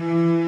[0.00, 0.39] Mm-hmm.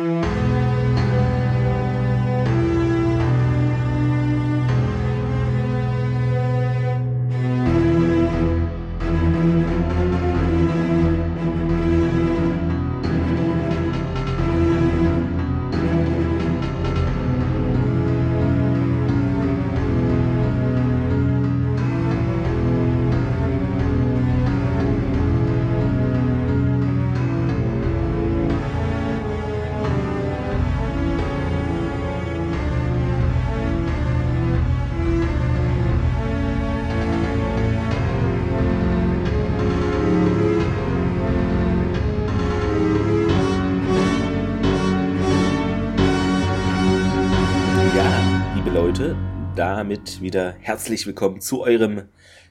[49.83, 52.03] Damit wieder herzlich willkommen zu eurem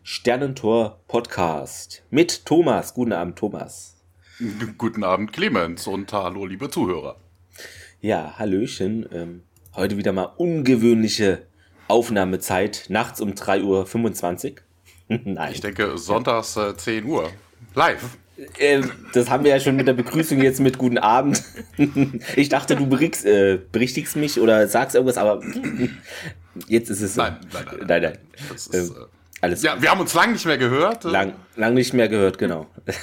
[0.03, 2.93] Sternentor Podcast mit Thomas.
[2.93, 3.95] Guten Abend, Thomas.
[4.77, 7.15] Guten Abend, Clemens und hallo, liebe Zuhörer.
[8.01, 9.07] Ja, Hallöchen.
[9.13, 11.43] Ähm, heute wieder mal ungewöhnliche
[11.87, 14.55] Aufnahmezeit, nachts um 3.25 Uhr.
[15.23, 15.53] Nein.
[15.53, 17.31] Ich denke, sonntags äh, 10 Uhr.
[17.75, 18.17] Live.
[18.57, 18.81] Äh,
[19.13, 21.41] das haben wir ja schon mit der Begrüßung jetzt mit Guten Abend.
[22.35, 25.41] Ich dachte, du berichtigst, äh, berichtigst mich oder sagst irgendwas, aber
[26.67, 27.15] jetzt ist es.
[27.15, 27.85] Nein, nein, nein.
[27.87, 28.17] nein, nein.
[28.55, 29.05] Ist, ähm, äh,
[29.41, 31.03] alles ja, wir haben uns lange nicht mehr gehört.
[31.03, 32.67] Lang, lang nicht mehr gehört, genau.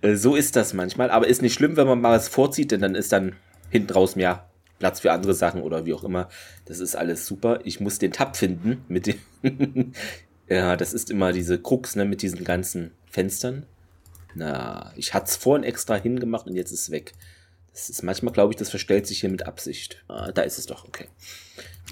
[0.00, 2.80] Äh, so ist das manchmal, aber ist nicht schlimm, wenn man mal was vorzieht, denn
[2.80, 3.36] dann ist dann
[3.70, 6.28] hinten raus mehr Platz für andere Sachen oder wie auch immer.
[6.64, 7.60] Das ist alles super.
[7.62, 9.20] Ich muss den Tab finden mit dem.
[10.48, 13.66] ja, das ist immer diese Krux, ne, mit diesen ganzen Fenstern.
[14.34, 17.12] Na, ich hatte es vorhin extra hingemacht und jetzt ist es weg.
[17.72, 20.02] Das ist manchmal, glaube ich, das verstellt sich hier mit Absicht.
[20.08, 21.06] Ah, da ist es doch, okay.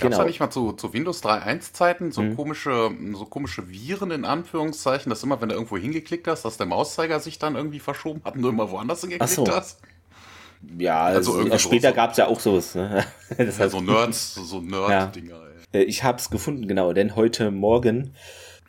[0.01, 0.25] Gab es genau.
[0.25, 2.37] da nicht mal zu, zu Windows 3.1 Zeiten so, mhm.
[2.37, 6.67] komische, so komische Viren in Anführungszeichen, dass immer, wenn du irgendwo hingeklickt hast, dass der
[6.67, 9.47] Mauszeiger sich dann irgendwie verschoben hat und du immer woanders hingeklickt so.
[9.49, 9.81] hast?
[10.79, 12.75] Ja, also, also später gab es ja auch sowas.
[12.75, 13.05] Ne?
[13.37, 15.35] Das ja, so Nerds, so Nerd-Dinger.
[15.35, 15.81] Ja.
[15.81, 18.15] Äh, ich habe es gefunden, genau, denn heute Morgen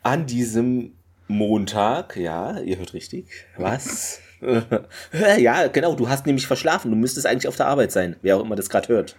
[0.02, 0.94] an diesem
[1.28, 3.26] Montag, ja, ihr hört richtig.
[3.56, 4.20] Was?
[5.38, 6.90] ja, genau, du hast nämlich verschlafen.
[6.90, 9.16] Du müsstest eigentlich auf der Arbeit sein, wer auch immer das gerade hört.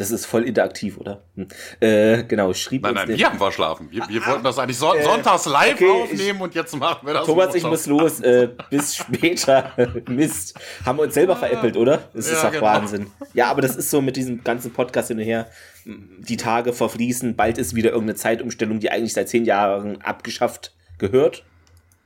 [0.00, 1.22] Das ist voll interaktiv, oder?
[1.36, 1.48] Hm.
[1.78, 3.88] Äh, genau, schrieb Nein, nein, wir haben verschlafen.
[3.90, 6.74] Wir, wir ah, wollten das eigentlich so, äh, sonntags live okay, aufnehmen ich, und jetzt
[6.74, 7.26] machen wir das.
[7.26, 8.20] Thomas, ich muss los.
[8.20, 9.72] Äh, bis später.
[10.08, 10.58] Mist.
[10.86, 12.08] Haben wir uns selber veräppelt, oder?
[12.14, 12.64] Das ist ja, doch genau.
[12.64, 13.10] Wahnsinn.
[13.34, 15.50] Ja, aber das ist so mit diesem ganzen Podcast hin und her
[15.84, 21.44] die Tage verfließen, bald ist wieder irgendeine Zeitumstellung, die eigentlich seit zehn Jahren abgeschafft gehört.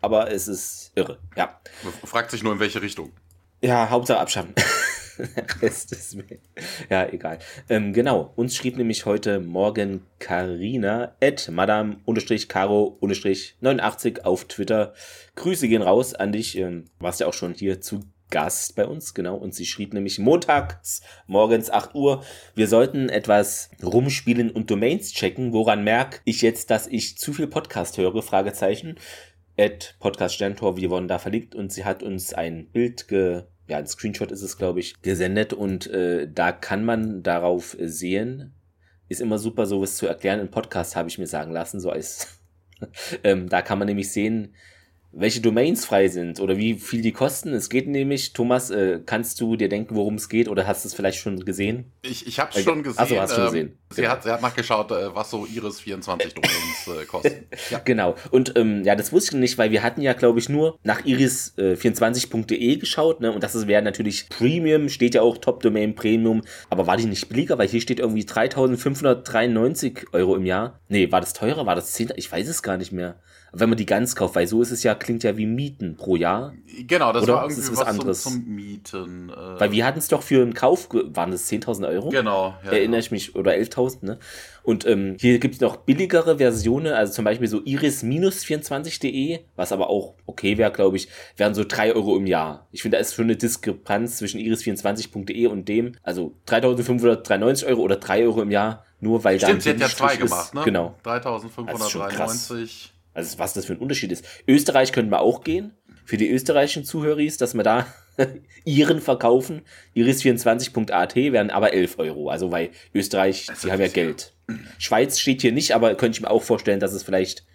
[0.00, 1.61] Aber es ist irre, ja.
[1.82, 3.12] Man fragt sich nur, in welche Richtung.
[3.62, 4.55] Ja, Hauptsache abschaffen.
[5.62, 6.25] Rest ist mir.
[6.91, 7.38] Ja, egal.
[7.69, 14.94] Ähm, genau, uns schrieb nämlich heute Morgen Carina at madame-caro-89 auf Twitter.
[15.36, 16.58] Grüße gehen raus an dich.
[16.58, 19.36] Ähm, warst ja auch schon hier zu Gast bei uns, genau.
[19.36, 25.52] Und sie schrieb nämlich montags morgens 8 Uhr, wir sollten etwas rumspielen und Domains checken.
[25.52, 28.22] Woran merke ich jetzt, dass ich zu viel Podcast höre?
[28.22, 28.96] Fragezeichen.
[29.56, 33.78] At Podcast Sterntor, wir wurden da verlinkt und sie hat uns ein Bild ge, ja,
[33.78, 38.54] ein Screenshot ist es, glaube ich, gesendet und äh, da kann man darauf sehen,
[39.08, 40.41] ist immer super, sowas zu erklären.
[40.41, 42.41] Im Podcast habe ich mir sagen lassen, so als
[43.25, 44.54] ähm, da kann man nämlich sehen,
[45.16, 47.52] welche Domains frei sind oder wie viel die kosten.
[47.52, 50.88] Es geht nämlich, Thomas, äh, kannst du dir denken, worum es geht oder hast du
[50.88, 51.92] es vielleicht schon gesehen?
[52.02, 53.00] Ich, ich habe es äh, schon gesehen.
[53.00, 53.78] Achso, hast du ähm, gesehen.
[53.91, 54.12] Sie, genau.
[54.12, 57.47] hat, sie hat nachgeschaut, äh, was so Iris 24 Domains äh, kosten.
[57.70, 57.80] ja.
[57.84, 58.16] Genau.
[58.30, 61.02] Und ähm, ja, das wusste ich nicht, weil wir hatten ja, glaube ich, nur nach
[61.02, 63.20] iris24.de geschaut.
[63.20, 63.32] Ne?
[63.32, 66.42] Und das wäre natürlich Premium, steht ja auch Top Domain Premium.
[66.70, 67.58] Aber war die nicht billiger?
[67.58, 70.81] Weil hier steht irgendwie 3593 Euro im Jahr.
[70.88, 71.66] Nee, war das teurer?
[71.66, 72.12] War das 10?
[72.16, 73.16] Ich weiß es gar nicht mehr
[73.54, 76.16] wenn man die ganz kauft, weil so ist es ja, klingt ja wie Mieten pro
[76.16, 76.54] Jahr.
[76.87, 78.22] Genau, das Oder war irgendwie das was, was anderes.
[78.22, 79.31] Zum, zum Mieten.
[79.31, 82.09] Äh weil wir hatten es doch für einen Kauf, waren das 10.000 Euro?
[82.10, 82.54] Genau.
[82.64, 83.04] Ja, Erinnere ja.
[83.04, 84.19] ich mich, oder 11.000, ne?
[84.64, 89.91] Und ähm, hier gibt es noch billigere Versionen, also zum Beispiel so iris-24.de, was aber
[89.91, 92.66] auch okay wäre, glaube ich, wären so 3 Euro im Jahr.
[92.72, 97.96] Ich finde, da ist schon eine Diskrepanz zwischen iris24.de und dem, also 3.593 Euro oder
[97.96, 100.62] 3 Euro im Jahr, nur weil Stimmt, da sie hat ja zwei gemacht, ne?
[100.64, 100.94] Genau.
[101.05, 102.94] 3.593.
[103.14, 104.26] Also was das für ein Unterschied ist.
[104.46, 105.72] Österreich könnten wir auch gehen.
[106.05, 107.87] Für die österreichischen Zuhörer dass wir da
[108.64, 109.62] ihren verkaufen.
[109.96, 112.28] Iris24.at wären aber 11 Euro.
[112.28, 114.34] Also weil Österreich, die haben ja Geld.
[114.78, 117.46] Schweiz steht hier nicht, aber könnte ich mir auch vorstellen, dass es vielleicht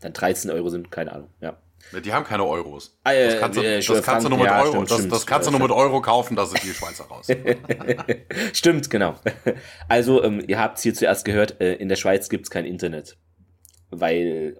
[0.00, 0.90] dann 13 Euro sind.
[0.90, 1.58] Keine Ahnung, ja.
[2.04, 2.96] Die haben keine Euros.
[3.04, 4.70] Ah, das kannst du, äh, das kannst du nur mit ja, Euro.
[4.70, 5.12] Stimmt, das, stimmt.
[5.12, 7.26] das, kannst du nur mit Euro kaufen, da sind die Schweizer raus.
[8.52, 9.16] stimmt, genau.
[9.88, 12.64] Also, ähm, ihr habt es hier zuerst gehört, äh, in der Schweiz gibt es kein
[12.64, 13.18] Internet.
[13.90, 14.56] Weil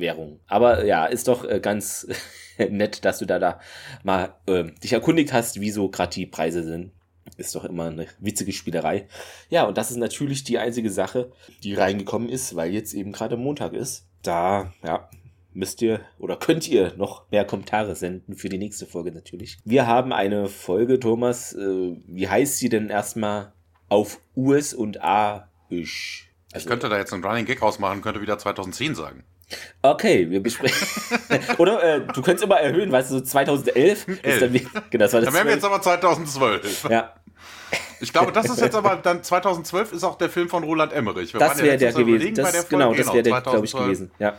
[0.00, 0.40] Währung.
[0.46, 2.06] Aber ja, ist doch äh, ganz
[2.58, 3.60] nett, dass du da, da
[4.02, 6.92] mal äh, dich erkundigt hast, wieso gerade die Preise sind.
[7.36, 9.06] Ist doch immer eine witzige Spielerei.
[9.48, 11.32] Ja, und das ist natürlich die einzige Sache,
[11.62, 14.06] die reingekommen ist, weil jetzt eben gerade Montag ist.
[14.22, 15.08] Da, ja,
[15.52, 19.58] müsst ihr oder könnt ihr noch mehr Kommentare senden für die nächste Folge natürlich.
[19.64, 23.52] Wir haben eine Folge, Thomas, äh, wie heißt sie denn erstmal
[23.88, 25.48] auf US und A?
[25.70, 26.24] -isch?
[26.52, 29.24] Also, ich könnte da jetzt einen Running Gag rausmachen, könnte wieder 2010 sagen.
[29.82, 30.86] Okay, wir besprechen.
[31.58, 35.20] Oder äh, du könntest immer erhöhen, weißt du, so 2011 ist dann, genau, das war
[35.20, 36.88] das dann wären wir jetzt aber 2012.
[36.90, 37.14] Ja.
[38.00, 41.32] Ich glaube, das ist jetzt aber dann 2012 ist auch der Film von Roland Emmerich.
[41.32, 42.34] Wir das wäre der gewesen.
[42.34, 44.10] Das, der genau, das wäre der, glaube ich, gewesen.
[44.18, 44.36] Ja.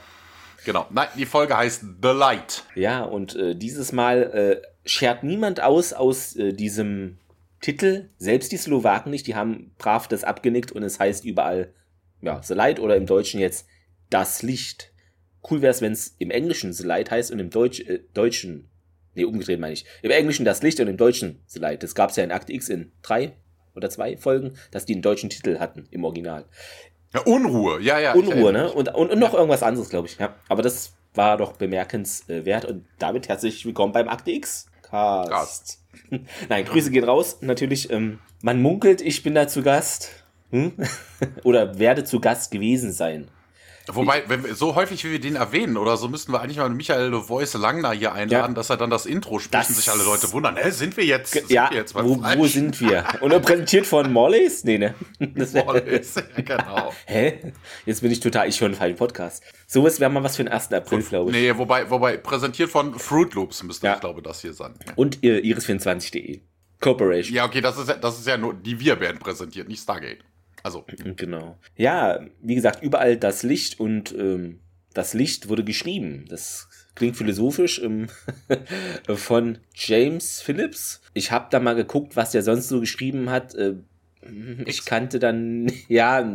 [0.64, 0.86] Genau.
[0.92, 2.64] Nein, die Folge heißt The Light.
[2.76, 7.18] Ja, und äh, dieses Mal äh, schert niemand aus aus äh, diesem
[7.62, 8.10] Titel.
[8.18, 9.28] Selbst die Slowaken nicht.
[9.28, 11.74] Die haben brav das abgenickt und es heißt überall
[12.22, 13.68] ja, The Light oder im Deutschen jetzt
[14.10, 14.91] Das Licht.
[15.50, 18.70] Cool wäre es, wenn es im Englischen The Light heißt und im Deutsch, äh, Deutschen,
[19.16, 21.84] nee, umgedreht meine ich, im Englischen Das Licht und im Deutschen The Light.
[21.84, 23.34] Das gab es ja in Akt X in drei
[23.76, 26.46] oder zwei Folgen, dass die einen deutschen Titel hatten im Original.
[27.14, 28.14] Ja, Unruhe, ja, ja.
[28.14, 28.72] Unruhe, ne?
[28.72, 29.40] Und, und, und noch ja.
[29.40, 30.18] irgendwas anderes, glaube ich.
[30.18, 30.36] Ja.
[30.48, 35.30] Aber das war doch bemerkenswert und damit herzlich willkommen beim Akte X Cast.
[35.30, 35.84] Gast.
[36.50, 37.38] Nein, Grüße gehen raus.
[37.42, 40.10] Natürlich, ähm, man munkelt, ich bin da zu Gast.
[40.52, 40.74] Hm?
[41.44, 43.30] Oder werde zu Gast gewesen sein.
[43.96, 46.70] Wobei, wenn wir, so häufig wie wir den erwähnen oder so, müssten wir eigentlich mal
[46.70, 48.56] Michael Voice Langner hier einladen, ja.
[48.56, 51.34] dass er dann das Intro spricht und sich alle Leute wundern, hä, sind wir jetzt?
[51.34, 53.06] Sind ja, wir jetzt wo, wo, sind wir?
[53.22, 54.64] Und er präsentiert von Morleys?
[54.64, 54.96] Nee, ne?
[55.20, 56.94] Morleys, ja, genau.
[57.06, 57.54] Hä?
[57.86, 59.44] Jetzt bin ich total, ich höre einen falschen Podcast.
[59.68, 60.72] So ist wäre mal was für den 1.
[60.74, 61.38] April, glaube ich.
[61.38, 63.94] Nee, wobei, wobei, präsentiert von Fruit Loops müsste ja.
[63.96, 64.74] ich glaube, das hier sein.
[64.96, 66.42] Und äh, iris24.de.
[66.80, 67.36] Corporation.
[67.36, 70.20] Ja, okay, das ist, das ist ja nur, die wir werden präsentiert, nicht Stargate.
[70.64, 70.86] Also.
[71.16, 71.58] Genau.
[71.76, 74.60] Ja, wie gesagt, überall das Licht und ähm,
[74.94, 76.26] das Licht wurde geschrieben.
[76.30, 78.08] Das klingt philosophisch ähm,
[79.16, 81.02] von James Phillips.
[81.14, 83.56] Ich habe da mal geguckt, was der sonst so geschrieben hat.
[83.56, 83.76] Äh,
[84.66, 86.30] ich kannte dann, ja,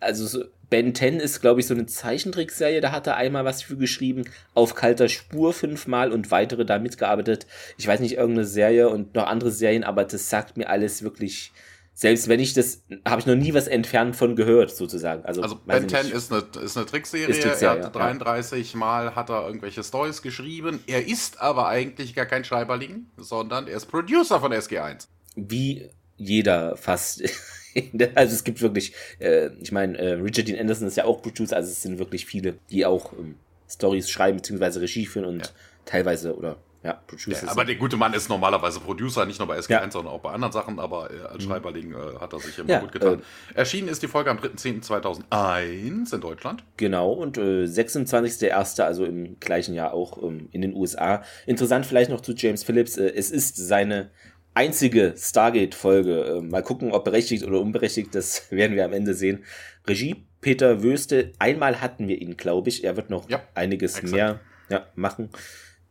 [0.00, 2.80] also so, Ben 10 ist, glaube ich, so eine Zeichentrickserie.
[2.80, 4.24] Da hat er einmal was für geschrieben.
[4.54, 7.46] Auf kalter Spur fünfmal und weitere da mitgearbeitet.
[7.78, 11.52] Ich weiß nicht, irgendeine Serie und noch andere Serien, aber das sagt mir alles wirklich
[11.98, 15.24] selbst wenn ich das, habe ich noch nie was entfernt von gehört, sozusagen.
[15.24, 17.26] Also, also Ben 10 ist eine, ist eine Trickserie.
[17.26, 17.78] Ist Trickserie.
[17.78, 18.78] Er hat 33 ja.
[18.78, 20.80] Mal hat er irgendwelche Stories geschrieben.
[20.86, 25.06] Er ist aber eigentlich gar kein Schreiberling, sondern er ist Producer von SG1.
[25.36, 25.88] Wie
[26.18, 27.22] jeder fast.
[28.14, 31.56] also es gibt wirklich, äh, ich meine, äh, Richard Dean Anderson ist ja auch Producer,
[31.56, 33.36] also es sind wirklich viele, die auch ähm,
[33.70, 34.80] Stories schreiben bzw.
[34.80, 35.52] Regie führen und ja.
[35.86, 37.44] teilweise oder ja, Producer.
[37.44, 39.90] Ja, aber der gute Mann ist normalerweise Producer, nicht nur bei SG1, ja.
[39.90, 41.48] sondern auch bei anderen Sachen, aber äh, als mhm.
[41.48, 43.22] Schreiberling äh, hat er sich immer ja, gut getan.
[43.54, 46.64] Äh, Erschienen ist die Folge am 3.10.2001 in Deutschland.
[46.76, 51.22] Genau, und äh, 26.01., also im gleichen Jahr auch ähm, in den USA.
[51.46, 54.10] Interessant vielleicht noch zu James Phillips, äh, es ist seine
[54.54, 56.38] einzige Stargate-Folge.
[56.38, 59.44] Äh, mal gucken, ob berechtigt oder unberechtigt, das werden wir am Ende sehen.
[59.86, 62.84] Regie Peter Wöste, einmal hatten wir ihn, glaube ich.
[62.84, 64.12] Er wird noch ja, einiges exakt.
[64.12, 65.30] mehr ja, machen.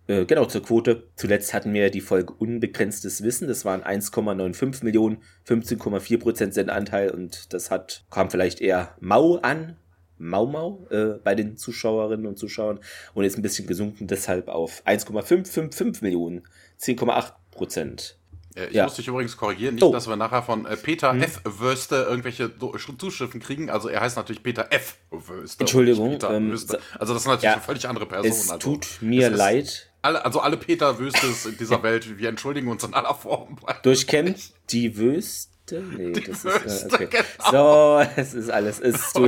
[0.07, 1.07] Äh, genau, zur Quote.
[1.15, 3.47] Zuletzt hatten wir die Folge Unbegrenztes Wissen.
[3.47, 5.17] Das waren 1,95 Millionen,
[5.47, 9.77] 15,4 Prozent Sendanteil und das hat, kam vielleicht eher mau an.
[10.17, 12.79] Mau Mau äh, bei den Zuschauerinnen und Zuschauern
[13.13, 16.47] und ist ein bisschen gesunken, deshalb auf 1,555 Millionen,
[16.79, 18.17] 10,8 Prozent.
[18.55, 18.85] Äh, ich ja.
[18.85, 19.91] muss dich übrigens korrigieren, nicht, oh.
[19.91, 21.21] dass wir nachher von äh, Peter hm.
[21.21, 21.41] F.
[21.43, 22.51] Würste irgendwelche
[22.97, 23.69] Zuschriften kriegen.
[23.69, 24.97] Also er heißt natürlich Peter F.
[25.12, 25.62] Würste.
[25.62, 26.17] Entschuldigung.
[26.29, 28.31] Ähm, also das ist natürlich ja, eine völlig andere Person.
[28.31, 29.91] Es also, tut mir es leid.
[30.05, 33.57] Alle, also alle Peter Wüstes in dieser Welt, wir entschuldigen uns in aller Form.
[33.81, 35.81] Durchkennt die Wüste?
[35.97, 37.07] Nee, die das Wüste, ist, äh, okay.
[37.50, 38.03] Genau.
[38.03, 38.79] So, es ist alles.
[38.79, 39.27] Es ist oh,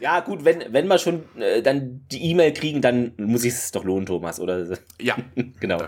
[0.00, 3.70] ja, gut, wenn, wenn wir schon äh, dann die E-Mail kriegen, dann muss ich es
[3.70, 4.66] doch lohnen, Thomas, oder?
[5.00, 5.16] Ja,
[5.60, 5.78] genau.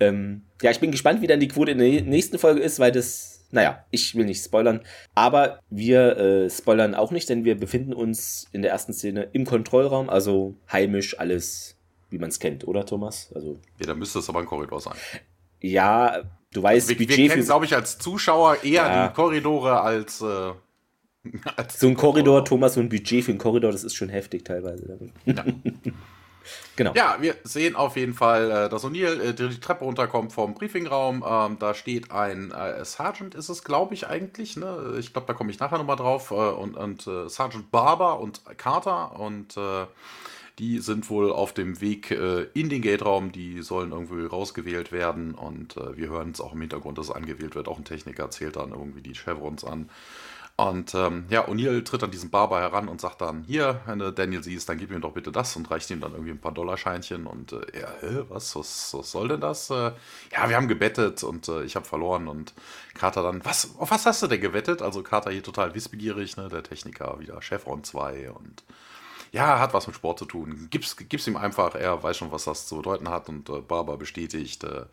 [0.00, 2.92] Ähm, ja, ich bin gespannt, wie dann die Quote in der nächsten Folge ist, weil
[2.92, 4.80] das, naja, ich will nicht spoilern.
[5.14, 9.44] Aber wir äh, spoilern auch nicht, denn wir befinden uns in der ersten Szene im
[9.44, 11.76] Kontrollraum, also heimisch alles
[12.12, 13.30] wie man es kennt, oder Thomas?
[13.34, 14.94] Also ja, dann müsste es aber ein Korridor sein.
[15.60, 19.08] Ja, du weißt, wir, wir kennen, glaube ich, als Zuschauer eher ja.
[19.08, 20.52] die Korridore als, äh,
[21.56, 24.44] als so ein Korridor, Thomas, so ein Budget für einen Korridor, das ist schon heftig
[24.44, 24.98] teilweise.
[25.24, 25.44] Ja.
[26.76, 26.92] genau.
[26.94, 31.24] Ja, wir sehen auf jeden Fall, äh, dass O'Neill äh, die Treppe runterkommt vom Briefingraum.
[31.26, 34.56] Ähm, da steht ein äh, Sergeant, ist es, glaube ich, eigentlich.
[34.56, 34.96] Ne?
[34.98, 36.32] Ich glaube, da komme ich nachher nochmal drauf.
[36.32, 39.56] Und und äh, Sergeant Barber und Carter und
[40.58, 45.34] die sind wohl auf dem Weg äh, in den Gate-Raum, die sollen irgendwie rausgewählt werden
[45.34, 47.68] und äh, wir hören es auch im Hintergrund, dass angewählt wird.
[47.68, 49.88] Auch ein Techniker zählt dann irgendwie die Chevrons an.
[50.56, 54.12] Und ähm, ja, O'Neill tritt an diesen Barber heran und sagt dann, hier, wenn du
[54.12, 56.52] Daniel siehst, dann gib ihm doch bitte das und reicht ihm dann irgendwie ein paar
[56.52, 57.26] Dollarscheinchen.
[57.26, 59.70] Und äh, er, hä, was, was, was soll denn das?
[59.70, 59.92] Äh,
[60.32, 62.28] ja, wir haben gebettet und äh, ich habe verloren.
[62.28, 62.52] Und
[62.92, 64.82] Carter dann, was, auf was hast du denn gewettet?
[64.82, 66.48] Also Carter hier total wissbegierig, ne?
[66.48, 68.62] der Techniker wieder Chevron 2 und
[69.32, 70.68] ja, hat was mit Sport zu tun.
[70.70, 73.96] Gib's, gib's ihm einfach, er weiß schon, was das zu bedeuten hat und äh, Barber
[73.96, 74.84] bestätigt, äh,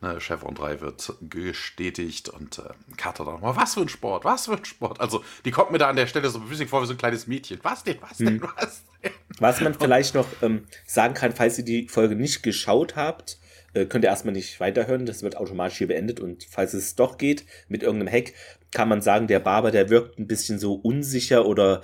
[0.00, 4.46] ne, Chevron 3 wird bestätigt und äh, Carter dann nochmal, was für ein Sport, was
[4.46, 4.98] für ein Sport.
[4.98, 6.98] Also, die kommt mir da an der Stelle so ein bisschen vor wie so ein
[6.98, 7.60] kleines Mädchen.
[7.62, 8.48] Was denn, was denn, hm.
[8.56, 9.12] was denn?
[9.38, 13.38] Was man vielleicht noch ähm, sagen kann, falls ihr die Folge nicht geschaut habt,
[13.74, 17.18] äh, könnt ihr erstmal nicht weiterhören, das wird automatisch hier beendet und falls es doch
[17.18, 18.32] geht mit irgendeinem Hack,
[18.70, 21.82] kann man sagen, der Barber, der wirkt ein bisschen so unsicher oder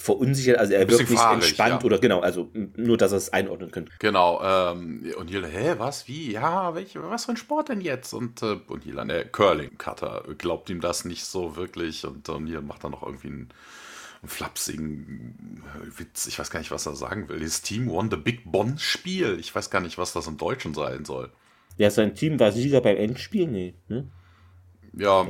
[0.00, 1.86] verunsichert, also er wirkt nicht fahrig, entspannt ja.
[1.86, 3.92] oder genau, also nur, dass er es einordnen könnte.
[3.98, 8.14] Genau, ähm, und Jila, hä, was, wie, ja, welch, was für ein Sport denn jetzt?
[8.14, 12.82] Und, äh, und Jila, der Curling-Cutter glaubt ihm das nicht so wirklich und O'Neill macht
[12.82, 13.48] dann noch irgendwie einen,
[14.22, 15.62] einen flapsigen
[15.96, 17.38] Witz, ich weiß gar nicht, was er sagen will.
[17.38, 19.38] His Team won the Big Bon-Spiel.
[19.38, 21.30] Ich weiß gar nicht, was das im Deutschen sein soll.
[21.76, 24.06] Ja, sein Team war Sieger beim Endspiel, nee, ne?
[24.92, 25.26] Ja?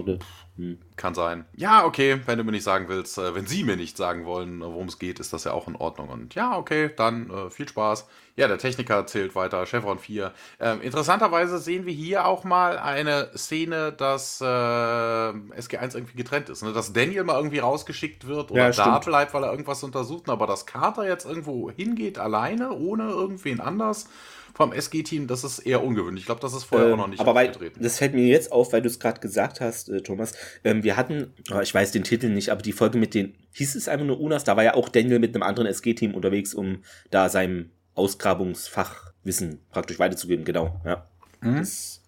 [0.60, 0.78] Hm.
[0.96, 1.46] Kann sein.
[1.56, 4.60] Ja, okay, wenn du mir nicht sagen willst, äh, wenn sie mir nicht sagen wollen,
[4.60, 6.10] worum es geht, ist das ja auch in Ordnung.
[6.10, 8.06] Und ja, okay, dann äh, viel Spaß.
[8.36, 10.32] Ja, der Techniker erzählt weiter, Chevron 4.
[10.60, 16.62] Ähm, interessanterweise sehen wir hier auch mal eine Szene, dass äh, SG1 irgendwie getrennt ist.
[16.62, 16.74] Ne?
[16.74, 20.46] Dass Daniel mal irgendwie rausgeschickt wird oder ja, da bleibt, weil er irgendwas untersucht, aber
[20.46, 24.08] dass Carter jetzt irgendwo hingeht, alleine, ohne irgendwen anders
[24.54, 26.22] vom SG-Team, das ist eher ungewöhnlich.
[26.22, 28.52] Ich glaube, das ist vorher äh, auch noch nicht aber weil, Das fällt mir jetzt
[28.52, 30.34] auf, weil du es gerade gesagt hast, äh, Thomas.
[30.64, 33.74] Ähm, wir hatten, oh, ich weiß den Titel nicht, aber die Folge mit den, hieß
[33.74, 36.82] es einfach nur Unas, da war ja auch Daniel mit einem anderen SG-Team unterwegs, um
[37.10, 40.80] da seinem Ausgrabungsfachwissen praktisch weiterzugeben, genau.
[40.84, 41.06] Ja,
[41.40, 41.58] mhm.
[41.58, 42.00] das,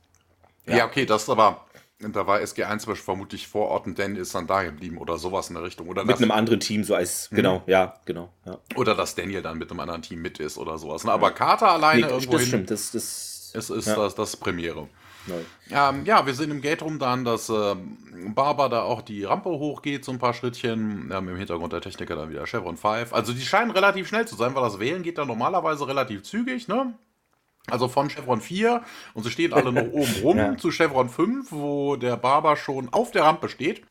[0.66, 0.78] ja.
[0.78, 1.64] ja okay, das aber
[2.11, 5.54] da war SG1 vermutlich vor Ort und Dan ist dann da geblieben oder sowas in
[5.54, 5.88] der Richtung.
[5.88, 7.37] Oder mit einem anderen Team, so als, mhm.
[7.37, 8.30] genau, ja, genau.
[8.44, 8.59] Ja.
[8.75, 11.06] Oder dass Daniel dann mit einem anderen Team mit ist oder sowas.
[11.06, 12.32] Aber Carter alleine nee, irgendwo.
[12.32, 13.97] Das stimmt, das, das ist, ist ja.
[13.97, 14.88] das, das Premiere.
[15.71, 17.76] Ähm, ja, wir sehen im Gate rum dann, dass äh,
[18.26, 21.11] Barber da auch die Rampe hochgeht, so ein paar Schrittchen.
[21.12, 23.12] Ähm, Im Hintergrund der Techniker dann wieder Chevron 5.
[23.12, 26.68] Also die scheinen relativ schnell zu sein, weil das Wählen geht dann normalerweise relativ zügig,
[26.68, 26.94] ne?
[27.71, 28.83] Also von Chevron 4
[29.14, 30.57] und sie stehen alle noch oben rum ja.
[30.57, 33.83] zu Chevron 5, wo der Barber schon auf der Rampe steht.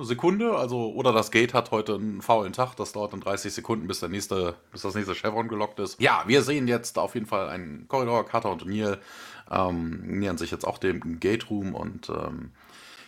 [0.00, 3.86] Sekunde, also, oder das Gate hat heute einen faulen Tag, das dauert dann 30 Sekunden,
[3.86, 6.00] bis, der nächste, bis das nächste Chevron gelockt ist.
[6.00, 8.98] Ja, wir sehen jetzt auf jeden Fall einen Korridor, Carter und Neil
[9.50, 12.52] ähm, nähern sich jetzt auch dem Gate Room und ähm,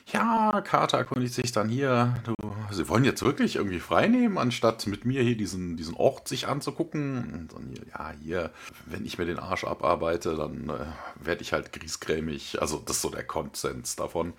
[0.07, 2.35] ja, Carter erkundigt sich dann hier, du,
[2.71, 7.33] sie wollen jetzt wirklich irgendwie freinehmen, anstatt mit mir hier diesen, diesen Ort sich anzugucken.
[7.33, 8.51] Und dann hier, ja, hier,
[8.87, 12.61] wenn ich mir den Arsch abarbeite, dann äh, werde ich halt griesgrämig.
[12.61, 14.35] Also das ist so der Konsens davon.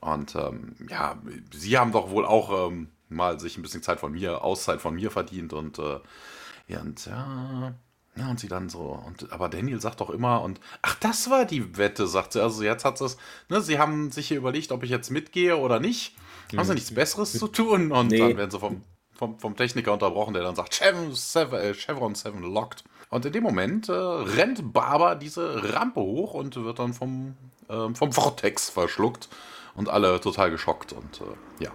[0.00, 1.16] Und ähm, ja,
[1.52, 4.94] sie haben doch wohl auch ähm, mal sich ein bisschen Zeit von mir, Auszeit von
[4.94, 6.00] mir verdient und äh,
[6.66, 7.74] ja, und ja,
[8.16, 11.44] ja, und sie dann so, und aber Daniel sagt doch immer, und ach, das war
[11.44, 12.42] die Wette, sagt sie.
[12.42, 13.16] Also jetzt hat es,
[13.48, 16.14] ne, sie haben sich hier überlegt, ob ich jetzt mitgehe oder nicht.
[16.50, 16.58] Hm.
[16.58, 17.90] Haben sie nichts Besseres zu tun?
[17.90, 18.18] Und nee.
[18.18, 22.14] dann werden sie vom, vom, vom Techniker unterbrochen, der dann sagt, Chevron 7, äh, Chevron
[22.14, 22.84] 7 locked.
[23.10, 27.36] Und in dem Moment äh, rennt Barber diese Rampe hoch und wird dann vom,
[27.68, 29.28] äh, vom Vortex verschluckt.
[29.74, 30.92] Und alle total geschockt.
[30.92, 31.72] Und äh, ja,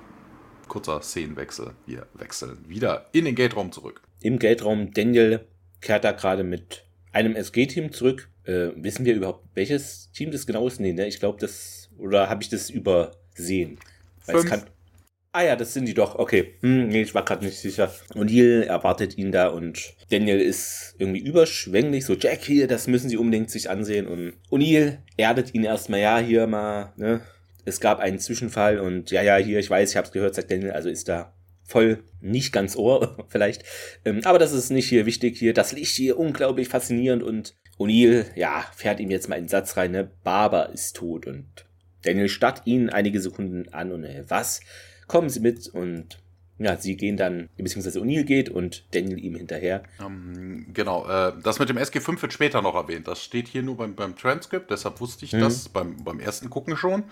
[0.70, 1.74] kurzer Szenenwechsel.
[1.86, 4.02] Wir wechseln wieder in den Gate-Raum zurück.
[4.22, 5.46] Im Gate-Raum Daniel
[5.82, 8.30] kehrt da gerade mit einem SG-Team zurück.
[8.44, 10.80] Äh, wissen wir überhaupt, welches Team das genau ist?
[10.80, 11.08] Nee, ne?
[11.08, 11.90] Ich glaube, das.
[11.98, 13.80] Oder habe ich das übersehen?
[14.26, 14.64] Weil kann,
[15.32, 16.16] ah ja, das sind die doch.
[16.16, 16.56] Okay.
[16.62, 17.94] Hm, nee, ich war gerade nicht sicher.
[18.16, 22.06] O'Neill erwartet ihn da und Daniel ist irgendwie überschwänglich.
[22.06, 24.08] So, Jack hier, das müssen sie unbedingt sich ansehen.
[24.08, 27.22] Und O'Neill erdet ihn erstmal, ja, hier mal, ne?
[27.66, 30.72] Es gab einen Zwischenfall und ja, ja, hier, ich weiß, ich hab's gehört, sagt Daniel,
[30.72, 31.34] also ist da
[31.70, 33.64] voll nicht ganz Ohr vielleicht.
[34.04, 35.38] Ähm, aber das ist nicht hier wichtig.
[35.38, 39.78] Hier das Licht hier unglaublich faszinierend und O'Neill, ja, fährt ihm jetzt mal einen Satz
[39.78, 40.12] rein, ne?
[40.24, 41.66] Barber ist tot und
[42.02, 44.62] Daniel starrt ihn einige Sekunden an und äh, was?
[45.08, 46.20] Kommen Sie mit und
[46.60, 49.84] ja, sie gehen dann, beziehungsweise O'Neill geht und Daniel ihm hinterher.
[50.06, 53.08] Ähm, genau, äh, das mit dem SG5 wird später noch erwähnt.
[53.08, 55.40] Das steht hier nur beim, beim Transkript, deshalb wusste ich mhm.
[55.40, 57.06] das beim, beim ersten Gucken schon.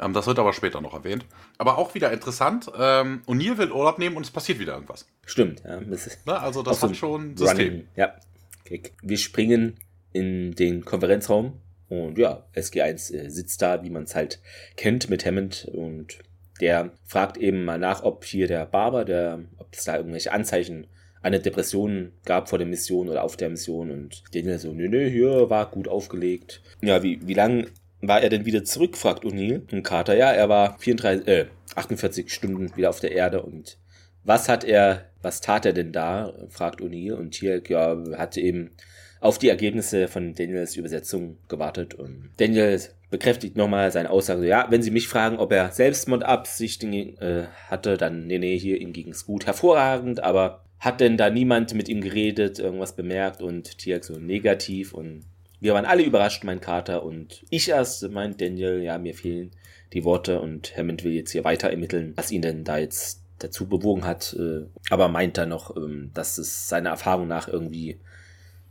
[0.00, 1.26] Ähm, das wird aber später noch erwähnt.
[1.58, 5.06] Aber auch wieder interessant, ähm, O'Neill will Urlaub nehmen und es passiert wieder irgendwas.
[5.26, 5.80] Stimmt, ja.
[5.80, 7.58] Das Na, also das hat so schon System.
[7.58, 8.14] Running, ja.
[8.62, 8.82] Okay.
[9.02, 9.76] Wir springen
[10.14, 14.40] in den Konferenzraum und ja, SG1 äh, sitzt da, wie man es halt
[14.76, 16.18] kennt, mit Hammond und
[16.60, 20.86] der fragt eben mal nach, ob hier der Barber, der, ob es da irgendwelche Anzeichen
[21.22, 23.90] einer Depression gab vor der Mission oder auf der Mission.
[23.90, 26.60] Und Daniel so, nö, nö, hier war gut aufgelegt.
[26.82, 27.66] Ja, wie, wie lang
[28.02, 29.62] war er denn wieder zurück, fragt O'Neill.
[29.72, 33.42] Und Carter, ja, er war 34, äh, 48 Stunden wieder auf der Erde.
[33.42, 33.78] Und
[34.22, 37.14] was hat er, was tat er denn da, fragt O'Neill.
[37.14, 38.72] Und Tielk, ja, hat eben
[39.20, 41.94] auf die Ergebnisse von Daniels Übersetzung gewartet.
[41.94, 42.78] Und Daniel
[43.14, 48.26] bekräftigt nochmal seine Aussage, ja, wenn Sie mich fragen, ob er Selbstmordabsichten äh, hatte, dann
[48.26, 52.00] nee, nee, hier ihm ging es gut, hervorragend, aber hat denn da niemand mit ihm
[52.00, 53.40] geredet, irgendwas bemerkt?
[53.40, 54.92] Und Tiak so negativ.
[54.92, 55.22] Und
[55.60, 57.04] wir waren alle überrascht, mein Kater.
[57.04, 59.52] Und ich erst, meint Daniel, ja, mir fehlen
[59.92, 60.40] die Worte.
[60.40, 64.36] Und Hammond will jetzt hier weiter ermitteln, was ihn denn da jetzt dazu bewogen hat,
[64.38, 67.98] äh, aber meint dann noch, ähm, dass es seiner Erfahrung nach irgendwie,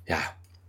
[0.06, 0.20] ja,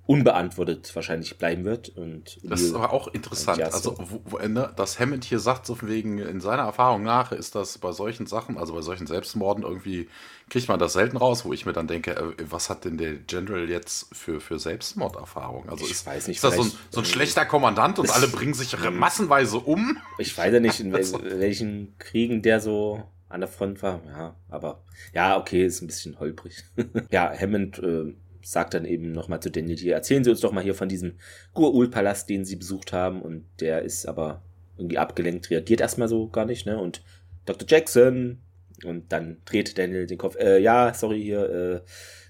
[0.06, 1.88] unbeantwortet wahrscheinlich bleiben wird.
[1.88, 3.62] Und das ist aber auch interessant.
[3.62, 7.32] Also, wo, wo, ne, dass Hammond hier sagt, so von wegen, in seiner Erfahrung nach
[7.32, 10.08] ist das bei solchen Sachen, also bei solchen Selbstmorden irgendwie,
[10.50, 13.14] kriegt man das selten raus, wo ich mir dann denke, äh, was hat denn der
[13.14, 15.70] General jetzt für, für Selbstmorderfahrung?
[15.70, 18.28] Also ich ist, weiß nicht, ist das so ein, so ein schlechter Kommandant und alle
[18.28, 19.96] bringen sich massenweise um?
[20.18, 20.92] Ich weiß ja nicht, in
[21.40, 24.00] welchen Kriegen der so an der Front war.
[24.06, 26.62] Ja, aber ja, okay, ist ein bisschen holprig.
[27.11, 28.14] ja, Hammond äh,
[28.45, 31.15] sagt dann eben nochmal zu Daniel hier, erzählen Sie uns doch mal hier von diesem
[31.55, 33.23] Gur-Ul-Palast, den Sie besucht haben.
[33.23, 34.43] Und der ist aber
[34.77, 36.79] irgendwie abgelenkt, reagiert erstmal so gar nicht, ne?
[36.79, 37.03] Und
[37.47, 37.67] Dr.
[37.69, 38.39] Jackson.
[38.85, 40.37] Und dann dreht Daniel den Kopf.
[40.37, 41.81] Äh, ja, sorry, hier äh,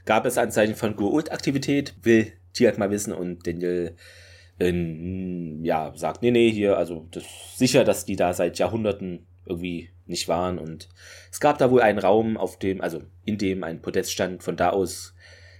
[0.04, 3.12] gab es Anzeichen von Gur-Ult-Aktivität, will Tiak mal wissen.
[3.12, 3.97] Und Daniel
[4.61, 9.26] äh, ja, sagt, nee, nee, hier, also das ist sicher, dass die da seit Jahrhunderten
[9.47, 10.59] irgendwie nicht waren.
[10.59, 10.88] Und
[11.30, 14.42] es gab da wohl einen Raum, auf dem, also in dem ein Podest stand.
[14.42, 15.13] Von da aus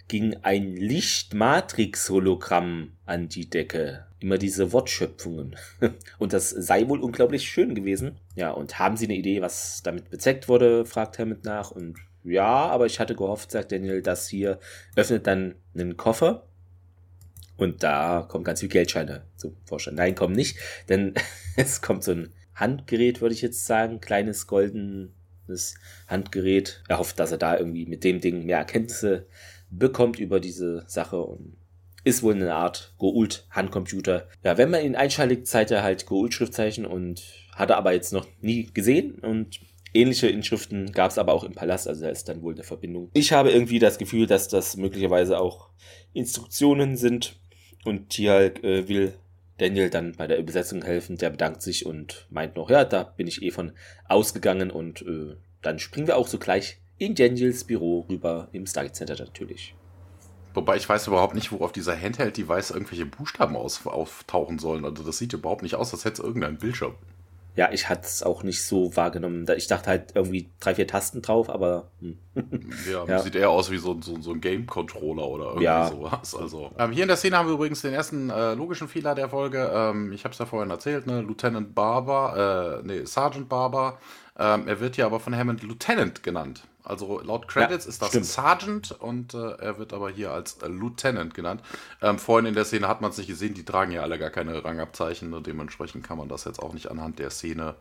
[0.09, 4.07] ging ein Lichtmatrix-Hologramm an die Decke.
[4.21, 5.57] Immer diese Wortschöpfungen.
[6.19, 8.19] Und das sei wohl unglaublich schön gewesen.
[8.37, 10.87] Ja, und haben Sie eine Idee, was damit bezeckt wurde?
[10.87, 11.71] fragt Hammond nach.
[11.71, 14.59] Und ja, aber ich hatte gehofft, sagt Daniel, dass hier
[14.97, 16.47] öffnet dann einen Koffer.
[17.57, 19.95] Und da kommen ganz viele Geldscheine zum Vorschein.
[19.95, 20.59] Nein, kommen nicht,
[20.89, 21.15] denn
[21.57, 25.75] es kommt so ein Handgerät, würde ich jetzt sagen, kleines goldenes
[26.09, 26.83] Handgerät.
[26.89, 29.27] Er hofft, dass er da irgendwie mit dem Ding mehr Erkenntnisse
[29.78, 31.57] bekommt über diese Sache und
[32.04, 34.28] ist wohl eine Art Goult-Handcomputer.
[34.43, 37.23] Ja, wenn man ihn einschaltet, zeigt er halt Goult-Schriftzeichen und
[37.54, 39.61] hat er aber jetzt noch nie gesehen und
[39.95, 43.11] ähnliche Inschriften gab es aber auch im Palast, also da ist dann wohl eine Verbindung.
[43.14, 45.70] Ich habe irgendwie das Gefühl, dass das möglicherweise auch
[46.12, 47.37] Instruktionen sind
[47.85, 49.14] und Tialk äh, will
[49.59, 51.16] Daniel dann bei der Übersetzung helfen.
[51.16, 53.72] Der bedankt sich und meint noch, ja, da bin ich eh von
[54.09, 58.96] ausgegangen und äh, dann springen wir auch so gleich in Daniels Büro rüber im Stargate
[58.96, 59.74] Center natürlich.
[60.54, 64.85] Wobei ich weiß überhaupt nicht, wo auf dieser Handheld-Device irgendwelche Buchstaben aus, auftauchen sollen.
[64.85, 66.94] Also das sieht überhaupt nicht aus, als hätte es irgendeinen Bildschirm.
[67.57, 69.46] Ja, ich hatte es auch nicht so wahrgenommen.
[69.57, 71.88] Ich dachte halt irgendwie drei, vier Tasten drauf, aber.
[72.00, 72.18] Hm.
[72.90, 75.87] ja, ja, sieht eher aus wie so, so, so ein Game-Controller oder irgendwie ja.
[75.87, 76.35] sowas.
[76.35, 79.28] Also, ähm, hier in der Szene haben wir übrigens den ersten äh, logischen Fehler der
[79.28, 79.70] Folge.
[79.72, 81.20] Ähm, ich habe es ja vorhin erzählt, ne?
[81.20, 83.98] Lieutenant Barber, äh, nee, Sergeant Barber.
[84.37, 86.64] Ähm, er wird ja aber von Hammond Lieutenant genannt.
[86.85, 88.27] Also laut Credits ja, ist das stimmt.
[88.27, 91.62] Sergeant und äh, er wird aber hier als äh, Lieutenant genannt.
[92.03, 94.31] Ähm, vorhin in der Szene hat man es nicht gesehen, die tragen ja alle gar
[94.31, 97.75] keine Rangabzeichen und dementsprechend kann man das jetzt auch nicht anhand der Szene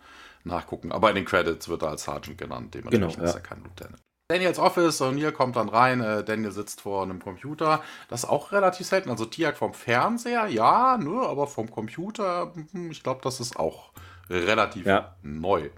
[0.46, 0.94] nachgucken.
[0.94, 3.30] Aber in den Credits wird er als Sergeant genannt, dementsprechend genau, ja.
[3.30, 4.02] ist er kein Lieutenant.
[4.30, 7.84] Daniels Office, und hier kommt dann rein, äh, Daniel sitzt vor einem Computer.
[8.08, 9.10] Das ist auch relativ selten.
[9.10, 13.92] Also Tiak vom Fernseher, ja, nur, aber vom Computer, hm, ich glaube, das ist auch
[14.30, 15.16] relativ ja.
[15.22, 15.70] neu.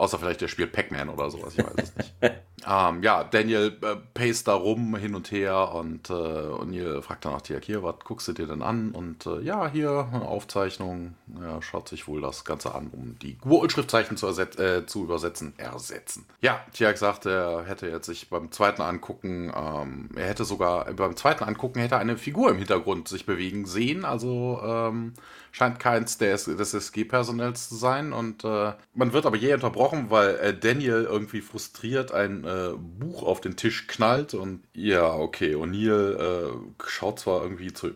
[0.00, 2.14] Außer vielleicht der spielt Pac-Man oder sowas, ich weiß es nicht.
[2.66, 7.34] ähm, ja, Daniel äh, paced da rum hin und her und äh, O'Neill fragt dann
[7.34, 8.92] nach Tiak, hier, was guckst du dir denn an?
[8.92, 11.16] Und äh, ja, hier, eine Aufzeichnung.
[11.38, 13.36] Ja, schaut sich wohl das Ganze an, um die
[13.68, 16.24] Schriftzeichen zu, äh, zu übersetzen, ersetzen.
[16.40, 21.14] Ja, Tiak sagt, er hätte jetzt sich beim zweiten Angucken, ähm, er hätte sogar beim
[21.14, 25.12] zweiten Angucken hätte eine Figur im Hintergrund sich bewegen sehen, also ähm,
[25.52, 28.12] scheint keins des, des SG-Personells zu sein.
[28.12, 33.22] Und äh, man wird aber je unterbrochen, weil äh, Daniel irgendwie frustriert ein äh, Buch
[33.22, 34.34] auf den Tisch knallt.
[34.34, 36.52] Und ja, okay, O'Neill äh,
[36.86, 37.90] schaut zwar irgendwie zu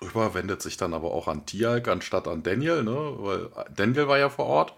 [0.00, 3.14] rüber, wendet sich dann aber auch an Tialk anstatt an Daniel, ne?
[3.18, 4.74] weil Daniel war ja vor Ort.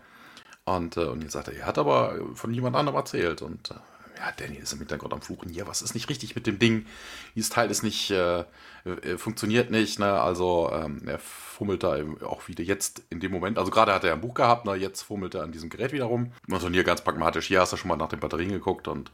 [0.64, 3.42] Und, äh, und sagt, er hat aber von jemand anderem erzählt.
[3.42, 3.74] Und äh,
[4.22, 5.52] ja, Danny ist im Hintergrund am Fluchen.
[5.52, 6.86] Ja, was ist nicht richtig mit dem Ding?
[7.34, 8.44] Dieses Teil ist nicht, äh,
[8.84, 9.98] äh, funktioniert nicht.
[9.98, 10.20] Ne?
[10.20, 13.58] Also ähm, er fummelt da auch wieder jetzt in dem Moment.
[13.58, 14.74] Also gerade hat er ein Buch gehabt, ne?
[14.74, 16.32] jetzt fummelt er an diesem Gerät wieder rum.
[16.48, 17.46] Und so hier ganz pragmatisch.
[17.46, 19.10] Hier hast du schon mal nach den Batterien geguckt und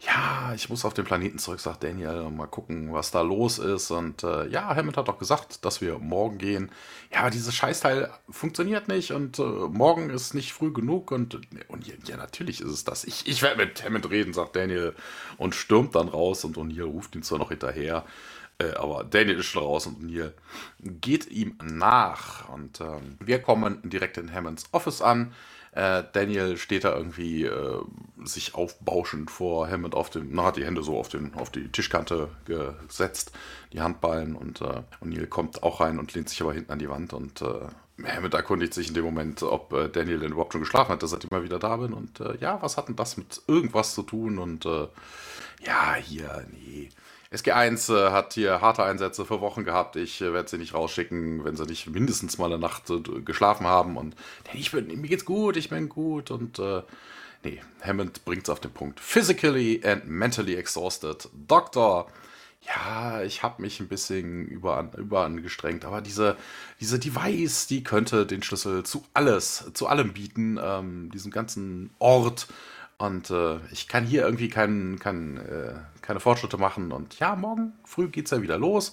[0.00, 3.90] ja, ich muss auf den Planeten zurück, sagt Daniel, mal gucken, was da los ist.
[3.90, 6.70] Und äh, ja, Hammond hat doch gesagt, dass wir morgen gehen.
[7.12, 11.10] Ja, aber dieses Scheißteil funktioniert nicht und äh, morgen ist nicht früh genug.
[11.10, 13.04] Und, und ja, natürlich ist es das.
[13.04, 14.94] Ich, ich werde mit Hammond reden, sagt Daniel
[15.38, 18.04] und stürmt dann raus und O'Neill ruft ihn zwar noch hinterher.
[18.58, 20.34] Äh, aber Daniel ist schon raus und Neil
[20.80, 22.48] geht ihm nach.
[22.48, 25.32] Und ähm, wir kommen direkt in Hammonds Office an.
[25.72, 27.80] Äh, Daniel steht da irgendwie äh,
[28.24, 31.68] sich aufbauschend vor Hammond auf dem, na, hat die Hände so auf, den, auf die
[31.68, 33.32] Tischkante gesetzt,
[33.72, 34.36] die Handballen.
[34.36, 37.12] Und äh, O'Neill kommt auch rein und lehnt sich aber hinten an die Wand.
[37.12, 40.92] Und äh, Hammond erkundigt sich in dem Moment, ob äh, Daniel denn überhaupt schon geschlafen
[40.92, 41.92] hat, dass ich immer wieder da bin.
[41.92, 44.38] Und äh, ja, was hat denn das mit irgendwas zu tun?
[44.38, 44.86] Und äh,
[45.66, 46.88] ja, hier, nee,
[47.34, 49.96] SG1 äh, hat hier harte Einsätze für Wochen gehabt.
[49.96, 53.66] Ich äh, werde sie nicht rausschicken, wenn sie nicht mindestens mal eine Nacht äh, geschlafen
[53.66, 53.96] haben.
[53.96, 54.14] Und
[54.52, 56.30] ich bin, mir geht's gut, ich bin gut.
[56.30, 56.60] Und
[57.42, 59.00] nee, Hammond bringt es auf den Punkt.
[59.00, 61.28] Physically and mentally exhausted.
[61.32, 62.08] Doktor,
[62.66, 66.36] ja, ich habe mich ein bisschen überan, überangestrengt, aber diese,
[66.80, 72.46] diese Device, die könnte den Schlüssel zu alles, zu allem bieten, ähm, diesem ganzen Ort
[73.06, 76.92] und äh, ich kann hier irgendwie kein, kein, äh, keine Fortschritte machen.
[76.92, 78.92] Und ja, morgen früh geht es ja wieder los.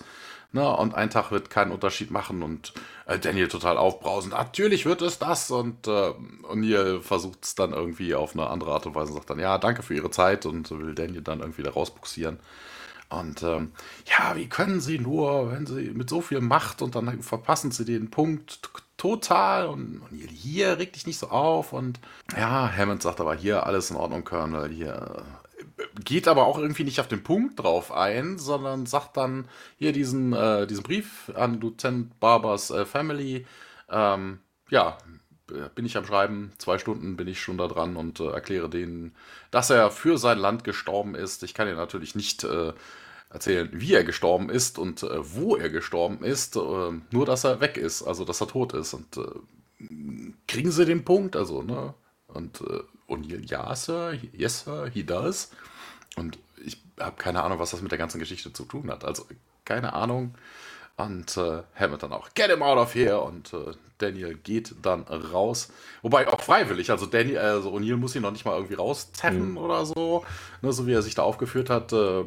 [0.52, 0.69] Ne?
[0.69, 2.43] Und ein Tag wird keinen Unterschied machen.
[2.43, 2.74] Und
[3.06, 4.34] äh, Daniel total aufbrausend.
[4.34, 5.52] Natürlich wird es das.
[5.52, 9.30] Und äh, O'Neill versucht es dann irgendwie auf eine andere Art und Weise und sagt
[9.30, 10.45] dann, ja, danke für Ihre Zeit.
[10.45, 12.39] Und will Daniel dann irgendwie da rausbuxieren.
[13.12, 13.74] Und ähm,
[14.06, 17.84] ja, wie können sie nur, wenn sie mit so viel Macht und dann verpassen sie
[17.84, 18.62] den Punkt
[18.95, 22.00] total und, und hier reg dich nicht so auf und
[22.38, 25.26] ja, Hammond sagt aber hier alles in Ordnung, Colonel, hier
[25.78, 29.45] äh, geht aber auch irgendwie nicht auf den Punkt drauf ein, sondern sagt dann
[29.78, 33.45] hier diesen, äh, diesen Brief an Lieutenant Barbers äh, Family,
[33.89, 34.97] ähm, ja,
[35.76, 39.15] bin ich am Schreiben, zwei Stunden bin ich schon da dran und äh, erkläre denen,
[39.52, 41.43] dass er für sein Land gestorben ist.
[41.43, 42.74] Ich kann ja natürlich nicht äh,
[43.31, 47.61] erzählen, wie er gestorben ist und äh, wo er gestorben ist, äh, nur dass er
[47.61, 48.93] weg ist, also dass er tot ist.
[48.93, 51.93] Und äh, kriegen sie den Punkt, also, ne?
[52.27, 55.51] Und äh, O'Neill, ja, Sir, yes, Sir, he does.
[56.15, 59.03] Und ich habe keine Ahnung, was das mit der ganzen Geschichte zu tun hat.
[59.05, 59.25] Also,
[59.65, 60.35] keine Ahnung.
[60.97, 63.21] Und äh, Hammond dann auch, get him out of here.
[63.21, 65.71] Und äh, Daniel geht dann raus.
[66.01, 66.91] Wobei auch freiwillig.
[66.91, 69.57] Also Daniel, also O'Neill muss ihn noch nicht mal irgendwie rauszeffen mhm.
[69.57, 70.25] oder so.
[70.61, 71.93] Ne, so wie er sich da aufgeführt hat.
[71.93, 72.23] Äh,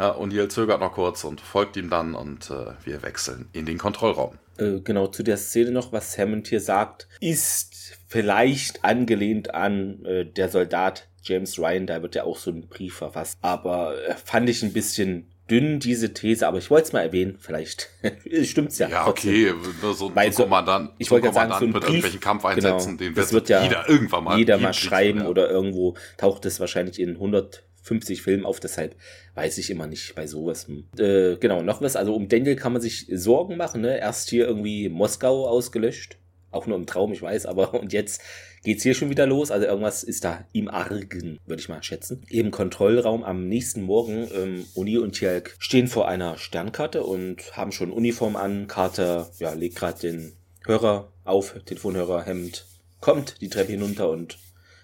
[0.00, 3.76] Ja, O'Neill zögert noch kurz und folgt ihm dann und äh, wir wechseln in den
[3.76, 4.38] Kontrollraum.
[4.56, 10.24] Äh, genau, zu der Szene noch, was Hammond hier sagt, ist vielleicht angelehnt an äh,
[10.24, 13.36] der Soldat James Ryan, da wird ja auch so ein Brief verfasst.
[13.42, 17.90] Aber fand ich ein bisschen dünn, diese These, aber ich wollte es mal erwähnen, vielleicht
[18.42, 18.88] stimmt's ja.
[18.88, 22.20] Ja, okay, so, Weil so, Kommandant, ich wollte so sagen, so ein mit Brief, irgendwelchen
[22.20, 26.58] Kampfeinsätzen, genau, den wird ja jeder irgendwann mal jeder mal schreiben oder irgendwo taucht es
[26.58, 28.94] wahrscheinlich in 100 50 Filmen auf, deshalb
[29.34, 30.66] weiß ich immer nicht bei sowas.
[30.98, 33.98] Äh, genau, noch was, also um Daniel kann man sich Sorgen machen, ne?
[33.98, 36.18] Erst hier irgendwie Moskau ausgelöscht,
[36.50, 38.22] auch nur im Traum, ich weiß, aber und jetzt
[38.62, 42.22] geht's hier schon wieder los, also irgendwas ist da im Argen, würde ich mal schätzen.
[42.28, 47.72] Im Kontrollraum am nächsten Morgen, ähm, Uni und Tjelk stehen vor einer Sternkarte und haben
[47.72, 50.32] schon Uniform an, Carter, ja, legt gerade den
[50.66, 52.66] Hörer auf, Telefonhörer, Hemd,
[53.00, 54.38] kommt die Treppe hinunter und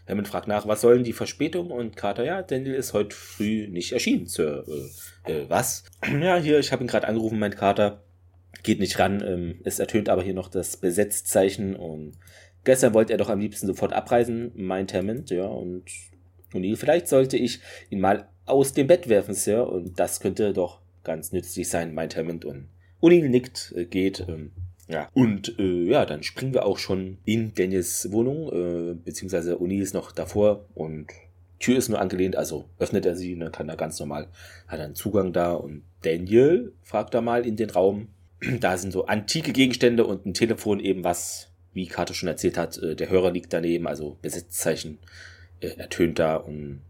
[0.08, 1.72] Hammond fragt nach, was sollen die Verspätungen?
[1.72, 4.64] Und Carter, ja, Daniel ist heute früh nicht erschienen, Sir.
[5.26, 5.84] Äh, äh, was?
[6.20, 8.02] ja, hier, ich habe ihn gerade angerufen, meint Carter.
[8.62, 9.22] Geht nicht ran.
[9.26, 11.74] Ähm, es ertönt aber hier noch das Besetzzeichen.
[11.74, 12.18] Und
[12.64, 15.30] gestern wollte er doch am liebsten sofort abreisen, meint Hammond.
[15.30, 15.84] Ja, und
[16.52, 19.68] O'Neill, vielleicht sollte ich ihn mal aus dem Bett werfen, Sir.
[19.68, 22.44] Und das könnte doch ganz nützlich sein, meint Hammond.
[22.44, 22.68] Und
[23.02, 24.24] O'Neill nickt, äh, geht.
[24.28, 24.52] Ähm,
[24.88, 25.08] ja.
[25.14, 29.94] Und äh, ja, dann springen wir auch schon in Daniels Wohnung, äh, beziehungsweise Uni ist
[29.94, 31.08] noch davor und
[31.58, 34.28] Tür ist nur angelehnt, also öffnet er sie, dann ne, kann er ganz normal,
[34.68, 38.08] hat einen Zugang da und Daniel fragt da mal in den Raum.
[38.60, 42.76] Da sind so antike Gegenstände und ein Telefon eben was, wie Karte schon erzählt hat,
[42.78, 44.98] äh, der Hörer liegt daneben, also Besetzzeichen
[45.60, 46.82] äh, ertönt da und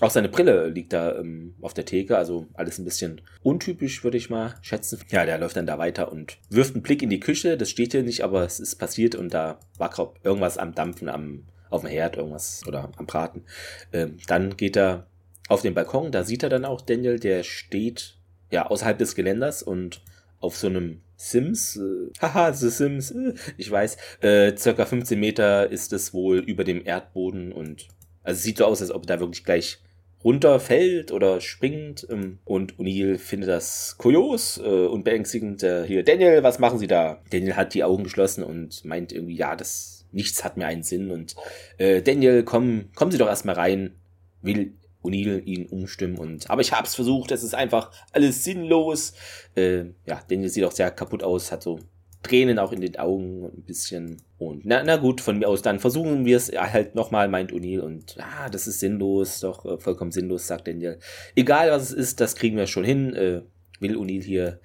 [0.00, 4.16] auch seine Brille liegt da ähm, auf der Theke, also alles ein bisschen untypisch, würde
[4.16, 5.00] ich mal schätzen.
[5.10, 7.56] Ja, der läuft dann da weiter und wirft einen Blick in die Küche.
[7.56, 11.08] Das steht hier nicht, aber es ist passiert und da war gerade irgendwas am Dampfen,
[11.08, 13.44] am, auf dem Herd, irgendwas oder am Braten.
[13.92, 15.06] Ähm, dann geht er
[15.48, 18.16] auf den Balkon, da sieht er dann auch Daniel, der steht
[18.50, 20.00] ja außerhalb des Geländers und
[20.38, 25.70] auf so einem Sims, äh, haha, The Sims, äh, ich weiß, äh, circa 15 Meter
[25.70, 27.88] ist es wohl über dem Erdboden und
[28.22, 29.80] also es sieht so aus, als ob da wirklich gleich
[30.24, 32.06] runterfällt oder springt.
[32.10, 35.62] Ähm, und O'Neill findet das kurios äh, und beängstigend.
[35.62, 37.22] Äh, hier, Daniel, was machen Sie da?
[37.30, 41.10] Daniel hat die Augen geschlossen und meint irgendwie, ja, das nichts hat mir einen Sinn.
[41.10, 41.36] Und
[41.78, 43.94] äh, Daniel, komm, kommen Sie doch erstmal rein.
[44.42, 49.14] Will O'Neill ihn umstimmen und aber ich hab's versucht, es ist einfach alles sinnlos.
[49.54, 51.80] Äh, ja, Daniel sieht auch sehr kaputt aus, hat so
[52.22, 54.22] Tränen auch in den Augen ein bisschen.
[54.38, 57.80] Und na, na gut, von mir aus, dann versuchen wir es halt nochmal, meint O'Neill.
[57.80, 60.98] Und ah, das ist sinnlos, doch äh, vollkommen sinnlos, sagt Daniel.
[61.34, 63.14] Egal was es ist, das kriegen wir schon hin.
[63.14, 63.42] Äh,
[63.80, 64.60] will O'Neill hier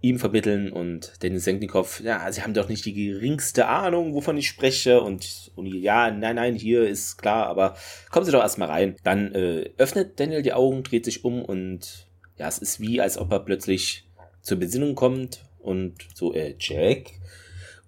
[0.00, 4.48] ihm vermitteln und Dennis Senknikow, ja, sie haben doch nicht die geringste Ahnung, wovon ich
[4.48, 5.24] spreche und
[5.56, 7.76] O'Neill, ja, nein, nein, hier ist klar, aber
[8.10, 8.96] kommen Sie doch erstmal rein.
[9.02, 13.18] Dann äh, öffnet Daniel die Augen, dreht sich um und ja, es ist wie, als
[13.18, 14.08] ob er plötzlich
[14.40, 17.12] zur Besinnung kommt und so, äh, Jack.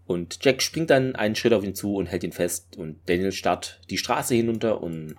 [0.06, 3.32] Und Jack springt dann einen Schritt auf ihn zu und hält ihn fest und Daniel
[3.32, 5.14] starrt die Straße hinunter und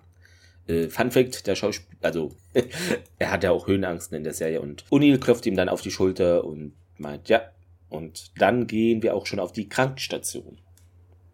[0.67, 2.31] äh, Fun Fact, der Schauspieler, also
[3.19, 5.91] er hat ja auch Höhenangst in der Serie und O'Neill klopft ihm dann auf die
[5.91, 7.41] Schulter und meint, ja,
[7.89, 10.59] und dann gehen wir auch schon auf die Krankenstation.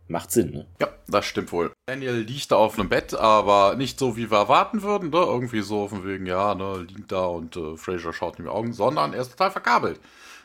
[0.07, 0.67] Macht Sinn, ne?
[0.79, 1.73] Ja, das stimmt wohl.
[1.85, 5.17] Daniel liegt da auf einem Bett, aber nicht so, wie wir erwarten würden, ne?
[5.17, 8.71] Irgendwie so von wegen, ja, ne, liegt da und äh, Fraser schaut in die Augen,
[8.71, 9.99] sondern er ist total verkabelt.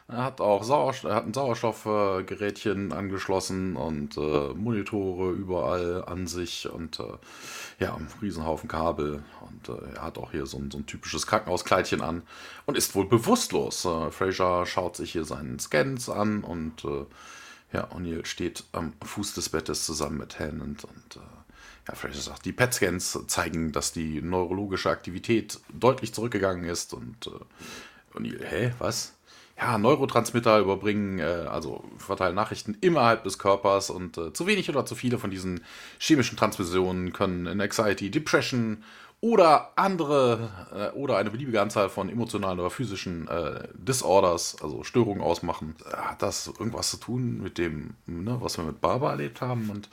[0.09, 6.69] Er hat auch Sauerstoff, er hat ein Sauerstoffgerätchen angeschlossen und äh, Monitore überall an sich
[6.69, 7.05] und äh,
[7.79, 9.23] ja, einen Riesenhaufen Kabel.
[9.41, 12.23] Und äh, er hat auch hier so ein, so ein, typisches Krankenhauskleidchen an
[12.67, 13.85] und ist wohl bewusstlos.
[13.85, 17.07] Äh, Fraser schaut sich hier seinen Scans an und äh,
[17.73, 21.21] ja, O'Neill steht am Fuß des Bettes zusammen mit Hannond und äh,
[21.89, 27.31] ja, Fraser sagt, die PET-Scans zeigen, dass die neurologische Aktivität deutlich zurückgegangen ist und
[28.15, 29.15] O'Neill, hä, was?
[29.59, 34.87] Ja, Neurotransmitter überbringen, äh, also verteilen Nachrichten innerhalb des Körpers und äh, zu wenig oder
[34.87, 35.65] zu viele von diesen
[35.99, 38.83] chemischen Transmissionen können in Anxiety, Depression
[39.23, 45.23] oder andere äh, oder eine beliebige Anzahl von emotionalen oder physischen äh, Disorders, also Störungen
[45.23, 45.77] ausmachen.
[45.93, 49.71] Hat das irgendwas zu tun mit dem, ne, was wir mit Barbara erlebt haben?
[49.71, 49.89] Und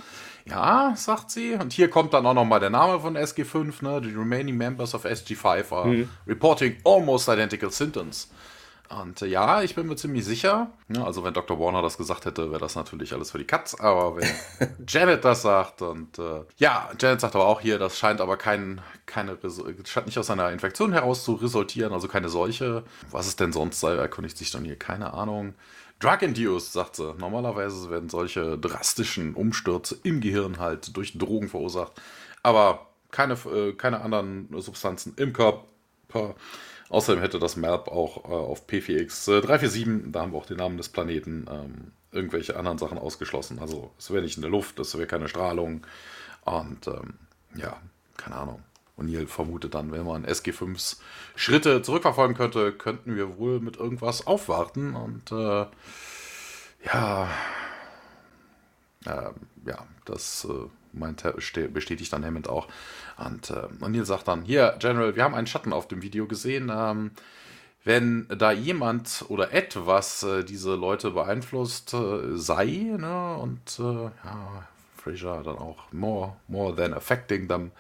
[0.45, 1.54] ja, sagt sie.
[1.54, 4.02] Und hier kommt dann auch nochmal der Name von SG5, ne?
[4.04, 6.10] The remaining members of SG5 are mhm.
[6.28, 8.32] reporting almost identical symptoms.
[8.89, 11.60] Und äh, ja, ich bin mir ziemlich sicher, ja, also wenn Dr.
[11.60, 14.28] Warner das gesagt hätte, wäre das natürlich alles für die Katz, aber wenn
[14.88, 18.82] Janet das sagt und äh, ja, Janet sagt aber auch hier, das scheint aber kein,
[19.06, 19.38] keine,
[19.86, 22.84] scheint nicht aus einer Infektion heraus zu resultieren, also keine Seuche.
[23.12, 25.54] Was es denn sonst sei, erkundigt sich dann hier, keine Ahnung.
[25.99, 27.13] Drug-induced, sagt sie.
[27.15, 31.91] Normalerweise werden solche drastischen Umstürze im Gehirn halt durch Drogen verursacht,
[32.41, 36.36] aber keine, äh, keine anderen Substanzen im Körper.
[36.89, 40.58] Außerdem hätte das Map auch äh, auf P4X äh, 347, da haben wir auch den
[40.58, 43.60] Namen des Planeten, ähm, irgendwelche anderen Sachen ausgeschlossen.
[43.60, 45.86] Also es wäre nicht in der Luft, es wäre keine Strahlung.
[46.45, 47.13] Und ähm,
[47.56, 47.78] ja,
[48.17, 48.63] keine Ahnung.
[48.97, 50.97] O'Neill vermutet dann, wenn man SG5s
[51.36, 54.95] Schritte zurückverfolgen könnte, könnten wir wohl mit irgendwas aufwarten.
[54.95, 55.65] Und äh,
[56.86, 57.30] ja,
[59.06, 61.23] ja, das äh, meint,
[61.73, 62.67] bestätigt dann Hammond auch.
[63.25, 66.71] Und äh, O'Neill sagt dann, hier, General, wir haben einen Schatten auf dem Video gesehen.
[66.73, 67.12] Ähm,
[67.84, 72.65] wenn da jemand oder etwas äh, diese Leute beeinflusst äh, sei,
[72.97, 77.71] ne, und äh, ja, Fraser dann auch more, more than affecting them,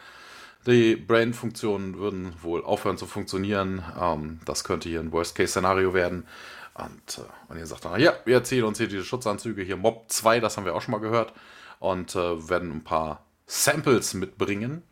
[0.65, 3.83] die Brain-Funktionen würden wohl aufhören zu funktionieren.
[3.99, 6.25] Ähm, das könnte hier ein Worst-Case-Szenario werden.
[6.73, 10.09] Und, äh, und ihr sagt dann, ja, wir erzählen uns hier diese Schutzanzüge, hier Mob
[10.09, 11.33] 2, das haben wir auch schon mal gehört.
[11.79, 14.83] Und äh, werden ein paar Samples mitbringen.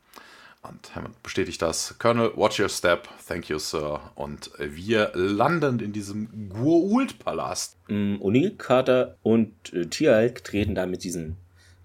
[0.69, 1.95] Und Hammond bestätigt das.
[1.99, 3.07] Colonel, watch your step.
[3.27, 3.99] Thank you, Sir.
[4.15, 7.77] Und wir landen in diesem Gua'uld-Palast.
[7.87, 11.37] Mm, O'Neill, Carter und äh, Tialk treten da mit diesen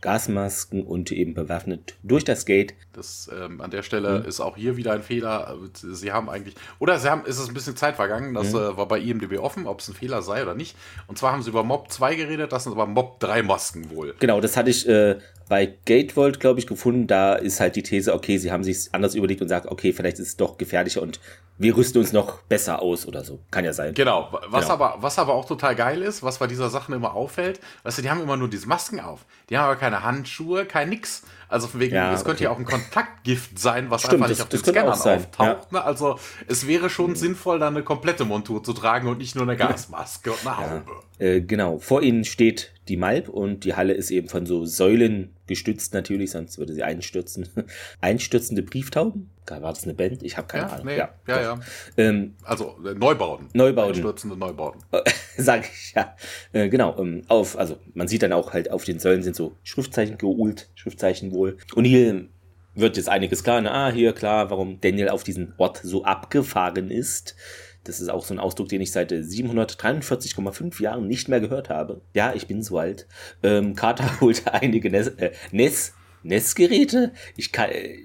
[0.03, 2.75] Gasmasken und eben bewaffnet durch das Gate.
[2.92, 4.25] Das ähm, an der Stelle mhm.
[4.27, 5.57] ist auch hier wieder ein Fehler.
[5.73, 8.59] Sie haben eigentlich, oder sie haben, ist es ein bisschen Zeit vergangen, das mhm.
[8.59, 10.77] äh, war bei IMDB offen, ob es ein Fehler sei oder nicht.
[11.07, 14.14] Und zwar haben sie über Mob 2 geredet, das sind aber Mob 3 Masken wohl.
[14.18, 15.18] Genau, das hatte ich äh,
[15.53, 17.07] bei Gatevolt, glaube ich, gefunden.
[17.07, 20.19] Da ist halt die These, okay, sie haben sich anders überlegt und sagt, okay, vielleicht
[20.19, 21.21] ist es doch gefährlicher und
[21.59, 23.38] wir rüsten uns noch besser aus oder so.
[23.51, 23.93] Kann ja sein.
[23.93, 24.31] Genau.
[24.49, 24.73] Was, genau.
[24.73, 28.03] Aber, was aber auch total geil ist, was bei dieser Sache immer auffällt, weißt du,
[28.03, 29.27] die haben immer nur diese Masken auf.
[29.51, 31.23] Die haben aber keine Handschuhe, kein nix.
[31.51, 34.41] Also von wegen, ja, es könnte ja auch ein Kontaktgift sein, was Stimmt, einfach nicht
[34.41, 35.38] das, auf den Scannern auftaucht.
[35.38, 35.61] Ja.
[35.71, 35.85] Ne?
[35.85, 37.17] Also es wäre schon mhm.
[37.17, 40.93] sinnvoll, da eine komplette Montur zu tragen und nicht nur eine Gasmaske und eine Haube.
[41.19, 41.27] Ja.
[41.27, 41.79] Äh, genau.
[41.79, 46.33] Vor ihnen steht die Malp und die Halle ist eben von so Säulen gestützt natürlich,
[46.33, 47.49] sonst würde sie einstürzen.
[48.01, 49.31] Einstürzende Brieftauben?
[49.47, 50.23] War das eine Band?
[50.23, 50.87] Ich habe keine ja, Ahnung.
[50.87, 51.42] Nee, ja, ja.
[51.42, 51.61] ja.
[51.97, 53.49] Ähm, also äh, Neubauten.
[53.53, 53.95] Neubauten.
[53.95, 54.83] Einstürzende Neubauten.
[55.37, 56.16] Sag ich, ja.
[56.53, 56.99] Äh, genau.
[56.99, 60.71] Ähm, auf, also man sieht dann auch halt auf den Säulen sind so Schriftzeichen geult,
[60.75, 61.59] Schriftzeichen wohl.
[61.75, 62.27] Und hier
[62.75, 63.64] wird jetzt einiges klar.
[63.66, 67.37] Ah, hier klar, warum Daniel auf diesen Ort so abgefahren ist.
[67.85, 71.68] Das ist auch so ein Ausdruck, den ich seit 743,5 äh, Jahren nicht mehr gehört
[71.68, 72.01] habe.
[72.14, 73.07] Ja, ich bin so alt.
[73.42, 75.92] Ähm, Carter holte einige NES, äh, NES,
[76.23, 77.12] NES-Geräte.
[77.37, 77.99] Ich kann, äh,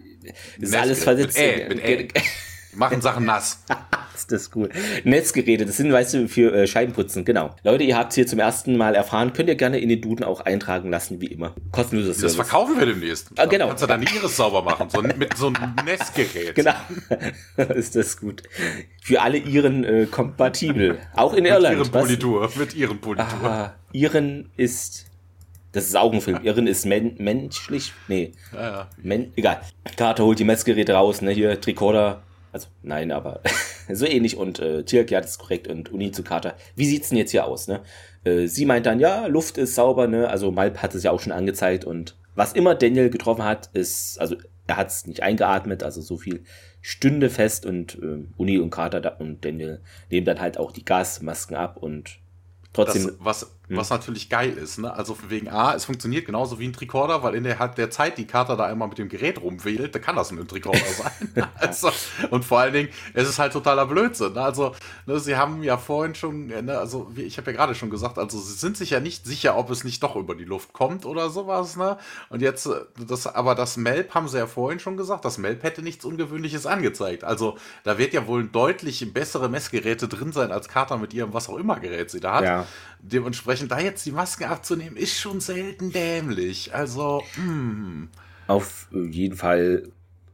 [0.60, 1.38] ist alles versetzt.
[1.38, 2.22] Mit Ä, mit Ä.
[2.78, 3.64] Machen Sachen nass.
[4.16, 4.70] ist das cool.
[5.04, 7.56] Netzgeräte, das sind, weißt du, für äh, Scheibenputzen, genau.
[7.64, 10.24] Leute, ihr habt es hier zum ersten Mal erfahren, könnt ihr gerne in den Duden
[10.24, 11.56] auch eintragen lassen, wie immer.
[11.72, 12.36] Kostenloses Das Service.
[12.36, 13.32] verkaufen wir demnächst.
[13.36, 13.70] Ah, genau.
[13.70, 16.54] Kannst du dann Iris sauber machen, so, mit so einem Netzgerät.
[16.56, 16.74] Genau.
[17.76, 18.44] ist das gut.
[19.02, 21.00] Für alle Iren äh, kompatibel.
[21.16, 21.80] Auch in Irland.
[21.80, 22.50] Mit Ihren Politur.
[22.56, 23.50] Mit Ihren Politur.
[23.50, 25.08] Ah, Iren ist
[25.74, 26.40] das ist Augenfilm.
[26.44, 27.94] Irren ist men menschlich.
[28.08, 28.32] Nee.
[28.52, 28.88] Ja, ja.
[29.04, 29.62] Men egal.
[29.96, 31.32] Carter holt die Messgeräte raus, ne?
[31.32, 32.24] Hier, Tricorder.
[32.58, 33.42] Also, nein, aber
[33.92, 34.36] so ähnlich.
[34.36, 35.68] Und äh, Tirk, ja, das ist korrekt.
[35.68, 36.56] Und Uni zu Carter.
[36.76, 37.82] Wie sieht's denn jetzt hier aus, ne?
[38.24, 40.28] Äh, sie meint dann, ja, Luft ist sauber, ne?
[40.28, 41.86] Also Malp hat es ja auch schon angezeigt.
[41.86, 46.18] Und was immer Daniel getroffen hat, ist, also er hat es nicht eingeatmet, also so
[46.18, 46.44] viel
[46.82, 51.56] stünde fest und äh, Uni und Carter und Daniel nehmen dann halt auch die Gasmasken
[51.56, 52.18] ab und
[52.74, 53.04] trotzdem.
[53.04, 54.94] Das, was Was natürlich geil ist, ne?
[54.94, 58.26] Also wegen A, es funktioniert genauso wie ein Tricorder, weil in der, der Zeit, die
[58.26, 60.80] Kater da einmal mit dem Gerät rumwählt, da kann das ein Tricorder
[61.34, 61.48] sein.
[61.56, 61.92] also,
[62.30, 64.34] und vor allen Dingen, es ist halt totaler Blödsinn.
[64.34, 64.42] Ne?
[64.42, 64.74] Also,
[65.06, 68.40] ne, sie haben ja vorhin schon, ne, also ich habe ja gerade schon gesagt, also
[68.40, 71.30] sie sind sich ja nicht sicher, ob es nicht doch über die Luft kommt oder
[71.30, 71.98] sowas, ne?
[72.30, 72.70] Und jetzt,
[73.06, 76.66] das, aber das Melp haben sie ja vorhin schon gesagt, das Melp hätte nichts Ungewöhnliches
[76.66, 77.26] angezeigt.
[77.26, 81.50] Also, da wird ja wohl deutlich bessere Messgeräte drin sein als Kater mit ihrem was
[81.50, 82.44] auch immer Gerät sie da hat.
[82.46, 82.66] Ja.
[83.02, 86.74] Dementsprechend da jetzt die Maske abzunehmen, ist schon selten dämlich.
[86.74, 88.10] Also, mm.
[88.48, 89.84] Auf jeden Fall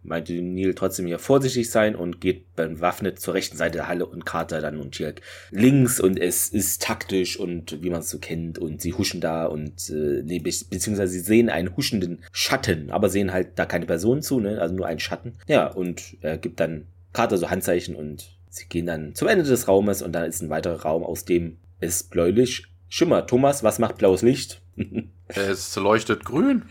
[0.03, 4.05] meinte Neil trotzdem hier vorsichtig sein und geht beim Waffnet zur rechten Seite der Halle
[4.05, 5.21] und Carter dann und Tirk
[5.51, 9.45] links und es ist taktisch und wie man es so kennt und sie huschen da
[9.45, 14.21] und äh, nee, beziehungsweise sie sehen einen huschenden Schatten, aber sehen halt da keine Person
[14.21, 14.59] zu, ne?
[14.59, 15.33] also nur einen Schatten.
[15.47, 19.67] Ja, und er gibt dann Carter so Handzeichen und sie gehen dann zum Ende des
[19.67, 23.25] Raumes und dann ist ein weiterer Raum, aus dem es bläulich Schimmer.
[23.25, 24.61] Thomas, was macht blaues Licht?
[25.27, 26.63] es leuchtet grün.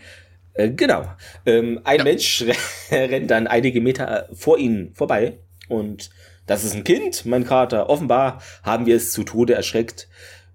[0.53, 1.05] Äh, genau.
[1.45, 2.03] Ähm, ein ja.
[2.03, 2.45] Mensch
[2.91, 6.09] rennt dann einige Meter vor ihnen vorbei und
[6.45, 7.89] das ist ein Kind, mein Kater.
[7.89, 10.07] Offenbar haben wir es zu Tode erschreckt.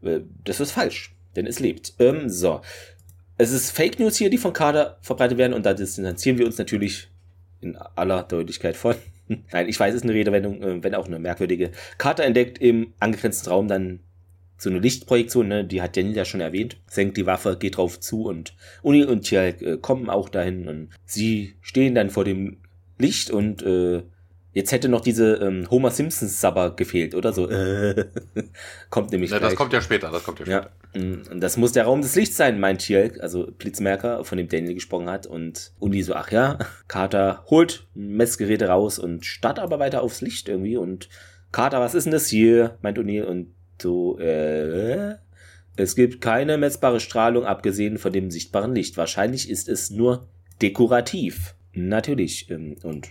[0.02, 1.94] Äh, das ist falsch, denn es lebt.
[1.98, 2.60] Ähm, so.
[3.36, 6.58] Es ist Fake News hier, die von Kader verbreitet werden und da distanzieren wir uns
[6.58, 7.08] natürlich
[7.60, 8.96] in aller Deutlichkeit von.
[9.52, 11.70] Nein, ich weiß, es ist eine Redewendung, äh, wenn auch eine merkwürdige.
[11.98, 14.00] Carter entdeckt im angegrenzten Raum dann
[14.58, 18.00] so eine Lichtprojektion, ne, die hat Daniel ja schon erwähnt, senkt die Waffe, geht drauf
[18.00, 22.58] zu und Uni und Tjalk äh, kommen auch dahin und sie stehen dann vor dem
[22.98, 24.02] Licht und äh,
[24.52, 27.48] jetzt hätte noch diese ähm, Homer Simpsons Sabber gefehlt oder so.
[27.48, 28.06] Äh,
[28.90, 30.70] kommt nämlich ja, Das kommt ja später, das kommt ja später.
[30.94, 34.38] Ja, mm, und das muss der Raum des Lichts sein, meint Tjalk, also Blitzmerker, von
[34.38, 39.60] dem Daniel gesprochen hat und Uni so, ach ja, Carter holt Messgeräte raus und starrt
[39.60, 41.08] aber weiter aufs Licht irgendwie und
[41.52, 42.76] Carter, was ist denn das hier?
[42.82, 45.14] meint Uni und so, äh,
[45.76, 48.96] es gibt keine messbare Strahlung abgesehen von dem sichtbaren Licht.
[48.96, 50.28] Wahrscheinlich ist es nur
[50.60, 51.54] dekorativ.
[51.72, 52.50] Natürlich.
[52.50, 53.08] Ähm, und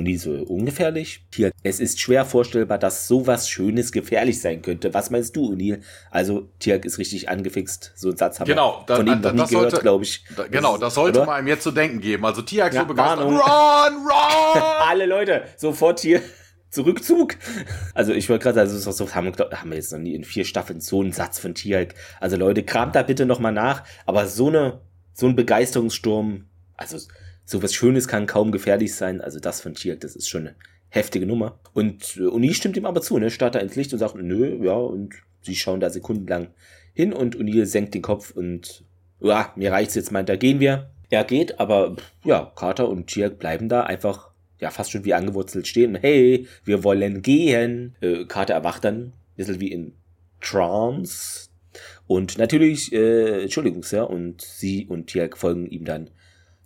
[0.00, 1.26] und die so ungefährlich?
[1.34, 4.94] Hier, es ist schwer vorstellbar, dass sowas Schönes gefährlich sein könnte.
[4.94, 5.82] Was meinst du, Unil?
[6.10, 7.92] Also, Tirk ist richtig angefixt.
[7.96, 10.24] So ein Satz haben genau, wir von ihm noch nie gehört, glaube ich.
[10.34, 11.26] Da, genau, das sollte oder?
[11.26, 12.24] man ihm jetzt zu denken geben.
[12.24, 13.26] Also, Tirk ja, so begeistert.
[13.26, 14.62] Run, run!
[14.88, 16.22] Alle Leute, sofort hier
[16.70, 17.36] Zurückzug.
[17.94, 20.80] Also ich wollte gerade sagen, also, haben, haben wir jetzt noch nie in vier Staffeln
[20.80, 21.94] so einen Satz von Tierk.
[22.20, 23.84] Also Leute, kramt da bitte nochmal nach.
[24.06, 24.80] Aber so eine,
[25.12, 26.98] so ein Begeisterungssturm, also
[27.44, 29.20] so was Schönes kann kaum gefährlich sein.
[29.20, 30.56] Also das von Tierk, das ist schon eine
[30.88, 31.58] heftige Nummer.
[31.72, 33.30] Und äh, Uni stimmt ihm aber zu, ne?
[33.30, 36.48] Starrt da ins Licht und sagt, nö, ja, und sie schauen da sekundenlang
[36.92, 38.84] hin und O'Neill senkt den Kopf und
[39.20, 40.90] ja, mir reicht's jetzt, meint da gehen wir.
[41.08, 44.29] Er geht, aber ja, Carter und Tierk bleiben da einfach
[44.60, 45.96] ja fast schon wie angewurzelt stehen.
[45.96, 47.96] Hey, wir wollen gehen.
[48.00, 49.94] Äh, Carter erwacht dann, bisschen wie in
[50.40, 51.48] Trance.
[52.06, 56.10] Und natürlich, äh, Entschuldigung, Sir, und sie und Tiak folgen ihm dann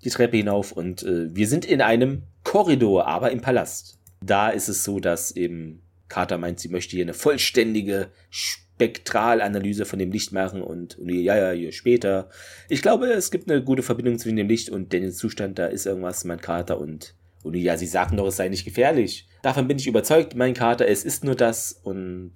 [0.02, 3.98] die Treppe hinauf und äh, wir sind in einem Korridor, aber im Palast.
[4.22, 9.98] Da ist es so, dass eben Carter meint, sie möchte hier eine vollständige Spektralanalyse von
[9.98, 12.28] dem Licht machen und, und ja, ja, hier später.
[12.68, 15.58] Ich glaube, es gibt eine gute Verbindung zwischen dem Licht und Daniels Zustand.
[15.58, 19.28] Da ist irgendwas, mein Carter und und ja, sie sagten doch, es sei nicht gefährlich.
[19.42, 21.72] Davon bin ich überzeugt, mein Kater, es ist nur das.
[21.72, 22.32] Und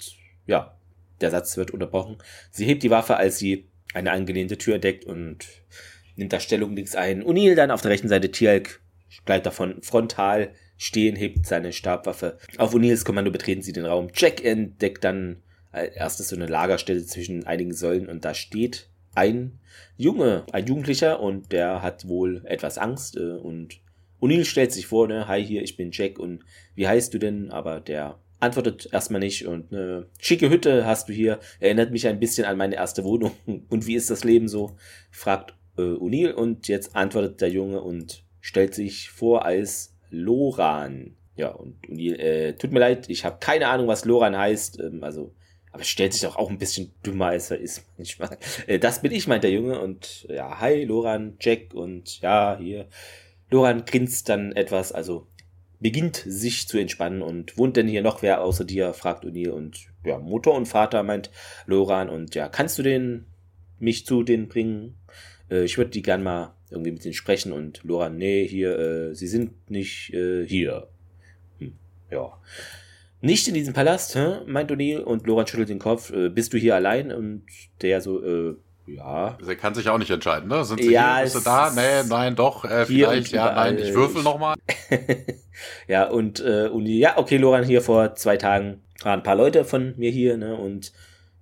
[0.46, 0.76] ja,
[1.22, 2.18] der Satz wird unterbrochen.
[2.50, 5.46] Sie hebt die Waffe, als sie eine angelehnte Tür entdeckt und
[6.14, 7.24] nimmt da Stellung links ein.
[7.24, 8.80] O'Neill dann auf der rechten Seite Tialk
[9.24, 12.38] bleibt davon frontal stehen, hebt seine Stabwaffe.
[12.58, 14.08] Auf O'Neills Kommando betreten sie den Raum.
[14.14, 15.42] Jack entdeckt dann
[15.72, 19.58] erstes so eine Lagerstelle zwischen einigen Säulen und da steht ein
[19.96, 23.80] Junge, ein Jugendlicher und der hat wohl etwas Angst äh, und
[24.20, 27.50] O'Neill stellt sich vor, ne, hi hier, ich bin Jack und wie heißt du denn?
[27.50, 32.20] Aber der antwortet erstmal nicht und eine schicke Hütte hast du hier, erinnert mich ein
[32.20, 33.32] bisschen an meine erste Wohnung.
[33.68, 34.76] Und wie ist das Leben so?
[35.10, 41.16] fragt äh, O'Neill und jetzt antwortet der Junge und stellt sich vor als Loran.
[41.36, 44.80] ja, und, und äh, tut mir leid, ich habe keine Ahnung, was Loran heißt.
[44.80, 45.34] Ähm, also,
[45.72, 48.38] aber stellt sich doch auch ein bisschen dümmer, als er ist manchmal.
[48.66, 49.80] Äh, das bin ich, meint der Junge.
[49.80, 52.88] Und ja, hi, Loran, Jack und ja, hier.
[53.50, 55.26] Loran grinst dann etwas, also
[55.80, 59.88] beginnt sich zu entspannen und wohnt denn hier noch wer außer dir, fragt O'Neill und
[60.04, 61.30] ja, Mutter und Vater meint
[61.66, 63.26] Loran und ja, kannst du den
[63.78, 64.96] mich zu denen bringen?
[65.50, 69.14] Äh, ich würde die gern mal irgendwie mit denen sprechen und Loran, nee, hier, äh,
[69.14, 70.88] sie sind nicht äh, hier.
[71.58, 71.74] Hm,
[72.10, 72.38] ja.
[73.20, 74.40] Nicht in diesem Palast, hä?
[74.46, 76.10] meint O'Neill und Loran schüttelt den Kopf.
[76.12, 77.12] Äh, bist du hier allein?
[77.12, 77.44] Und
[77.82, 78.56] der so, äh,
[78.96, 79.38] ja.
[79.40, 80.64] Sie kann sich auch nicht entscheiden, ne?
[80.64, 81.70] Sind sie ja, hier, bist du da?
[81.74, 84.56] Nee, nein, doch, äh, vielleicht, ja, nein, ich würfel nochmal.
[85.88, 89.64] ja, und, äh, und ja, okay, Loran, hier vor zwei Tagen waren ein paar Leute
[89.64, 90.56] von mir hier, ne?
[90.56, 90.92] Und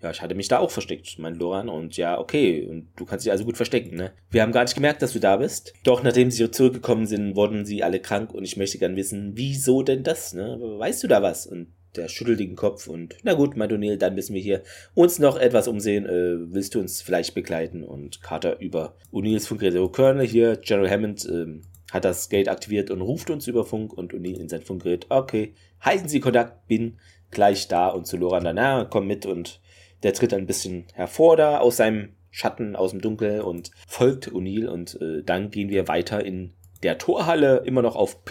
[0.02, 1.68] ja, ich hatte mich da auch versteckt, mein Loran.
[1.68, 4.12] Und ja, okay, und du kannst dich also gut verstecken, ne?
[4.30, 5.72] Wir haben gar nicht gemerkt, dass du da bist.
[5.84, 9.82] Doch nachdem sie zurückgekommen sind, wurden sie alle krank und ich möchte gern wissen, wieso
[9.82, 10.58] denn das, ne?
[10.60, 11.46] Weißt du da was?
[11.46, 14.62] Und der schüttelt den Kopf und na gut, meint O'Neill, dann müssen wir hier
[14.94, 16.06] uns noch etwas umsehen.
[16.06, 17.82] Äh, willst du uns vielleicht begleiten?
[17.82, 19.76] Und Carter über O'Neills Funkgerät.
[19.76, 23.92] Oh, Colonel hier, General Hammond ähm, hat das Gate aktiviert und ruft uns über Funk
[23.92, 25.06] und O'Neill in sein Funkgerät.
[25.08, 26.98] Okay, halten Sie Kontakt, bin
[27.30, 29.60] gleich da und zu Loran na, komm mit und
[30.02, 34.66] der tritt ein bisschen hervor da aus seinem Schatten, aus dem Dunkel und folgt O'Neill
[34.66, 38.24] und äh, dann gehen wir weiter in der Torhalle immer noch auf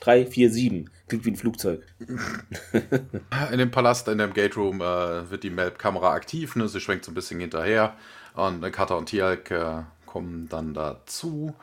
[0.00, 0.86] P4X-347.
[1.08, 1.82] Klingt wie ein Flugzeug.
[3.52, 6.54] In dem Palast, in dem Gate Room, äh, wird die Map-Kamera aktiv.
[6.54, 6.68] Ne?
[6.68, 7.94] Sie schwenkt so ein bisschen hinterher.
[8.34, 11.54] Und äh, Kata und Tialk äh, kommen dann dazu.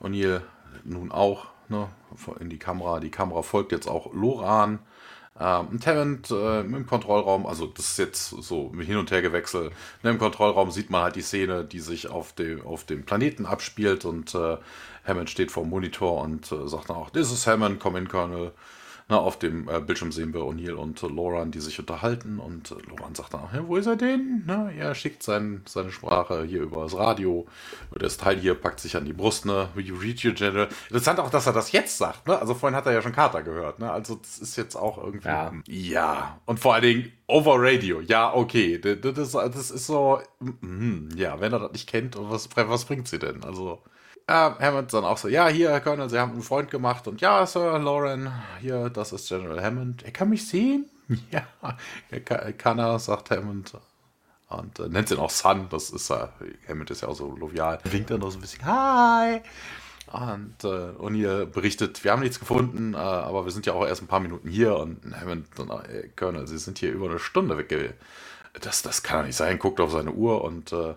[0.00, 0.42] O'Neill
[0.84, 1.88] nun auch ne?
[2.40, 3.00] in die Kamera.
[3.00, 4.80] Die Kamera folgt jetzt auch Loran.
[5.38, 9.72] Ähm, Talent äh, im Kontrollraum, also das ist jetzt so hin und her gewechselt.
[10.02, 13.46] Ne, Im Kontrollraum sieht man halt die Szene, die sich auf dem, auf dem Planeten
[13.46, 14.58] abspielt und äh,
[15.04, 18.08] Hammond steht vor dem Monitor und äh, sagt dann auch, this is Hammond, come in,
[18.08, 18.52] Colonel.
[19.10, 22.38] Na, auf dem äh, Bildschirm sehen wir O'Neill und äh, Loran, die sich unterhalten.
[22.38, 24.44] Und äh, Loran sagt dann, hey, wo ist er denn?
[24.46, 27.44] Na, er schickt sein, seine Sprache hier über das Radio.
[27.98, 29.68] Das Teil hier packt sich an die Brust, ne?
[29.74, 30.68] You read your general.
[30.88, 32.38] Interessant auch, dass er das jetzt sagt, ne?
[32.38, 33.90] Also vorhin hat er ja schon Carter gehört, ne?
[33.90, 35.26] Also das ist jetzt auch irgendwie.
[35.26, 35.52] Ja.
[35.66, 36.40] ja.
[36.46, 38.00] Und vor allen Dingen over Radio.
[38.02, 38.78] Ja, okay.
[38.78, 40.20] Das, das, das ist so.
[40.38, 43.42] Mm, ja, wenn er das nicht kennt, was, was bringt sie denn?
[43.42, 43.82] Also.
[44.30, 47.20] Ja, Hammond dann auch so, ja, hier, Herr Colonel, Sie haben einen Freund gemacht und
[47.20, 50.04] ja, Sir Lauren, hier, das ist General Hammond.
[50.04, 50.88] Er kann mich sehen?
[51.32, 51.42] Ja,
[52.12, 53.72] er kann, kann er, sagt Hammond.
[54.48, 56.10] Und äh, nennt ihn auch Son, das ist.
[56.10, 56.28] Äh,
[56.68, 57.80] Hammond ist ja auch so lovial.
[57.82, 59.40] Winkt dann noch so ein bisschen, hi!
[60.12, 64.00] Und äh, O'Neill berichtet, wir haben nichts gefunden, äh, aber wir sind ja auch erst
[64.02, 64.76] ein paar Minuten hier.
[64.76, 67.96] Und Hammond, äh, Colonel, Sie sind hier über eine Stunde weg.
[68.60, 69.58] Das, das kann doch nicht sein.
[69.58, 70.94] Guckt auf seine Uhr und äh,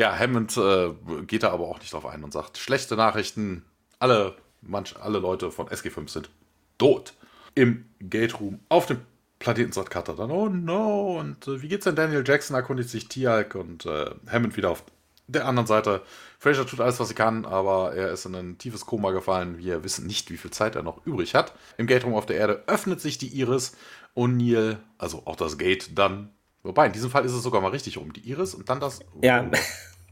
[0.00, 0.94] ja, Hammond äh,
[1.26, 3.66] geht da aber auch nicht drauf ein und sagt, schlechte Nachrichten,
[3.98, 6.30] alle, manch, alle Leute von SG5 sind
[6.78, 7.12] tot.
[7.54, 9.02] Im Gate Room auf dem
[9.38, 12.56] Planeten sagt Cutter dann, oh no, und äh, wie geht's denn Daniel Jackson?
[12.56, 14.84] Erkundigt sich Tialk und äh, Hammond wieder auf
[15.26, 16.00] der anderen Seite.
[16.38, 19.58] Fraser tut alles, was er kann, aber er ist in ein tiefes Koma gefallen.
[19.58, 21.52] Wir wissen nicht, wie viel Zeit er noch übrig hat.
[21.76, 23.76] Im Gate Room auf der Erde öffnet sich die Iris.
[24.16, 26.30] O'Neill, also auch das Gate, dann
[26.62, 28.12] Wobei, in diesem Fall ist es sogar mal richtig rum.
[28.12, 29.00] Die Iris und dann das.
[29.22, 29.50] Ja.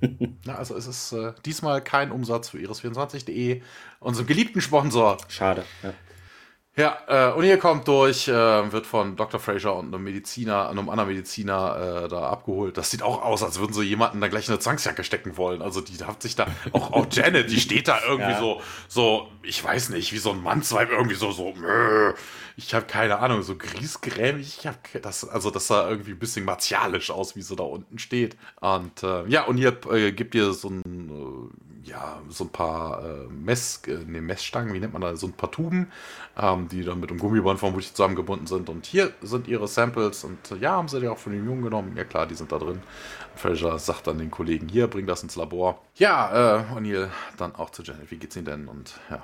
[0.44, 3.62] Na, also es ist äh, diesmal kein Umsatz für iris24.de,
[4.00, 5.18] unserem geliebten Sponsor.
[5.28, 5.64] Schade.
[5.82, 5.92] Ja.
[6.78, 8.32] Ja, äh, und ihr kommt durch, äh,
[8.72, 9.40] wird von Dr.
[9.40, 12.78] Fraser und einem Mediziner, einem anderen Mediziner äh, da abgeholt.
[12.78, 15.60] Das sieht auch aus, als würden so jemanden da gleich eine Zwangsjacke stecken wollen.
[15.60, 18.38] Also die hat sich da, auch, auch Janet, die steht da irgendwie ja.
[18.38, 22.14] so, so, ich weiß nicht, wie so ein Mannsweib irgendwie so, so, äh,
[22.56, 24.58] ich habe keine Ahnung, so griesgrämig.
[24.60, 27.98] Ich habe das, also das sah irgendwie ein bisschen martialisch aus, wie sie da unten
[27.98, 28.36] steht.
[28.60, 33.04] Und äh, ja, und hier äh, gibt ihr so ein, äh, ja, so ein paar
[33.04, 35.90] äh, Mess, äh, ne, Messstangen, wie nennt man das, so ein paar Tuben,
[36.36, 38.68] ähm, die dann mit einem Gummiband vermutlich zusammengebunden sind.
[38.68, 41.62] Und hier sind ihre Samples und äh, ja, haben sie die auch von den Jungen
[41.62, 41.96] genommen.
[41.96, 42.80] Ja klar, die sind da drin.
[43.36, 45.82] Fraser sagt dann den Kollegen hier, bring das ins Labor.
[45.94, 48.68] Ja, äh, O'Neill dann auch zu Janet, wie geht's Ihnen denn?
[48.68, 49.22] Und ja,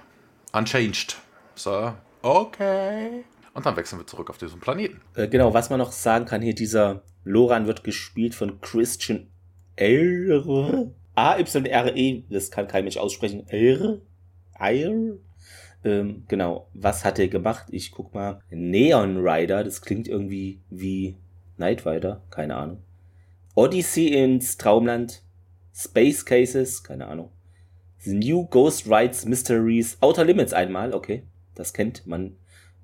[0.53, 1.17] unchanged,
[1.55, 3.25] Sir okay.
[3.53, 5.01] Und dann wechseln wir zurück auf diesen Planeten.
[5.15, 9.29] Äh, genau, was man noch sagen kann, hier dieser Loran wird gespielt von Christian
[9.77, 10.91] R.
[11.15, 13.49] A-Y-R-E, das kann kein Mensch aussprechen.
[13.49, 14.01] R?
[14.59, 15.19] R?
[15.85, 17.67] Ähm, genau, was hat er gemacht?
[17.71, 18.41] Ich guck mal.
[18.51, 21.17] Neon Rider, das klingt irgendwie wie
[21.59, 22.79] Night Rider, keine Ahnung.
[23.55, 25.23] Odyssey ins Traumland,
[25.75, 27.31] Space Cases, keine Ahnung.
[27.99, 31.23] The New Ghost Rides Mysteries, Outer Limits einmal, okay.
[31.55, 32.37] Das kennt man.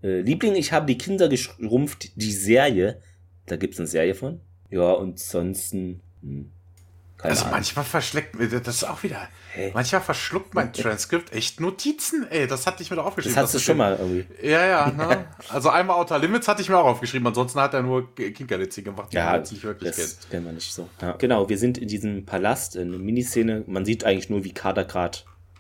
[0.02, 3.00] Äh, Liebling, ich habe die Kinder geschrumpft, die Serie.
[3.46, 4.40] Da gibt's eine Serie von.
[4.70, 6.00] Ja, und sonst hm,
[7.20, 7.56] Keine also Ahnung.
[7.56, 8.34] manchmal verschleckt,
[8.66, 9.70] das ist auch wieder, hey.
[9.74, 13.34] manchmal verschluckt mein Transkript echt Notizen, ey, das hatte ich mir doch aufgeschrieben.
[13.34, 14.24] Das hast du schon mal irgendwie.
[14.42, 15.26] Ja, ja, ne?
[15.50, 19.12] Also einmal Outer Limits hatte ich mir auch aufgeschrieben, ansonsten hat er nur Kinkerlitzig gemacht,
[19.12, 20.30] die ja, jetzt nicht wirklich das kennt.
[20.30, 20.88] kennen wir nicht so.
[21.02, 21.12] Ja.
[21.12, 24.84] Genau, wir sind in diesem Palast, in einer Miniszene, man sieht eigentlich nur, wie Kader
[24.84, 25.18] gerade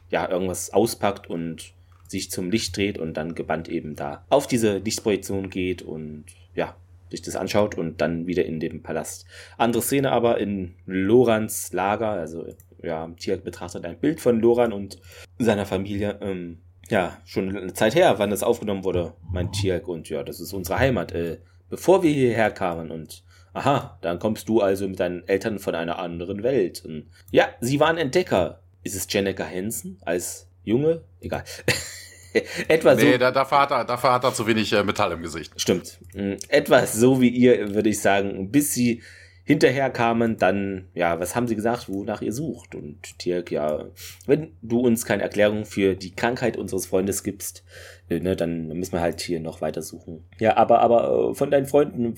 [0.08, 1.72] ja, irgendwas auspackt und
[2.08, 6.74] sich zum Licht dreht und dann gebannt eben da auf diese Lichtprojektion geht und ja,
[7.10, 9.26] sich das anschaut und dann wieder in dem Palast.
[9.58, 12.46] Andere Szene aber in Lorans Lager, also
[12.82, 14.98] ja, Tiak betrachtet ein Bild von Loran und
[15.38, 16.18] seiner Familie.
[16.20, 16.58] Ähm,
[16.88, 19.86] ja, schon eine Zeit her, wann das aufgenommen wurde, mein Tiak.
[19.86, 21.12] Und ja, das ist unsere Heimat.
[21.12, 21.38] Äh,
[21.68, 25.98] bevor wir hierher kamen und aha, dann kommst du also mit deinen Eltern von einer
[25.98, 26.84] anderen Welt.
[26.84, 28.60] Und, ja, sie waren Entdecker.
[28.82, 31.02] Ist es Jennifer Hansen als Junge?
[31.20, 31.44] Egal.
[32.68, 33.18] Etwa nee, so.
[33.18, 35.52] Da, dafür, hat er, dafür hat er zu wenig äh, Metall im Gesicht.
[35.56, 35.98] Stimmt.
[36.14, 39.02] Mm, etwas so wie ihr, würde ich sagen, bis sie
[39.44, 42.76] hinterher kamen, dann, ja, was haben sie gesagt, wonach ihr sucht?
[42.76, 43.86] Und Tirk, ja,
[44.26, 47.64] wenn du uns keine Erklärung für die Krankheit unseres Freundes gibst,
[48.08, 50.24] äh, ne, dann müssen wir halt hier noch weiter suchen.
[50.38, 52.14] Ja, aber, aber äh, von deinen Freunden,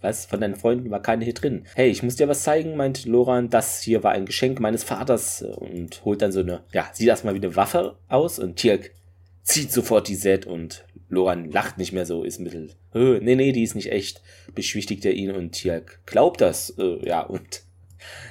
[0.00, 1.64] was, von deinen Freunden war keine hier drin.
[1.74, 5.42] Hey, ich muss dir was zeigen, meint Loran, das hier war ein Geschenk meines Vaters
[5.42, 8.92] und holt dann so eine, ja, sieht erstmal wie eine Waffe aus und Tirk
[9.42, 13.62] zieht sofort die Set und Loran lacht nicht mehr so, ist mittel, nee, nee, die
[13.62, 14.22] ist nicht echt,
[14.54, 17.62] beschwichtigt er ihn und Tiak glaubt das, äh, ja, und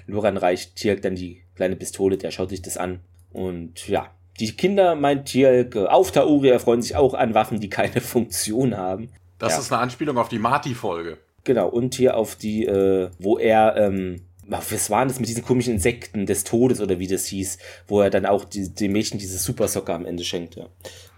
[0.08, 3.02] Loran reicht Tiak dann die kleine Pistole, der schaut sich das an
[3.32, 7.70] und ja, die Kinder, meint Tiak, äh, auf Tauri erfreuen sich auch an Waffen, die
[7.70, 9.10] keine Funktion haben.
[9.38, 9.60] Das ja.
[9.60, 11.18] ist eine Anspielung auf die Marty-Folge.
[11.44, 15.74] Genau, und hier auf die, äh, wo er, ähm, was waren das mit diesen komischen
[15.74, 19.38] Insekten des Todes oder wie das hieß, wo er dann auch die, dem Mädchen diese
[19.38, 20.56] Super Soccer am Ende schenkt.
[20.56, 20.68] Ja.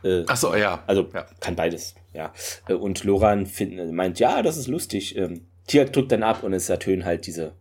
[0.04, 0.84] Äh, Ach so, ja.
[0.88, 1.26] Also ja.
[1.40, 2.34] kann beides, ja.
[2.68, 5.18] Äh, und Loran find, meint, ja, das ist lustig.
[5.18, 7.54] Ähm, Tia drückt dann ab und es ertönen halt diese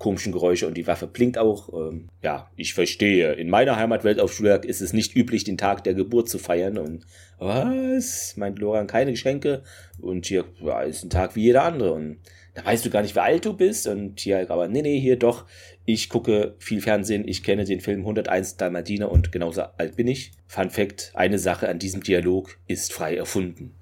[0.00, 1.68] komischen Geräusche und die Waffe blinkt auch.
[1.74, 3.34] Ähm, ja, ich verstehe.
[3.34, 6.78] In meiner Heimatwelt auf Schulwerk ist es nicht üblich, den Tag der Geburt zu feiern.
[6.78, 7.04] Und
[7.38, 8.34] was?
[8.38, 9.62] Meint Loran, keine Geschenke.
[10.00, 11.92] Und hier ja, ist ein Tag wie jeder andere.
[11.92, 12.18] Und
[12.54, 13.86] da weißt du gar nicht, wie alt du bist.
[13.86, 15.46] Und hier, aber nee, nee, hier doch.
[15.84, 17.26] Ich gucke viel Fernsehen.
[17.26, 20.32] Ich kenne den Film 101 Dalmatiner und genauso alt bin ich.
[20.46, 23.74] Fun Fact, eine Sache an diesem Dialog ist frei erfunden.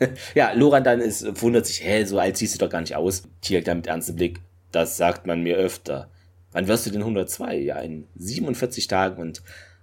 [0.34, 3.24] Ja, Loran dann ist, wundert sich, hä, so alt siehst du doch gar nicht aus.
[3.40, 4.40] Tier dann mit ernstem Blick.
[4.72, 6.10] Das sagt man mir öfter.
[6.52, 7.58] Wann wirst du denn 102?
[7.58, 9.42] Ja, in 47 Tagen und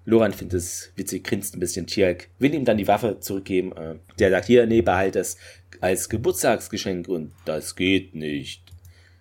[0.10, 1.86] Loran findet es witzig, grinst ein bisschen.
[1.86, 3.74] Tierk will ihm dann die Waffe zurückgeben.
[3.74, 5.36] Äh, der sagt, hier, nee, behalt es
[5.82, 8.64] als Geburtstagsgeschenk und das geht nicht.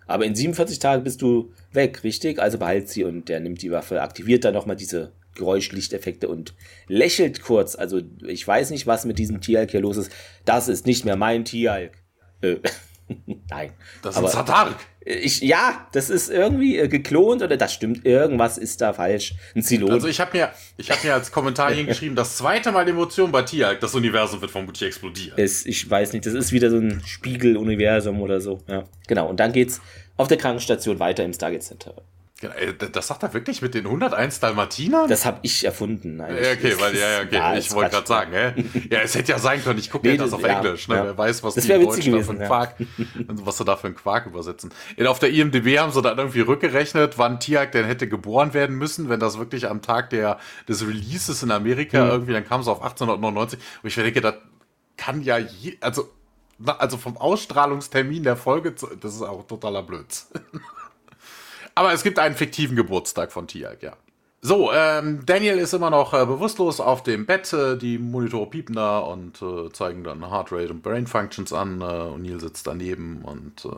[0.05, 2.39] Aber in 47 Tagen bist du weg, richtig?
[2.39, 6.53] Also behalt sie und der nimmt die Waffe, aktiviert dann nochmal diese Geräuschlichteffekte und
[6.87, 7.75] lächelt kurz.
[7.75, 10.09] Also ich weiß nicht, was mit diesem Tieralk hier los ist.
[10.45, 12.01] Das ist nicht mehr mein Tieralk.
[12.39, 12.59] Äh,
[13.49, 13.71] nein.
[14.01, 14.75] Das ist aber, Satark.
[15.05, 19.35] Ich, ja, das ist irgendwie äh, geklont oder das stimmt, irgendwas ist da falsch.
[19.55, 19.91] Ein Zylon.
[19.91, 23.43] Also ich habe mir, ich habe mir als Kommentar hingeschrieben, das zweite Mal Emotion bei
[23.43, 25.37] Tialk, das Universum wird vermutlich explodieren.
[25.37, 28.59] Es, ich weiß nicht, das ist wieder so ein Spiegeluniversum oder so.
[28.67, 29.29] Ja, genau.
[29.29, 29.79] Und dann geht's
[30.17, 31.93] auf der Krankenstation weiter im Stargate Center.
[32.39, 32.53] Genau,
[32.91, 35.09] das sagt er wirklich mit den 101 Dalmatinern?
[35.09, 36.17] Das habe ich erfunden.
[36.17, 37.35] Nein, ja, okay, weil, ja, ja, okay.
[37.35, 38.53] Ja, ich wollte gerade sagen, hä?
[38.91, 40.97] Ja, es hätte ja sein können, ich gucke nee, das auf ja, Englisch, ne?
[40.97, 41.03] Ja.
[41.05, 42.75] Wer weiß, was das die Deutschen da für einen Quark,
[43.27, 44.71] was sie da für einen Quark übersetzen.
[45.03, 49.09] Auf der IMDb haben sie dann irgendwie rückgerechnet, wann Tiak denn hätte geboren werden müssen,
[49.09, 50.37] wenn das wirklich am Tag der,
[50.69, 52.11] des Releases in Amerika mhm.
[52.11, 53.59] irgendwie, dann kam es auf 1899.
[53.81, 54.35] Und ich denke, das
[54.95, 56.07] kann ja je, also,
[56.63, 60.39] also vom Ausstrahlungstermin der Folge, das ist auch totaler Blödsinn.
[61.77, 63.95] Aber es gibt einen fiktiven Geburtstag von Tiag, ja.
[64.41, 67.53] So, ähm, Daniel ist immer noch äh, bewusstlos auf dem Bett.
[67.53, 71.81] Äh, die Monitore piepen da und äh, zeigen dann Heartrate und Brain Functions an.
[71.81, 73.69] Äh, O'Neill sitzt daneben und äh,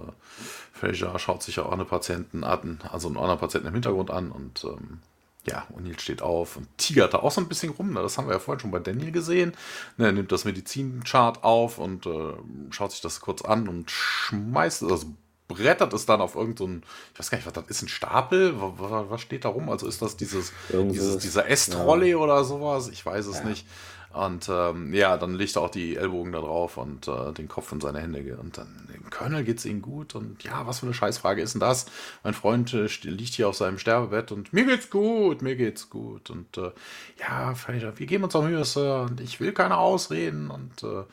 [0.71, 4.63] Fraser schaut sich auch eine Patienten an, also einen anderen Patienten im Hintergrund an und
[4.63, 4.99] ähm,
[5.45, 7.95] ja, O'Neill steht auf und tigert da auch so ein bisschen rum.
[7.95, 9.53] Das haben wir ja vorhin schon bei Daniel gesehen.
[9.97, 12.33] Ne, er nimmt das Medizinchart auf und äh,
[12.69, 15.07] schaut sich das kurz an und schmeißt, also
[15.49, 18.53] brettert es dann auf irgendeinen, so ich weiß gar nicht, was das ist, ein Stapel?
[18.57, 19.69] Was steht da rum?
[19.69, 22.17] Also ist das dieses, dieses dieser S-Trolley ja.
[22.17, 22.87] oder sowas?
[22.87, 23.45] Ich weiß es ja.
[23.45, 23.65] nicht.
[24.11, 27.71] Und ähm, ja, dann legt er auch die Ellbogen da drauf und äh, den Kopf
[27.71, 28.37] in seine Hände.
[28.41, 30.15] Und dann dem Colonel geht es ihm gut.
[30.15, 31.85] Und ja, was für eine Scheißfrage ist denn das?
[32.23, 36.31] Mein Freund äh, liegt hier auf seinem Sterbebett und mir geht's gut, mir geht's gut.
[36.31, 36.71] Und äh,
[37.19, 39.05] ja, wir geben uns auch Mühe, Sir.
[39.09, 40.49] Und ich will keine Ausreden.
[40.49, 41.03] Und äh,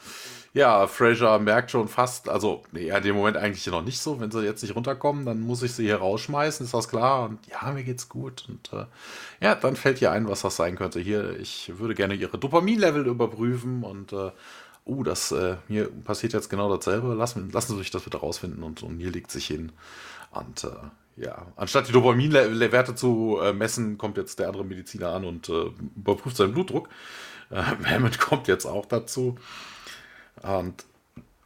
[0.57, 4.20] ja, Fraser merkt schon fast, also nee, in dem Moment eigentlich noch nicht so.
[4.20, 7.26] Wenn sie jetzt nicht runterkommen, dann muss ich sie hier rausschmeißen, ist das klar?
[7.26, 8.46] Und ja, mir geht's gut.
[8.48, 8.86] Und äh,
[9.44, 10.98] ja, dann fällt ihr ein, was das sein könnte.
[10.98, 14.30] Hier, ich würde gerne ihre Dopaminlevel überprüfen und äh,
[14.86, 17.12] uh, das äh, mir passiert jetzt genau dasselbe.
[17.12, 19.72] Lassen, lassen Sie sich das bitte rausfinden und, und hier legt sich hin.
[20.30, 25.26] Und äh, ja, anstatt die Dopaminwerte zu äh, messen, kommt jetzt der andere Mediziner an
[25.26, 26.88] und äh, überprüft seinen Blutdruck.
[27.50, 29.36] Äh, Hammond kommt jetzt auch dazu.
[30.43, 30.84] Und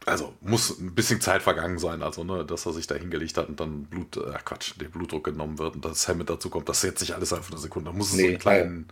[0.05, 3.49] also muss ein bisschen Zeit vergangen sein, also ne, dass er sich da hingelegt hat
[3.49, 6.67] und dann Blut, äh, Quatsch, der Blutdruck genommen wird und dass Hammond dazu kommt.
[6.69, 7.91] Das ist jetzt nicht alles auf eine Sekunde.
[7.91, 8.87] Da muss es nee, so einen kleinen,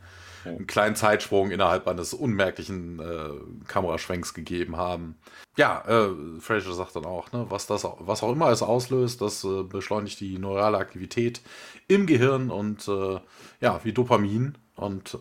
[0.46, 0.52] ja.
[0.52, 3.30] einen kleinen Zeitsprung innerhalb eines unmerklichen äh,
[3.68, 5.16] Kameraschwenks gegeben haben.
[5.58, 9.44] Ja, äh, Fraser sagt dann auch, ne, was das, was auch immer es auslöst, das
[9.44, 11.42] äh, beschleunigt die neurale Aktivität
[11.88, 13.20] im Gehirn und äh,
[13.62, 15.18] ja, wie Dopamin und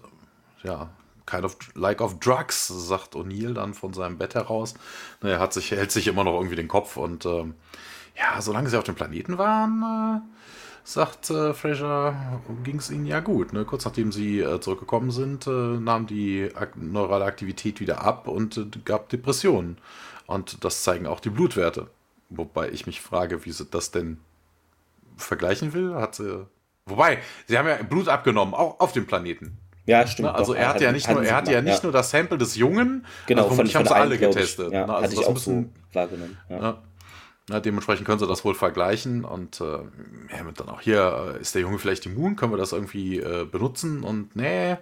[0.63, 0.91] ja,
[1.29, 4.75] kind of like of drugs, sagt O'Neill dann von seinem Bett heraus.
[5.23, 7.55] Er hat sich, hält sich immer noch irgendwie den Kopf und ähm,
[8.17, 10.39] ja, solange sie auf dem Planeten waren, äh,
[10.85, 13.53] sagt äh, Fraser, ging es ihnen ja gut.
[13.53, 13.65] Ne?
[13.65, 18.57] Kurz nachdem sie äh, zurückgekommen sind, äh, nahm die ak neurale Aktivität wieder ab und
[18.57, 19.79] äh, gab Depressionen.
[20.27, 21.89] Und das zeigen auch die Blutwerte.
[22.31, 24.19] Wobei ich mich frage, wie sie das denn
[25.17, 25.95] vergleichen will.
[25.95, 26.47] Hat sie.
[26.87, 29.59] Wobei, sie haben ja Blut abgenommen, auch auf dem Planeten.
[29.89, 30.29] Ja, stimmt.
[30.29, 30.35] Ne?
[30.35, 32.57] Also doch, er hat ja nicht nur, er hatte ja nicht nur das Sample des
[32.57, 34.71] Jungen, genau, also von, ich habe alle getestet.
[34.71, 34.95] Ja, ne?
[34.95, 36.37] also hatte das ich auch müssen, so wahrgenommen.
[36.51, 36.83] Ja.
[37.49, 41.55] Na, dementsprechend können sie das wohl vergleichen und äh, ja, dann auch hier, äh, ist
[41.55, 44.77] der Junge vielleicht immun, können wir das irgendwie äh, benutzen und nee,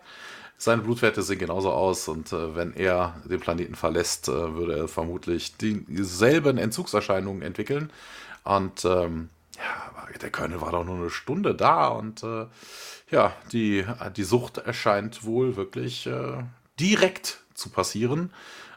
[0.59, 4.89] seine Blutwerte sehen genauso aus und äh, wenn er den Planeten verlässt, äh, würde er
[4.89, 7.93] vermutlich dieselben Entzugserscheinungen entwickeln
[8.43, 12.25] und ähm, ja, der Colonel war doch nur eine Stunde da und
[13.11, 13.85] ja, die,
[14.17, 16.43] die Sucht erscheint wohl wirklich äh,
[16.79, 18.33] direkt zu passieren.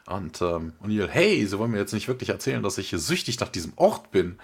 [0.06, 3.48] Und ähm, O'Neill, hey, Sie wollen mir jetzt nicht wirklich erzählen, dass ich süchtig nach
[3.48, 4.38] diesem Ort bin.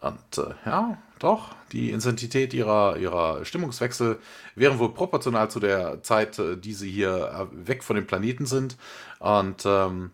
[0.00, 4.18] Und äh, ja, doch, die Intensität ihrer, ihrer Stimmungswechsel
[4.56, 8.46] wären wohl proportional zu der Zeit, äh, die sie hier äh, weg von dem Planeten
[8.46, 8.76] sind.
[9.20, 10.10] Und ähm,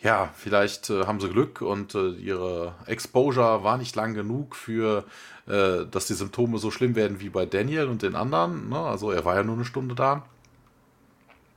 [0.00, 5.04] ja, vielleicht äh, haben sie Glück und äh, ihre Exposure war nicht lang genug für,
[5.48, 8.68] äh, dass die Symptome so schlimm werden wie bei Daniel und den anderen.
[8.68, 8.78] Ne?
[8.78, 10.24] Also er war ja nur eine Stunde da.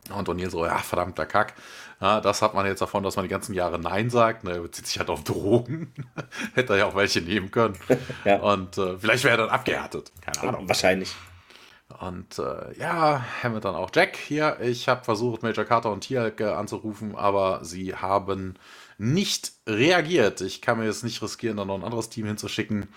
[0.10, 1.54] Und O'Neill so, ja, verdammter Kack.
[2.02, 4.44] Ja, das hat man jetzt davon, dass man die ganzen Jahre Nein sagt.
[4.44, 5.94] Ne, er bezieht sich halt auf Drogen.
[6.56, 7.78] Hätte er ja auch welche nehmen können.
[8.26, 8.38] ja.
[8.38, 10.12] Und äh, vielleicht wäre er dann abgehärtet.
[10.22, 10.68] Keine Ahnung.
[10.68, 11.14] Wahrscheinlich.
[12.00, 14.58] Und äh, ja, Hammond dann auch Jack hier.
[14.62, 18.56] Ich habe versucht, Major Carter und Tialk äh, anzurufen, aber sie haben
[18.98, 20.42] nicht reagiert.
[20.42, 22.88] Ich kann mir jetzt nicht riskieren, da noch ein anderes Team hinzuschicken.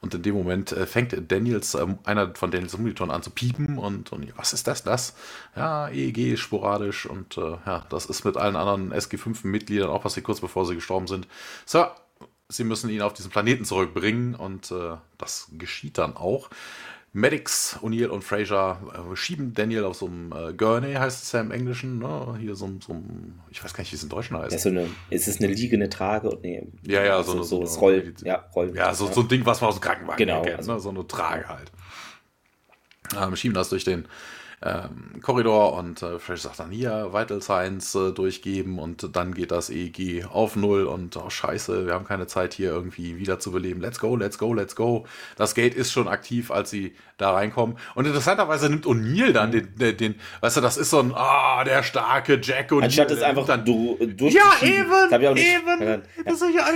[0.00, 3.78] Und in dem Moment äh, fängt Daniels, äh, einer von Daniels Monitoren an zu piepen
[3.78, 5.14] und, und was ist das, das?
[5.56, 10.40] Ja, EEG sporadisch und äh, ja, das ist mit allen anderen SG5-Mitgliedern auch passiert, kurz
[10.40, 11.26] bevor sie gestorben sind.
[11.64, 11.86] So,
[12.48, 16.50] sie müssen ihn auf diesen Planeten zurückbringen und äh, das geschieht dann auch.
[17.16, 21.40] Medics, O'Neill und Fraser äh, schieben Daniel auf so einem äh, Gurney, heißt es ja
[21.40, 22.36] im Englischen, ne?
[22.40, 24.50] Hier so, so ein, ich weiß gar nicht, wie es in Deutschen heißt.
[24.50, 26.36] Ja, so eine, ist es eine liegende Trage?
[26.42, 29.12] Nee, ja, ja, so, so, eine, so, Roll, ja, Roll, ja, so, ja.
[29.12, 30.80] so ein Ding, was man aus dem Krankenwagen genau, kennt, also, ne?
[30.80, 31.70] so eine Trage halt.
[33.16, 34.06] Ähm, schieben das durch den
[34.64, 39.50] ähm, Korridor und äh, Fresh sagt dann hier Vital Signs äh, durchgeben und dann geht
[39.50, 43.52] das EEG auf Null und oh scheiße, wir haben keine Zeit hier irgendwie wieder zu
[43.52, 43.82] beleben.
[43.82, 45.04] Let's go, let's go, let's go.
[45.36, 47.76] Das Gate ist schon aktiv, als sie da reinkommen.
[47.94, 51.62] Und interessanterweise nimmt O'Neill dann den, den, den, weißt du, das ist so ein, ah,
[51.64, 52.84] der starke Jack O'Neill.
[52.84, 55.82] Anstatt es einfach dann du, durch Ja, eben, eben.
[55.82, 55.98] Ja.
[56.24, 56.66] Das ist ja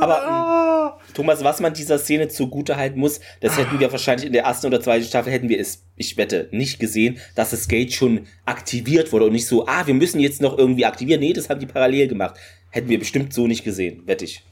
[0.00, 1.12] Aber, oh.
[1.14, 4.66] Thomas, was man dieser Szene zugute halten muss, das hätten wir wahrscheinlich in der ersten
[4.66, 9.12] oder zweiten Staffel, hätten wir es, ich wette, nicht gesehen, dass das Gate schon aktiviert
[9.12, 11.20] wurde und nicht so, ah, wir müssen jetzt noch irgendwie aktivieren.
[11.20, 12.36] Nee, das haben die parallel gemacht.
[12.70, 14.42] Hätten wir bestimmt so nicht gesehen, wette ich.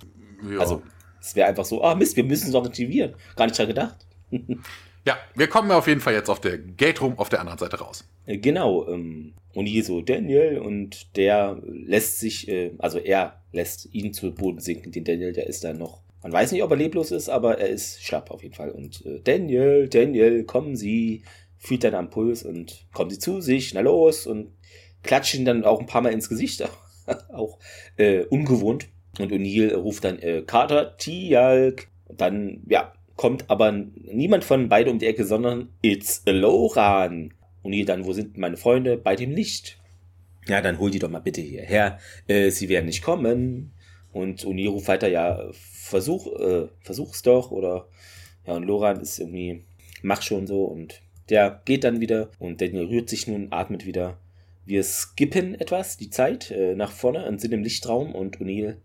[0.48, 0.60] Ja.
[0.60, 0.82] Also,
[1.20, 3.14] es wäre einfach so, ah, Mist, wir müssen es noch aktivieren.
[3.34, 4.06] Gar nicht dran gedacht.
[5.06, 7.78] ja, wir kommen auf jeden Fall jetzt auf der Gate Room auf der anderen Seite
[7.78, 8.04] raus.
[8.26, 13.88] Äh, genau, ähm, und hier so Daniel und der lässt sich, äh, also er lässt
[13.94, 16.78] ihn zu Boden sinken, den Daniel, der ist da noch man weiß nicht, ob er
[16.78, 18.70] leblos ist, aber er ist schlapp auf jeden Fall.
[18.70, 21.22] Und äh, Daniel, Daniel, kommen Sie
[21.64, 24.52] fühlt dann am Puls und kommen sie zu sich, na los und
[25.02, 26.62] klatschen dann auch ein paar Mal ins Gesicht,
[27.32, 27.58] auch
[27.96, 28.88] äh, ungewohnt.
[29.18, 31.88] Und O'Neill ruft dann äh, Carter, Tialk.
[32.08, 37.32] Dann, ja, kommt aber niemand von beide um die Ecke, sondern It's Loran.
[37.62, 38.98] O'Neill dann, wo sind meine Freunde?
[38.98, 39.78] Bei dem Licht.
[40.46, 41.98] Ja, dann hol die doch mal bitte hierher.
[42.26, 43.72] Äh, sie werden nicht kommen.
[44.12, 47.52] Und O'Neill ruft weiter, ja, versuch, äh, versuch's doch.
[47.52, 47.88] Oder,
[48.46, 49.62] ja, und Loran ist irgendwie,
[50.02, 54.18] mach schon so und der geht dann wieder und Daniel rührt sich nun, atmet wieder.
[54.66, 58.76] Wir skippen etwas, die Zeit, äh, nach vorne und sind im Lichtraum und O'Neill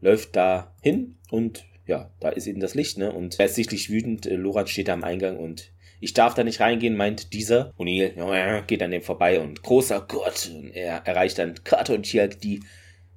[0.00, 3.12] läuft da hin und ja, da ist eben das Licht, ne?
[3.12, 4.26] Und er ist sichtlich wütend.
[4.26, 5.70] Äh, Loran steht da am Eingang und
[6.00, 7.72] ich darf da nicht reingehen, meint dieser.
[7.78, 10.50] O'Neill ja, geht an dem vorbei und großer Gott.
[10.54, 12.60] Und er erreicht dann Carter und Tialk, die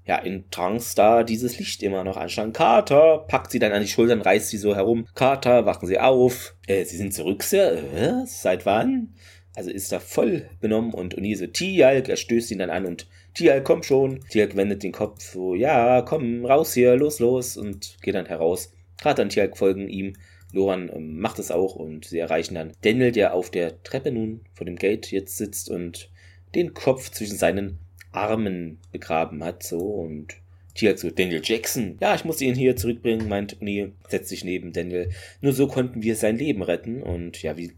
[0.10, 2.52] ja, in Trance da dieses Licht immer noch anschauen.
[2.52, 5.06] Carter packt sie dann an die Schultern, reißt sie so herum.
[5.14, 6.56] Carter, wachen Sie auf.
[6.66, 7.78] Äh, sie sind zurück, Sir.
[7.94, 9.14] Äh, seit wann?
[9.56, 13.08] Also ist er voll benommen und O'Neill so, Tialk, er stößt ihn dann an und
[13.36, 14.22] Tialk, komm schon.
[14.32, 18.72] Tialk wendet den Kopf so, ja, komm, raus hier, los, los und geht dann heraus.
[19.00, 20.14] Carter und Tialk folgen ihm.
[20.52, 24.42] Loran ähm, macht es auch und sie erreichen dann Daniel, der auf der Treppe nun
[24.56, 26.10] vor dem Gate jetzt sitzt und
[26.56, 27.78] den Kopf zwischen seinen
[28.12, 30.36] Armen begraben hat, so und
[30.80, 31.98] Tier so, Daniel Jackson.
[32.00, 35.10] Ja, ich muss ihn hier zurückbringen, meint O'Neill, setzt sich neben Daniel.
[35.42, 37.04] Nur so konnten wir sein Leben retten.
[37.04, 37.74] Und ja, wie,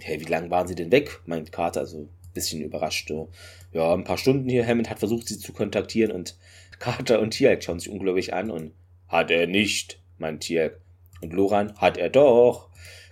[0.00, 1.20] hey, wie lange waren sie denn weg?
[1.26, 3.08] meint Carter, so ein bisschen überrascht.
[3.08, 3.28] So.
[3.72, 4.66] Ja, ein paar Stunden hier.
[4.66, 6.38] Hammond hat versucht, sie zu kontaktieren und
[6.78, 8.72] Carter und Tialk schauen sich unglaublich an und
[9.08, 10.80] hat er nicht, meint Tialk.
[11.20, 12.65] Und Loran hat er doch.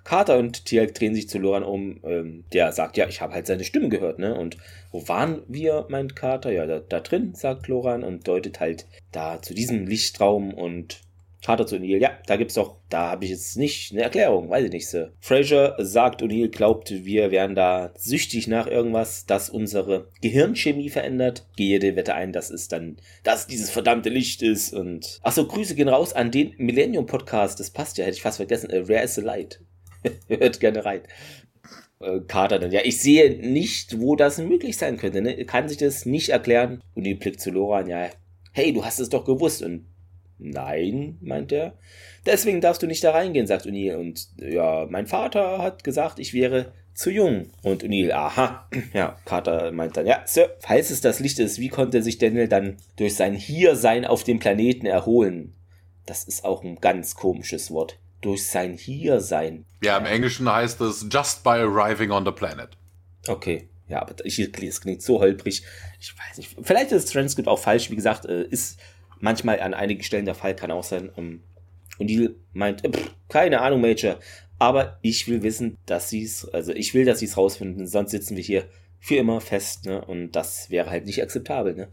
[0.05, 2.01] Carter und Tialk drehen sich zu Loran um.
[2.05, 4.35] Ähm, der sagt, ja, ich habe halt seine Stimme gehört, ne?
[4.39, 4.59] Und
[4.93, 6.53] wo waren wir, meint Carter?
[6.53, 11.01] Ja, da, da drin, sagt Loran und deutet halt da zu diesem Lichtraum und
[11.45, 14.65] Carter zu O'Neill, ja, da gibt's doch, da habe ich jetzt nicht eine Erklärung, weiß
[14.65, 15.13] ich nicht, Sir.
[15.21, 21.47] Fraser sagt, O'Neill glaubt, wir wären da süchtig nach irgendwas, das unsere Gehirnchemie verändert.
[21.57, 25.21] Gehe jede Wette ein, dass es dann, dass dieses verdammte Licht ist und.
[25.23, 28.71] Achso, Grüße gehen raus an den Millennium Podcast, das passt ja, hätte ich fast vergessen.
[28.71, 29.61] Rare is the Light.
[30.29, 31.01] Hört gerne rein.
[32.01, 35.23] Äh, Kater dann, ja, ich sehe nicht, wo das möglich sein könnte.
[35.23, 35.45] Ne?
[35.45, 36.81] Kann sich das nicht erklären?
[36.95, 38.11] Und die blickt zu Loran, ja,
[38.53, 39.63] hey, du hast es doch gewusst.
[39.63, 39.87] Und
[40.39, 41.79] nein, meint er.
[42.27, 43.97] Deswegen darfst du nicht da reingehen, sagt O'Neill.
[43.97, 47.51] Und ja, mein Vater hat gesagt, ich wäre zu jung.
[47.63, 48.69] Und O'Neill, aha.
[48.93, 52.49] Ja, Carter meint dann, ja, Sir, falls es das Licht ist, wie konnte sich Daniel
[52.49, 55.55] dann durch sein Hiersein auf dem Planeten erholen?
[56.07, 59.65] Das ist auch ein ganz komisches Wort durch sein Hiersein.
[59.83, 62.71] Ja, im Englischen heißt es just by arriving on the planet.
[63.27, 63.69] Okay.
[63.87, 65.63] Ja, aber ich, es klingt so holprig.
[66.01, 66.57] Ich weiß nicht.
[66.63, 67.91] Vielleicht ist das Transkript auch falsch.
[67.91, 68.81] Wie gesagt, äh, ist
[69.21, 71.13] manchmal an einigen Stellen der Fall, kann auch sein.
[71.17, 71.43] Ähm,
[71.99, 74.19] und die meint, äh, pff, keine Ahnung, Major.
[74.59, 78.13] Aber ich will wissen, dass sie es, also ich will, dass sie es rausfinden, sonst
[78.13, 78.65] sitzen wir hier
[79.01, 80.03] für immer fest, ne?
[80.03, 81.89] Und das wäre halt nicht akzeptabel, ne?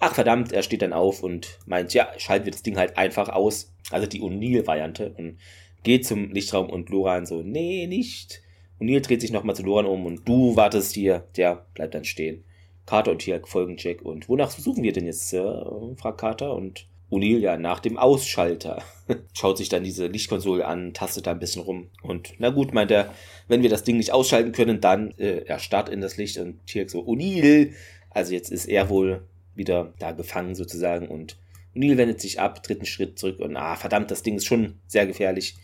[0.00, 3.28] Ach verdammt, er steht dann auf und meint, ja, schalten wir das Ding halt einfach
[3.28, 3.72] aus.
[3.90, 5.14] Also die O'Neill-Variante.
[5.16, 5.38] Und
[5.84, 8.42] geht zum Lichtraum und Loran so, nee, nicht.
[8.78, 11.28] Und Neil dreht sich nochmal zu Loran um und du wartest hier.
[11.36, 12.42] Der bleibt dann stehen.
[12.86, 14.02] Carter und Tiak folgen Jack.
[14.02, 15.94] Und wonach suchen wir denn jetzt, Sir?
[15.96, 16.54] fragt Carter.
[16.54, 18.82] Und O'Neill ja nach dem Ausschalter.
[19.32, 21.88] Schaut sich dann diese Lichtkonsole an, tastet da ein bisschen rum.
[22.02, 23.14] Und na gut, meint er,
[23.46, 26.66] wenn wir das Ding nicht ausschalten können, dann äh, er starrt in das Licht und
[26.66, 27.72] Tiak so, O'Neill.
[28.10, 29.22] Also jetzt ist er wohl
[29.54, 31.36] wieder da gefangen sozusagen und
[31.74, 34.80] O'Neill wendet sich ab, tritt einen Schritt zurück und ah, verdammt, das Ding ist schon
[34.86, 35.56] sehr gefährlich.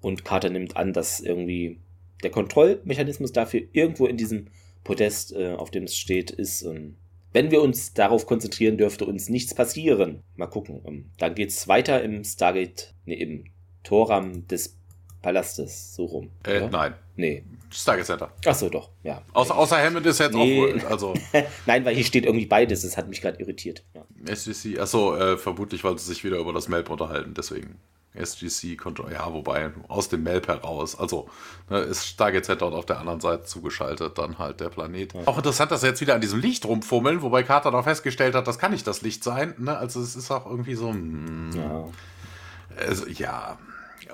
[0.00, 1.80] Und Carter nimmt an, dass irgendwie
[2.22, 4.46] der Kontrollmechanismus dafür irgendwo in diesem
[4.84, 6.62] Podest, äh, auf dem es steht, ist.
[6.62, 6.96] Und
[7.32, 10.22] wenn wir uns darauf konzentrieren, dürfte uns nichts passieren.
[10.36, 10.80] Mal gucken.
[10.86, 13.44] Ähm, dann es weiter im Stargate, nee, im
[13.82, 14.76] Torram des
[15.22, 16.30] Palastes, so rum.
[16.44, 16.94] Äh, nein.
[17.16, 17.42] Nee.
[17.70, 18.32] Stargate Center.
[18.46, 19.22] Achso, doch, ja.
[19.32, 20.72] Außer, außer Hammond ist jetzt nee.
[20.80, 21.14] auch also.
[21.66, 23.84] Nein, weil hier steht irgendwie beides, das hat mich gerade irritiert.
[23.94, 24.04] Ja.
[24.32, 27.78] SGC, achso, äh, vermutlich, weil sie sich wieder über das Map unterhalten, deswegen.
[28.14, 30.98] SGC Control, ja, wobei aus dem Melp heraus.
[30.98, 31.28] Also
[31.68, 35.14] ne, ist Stargate Z dort auf der anderen Seite zugeschaltet, dann halt der Planet.
[35.14, 35.20] Ja.
[35.26, 38.46] Auch interessant, dass er jetzt wieder an diesem Licht rumfummeln, wobei Carter noch festgestellt hat,
[38.46, 39.54] das kann nicht das Licht sein.
[39.58, 39.76] Ne?
[39.76, 40.92] Also es ist auch irgendwie so.
[40.92, 41.88] Mh, hm, ja.
[42.76, 43.58] Also, ja.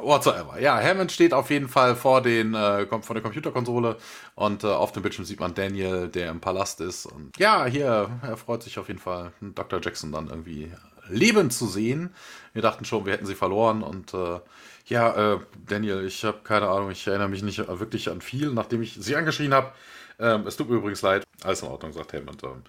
[0.01, 0.61] Whatsoever.
[0.61, 3.97] Ja, Hammond steht auf jeden Fall vor, den, äh, vor der Computerkonsole
[4.35, 7.07] und äh, auf dem Bildschirm sieht man Daniel, der im Palast ist.
[7.07, 9.81] Und ja, hier, er freut sich auf jeden Fall, Dr.
[9.81, 10.73] Jackson dann irgendwie
[11.09, 12.15] lebend zu sehen.
[12.55, 14.41] Wir dachten schon, wir hätten sie verloren und äh,
[14.87, 18.81] ja, äh, Daniel, ich habe keine Ahnung, ich erinnere mich nicht wirklich an viel, nachdem
[18.81, 19.73] ich sie angeschrien habe.
[20.19, 21.25] Ähm, es tut mir übrigens leid.
[21.43, 22.43] Alles in Ordnung, sagt Hammond.
[22.45, 22.63] Ähm,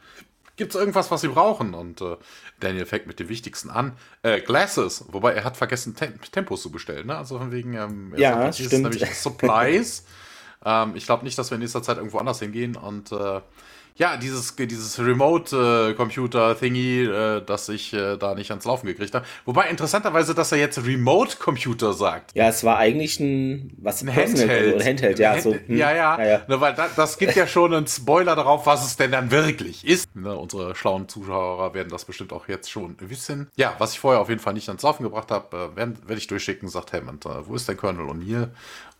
[0.57, 1.73] Gibt es irgendwas, was sie brauchen?
[1.73, 2.15] Und äh,
[2.59, 3.97] Daniel fängt mit dem Wichtigsten an.
[4.23, 7.07] Äh, Glasses, wobei er hat vergessen, Tem Tempos zu bestellen.
[7.07, 7.17] Ne?
[7.17, 8.83] Also von wegen, ähm, ja, sagt, stimmt.
[8.83, 10.05] nämlich Supplies.
[10.65, 12.77] ähm, ich glaube nicht, dass wir in nächster Zeit irgendwo anders hingehen.
[12.77, 13.41] Und äh,
[13.97, 19.25] ja, dieses, dieses Remote-Computer-Thingy, äh, das ich äh, da nicht ans Laufen gekriegt habe.
[19.45, 22.35] Wobei interessanterweise, dass er jetzt Remote-Computer sagt.
[22.35, 24.75] Ja, es war eigentlich ein, was ein Handheld.
[24.75, 25.31] Oder Handheld, ja.
[25.31, 25.77] Hand, so, hm.
[25.77, 26.19] Ja, ja.
[26.19, 26.41] ja, ja.
[26.47, 29.87] Ne, weil da, das gibt ja schon einen Spoiler darauf, was es denn dann wirklich
[29.87, 30.13] ist.
[30.13, 33.47] Ne, unsere schlauen Zuschauer werden das bestimmt auch jetzt schon wissen.
[33.55, 36.19] Ja, was ich vorher auf jeden Fall nicht ans Laufen gebracht habe, äh, werde werd
[36.19, 37.25] ich durchschicken, sagt Hammond.
[37.25, 38.49] Äh, wo ist der Colonel O'Neill?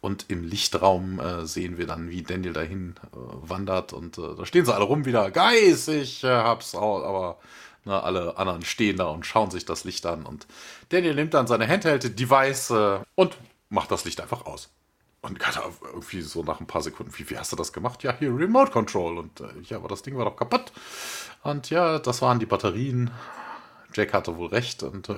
[0.06, 3.18] Und im Lichtraum äh, sehen wir dann, wie Daniel dahin äh,
[3.50, 3.92] wandert.
[3.92, 5.32] Und äh, da stehen sie alle rum wieder.
[5.32, 7.02] Geist, ich äh, hab's auch.
[7.02, 7.40] Aber
[7.86, 10.28] na, alle anderen stehen da und schauen sich das Licht an.
[10.28, 10.46] Und
[10.90, 13.36] Daniel nimmt dann seine Handheld-Device und
[13.70, 14.70] macht das Licht einfach aus.
[15.24, 18.04] Und gerade irgendwie so nach ein paar Sekunden, wie, wie hast du das gemacht?
[18.04, 19.18] Ja, hier Remote Control.
[19.18, 20.72] Und äh, ja, aber das Ding war doch kaputt.
[21.42, 23.10] Und ja, das waren die Batterien.
[23.96, 25.16] Jack hatte wohl recht und äh,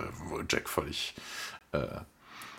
[0.50, 1.14] Jack völlig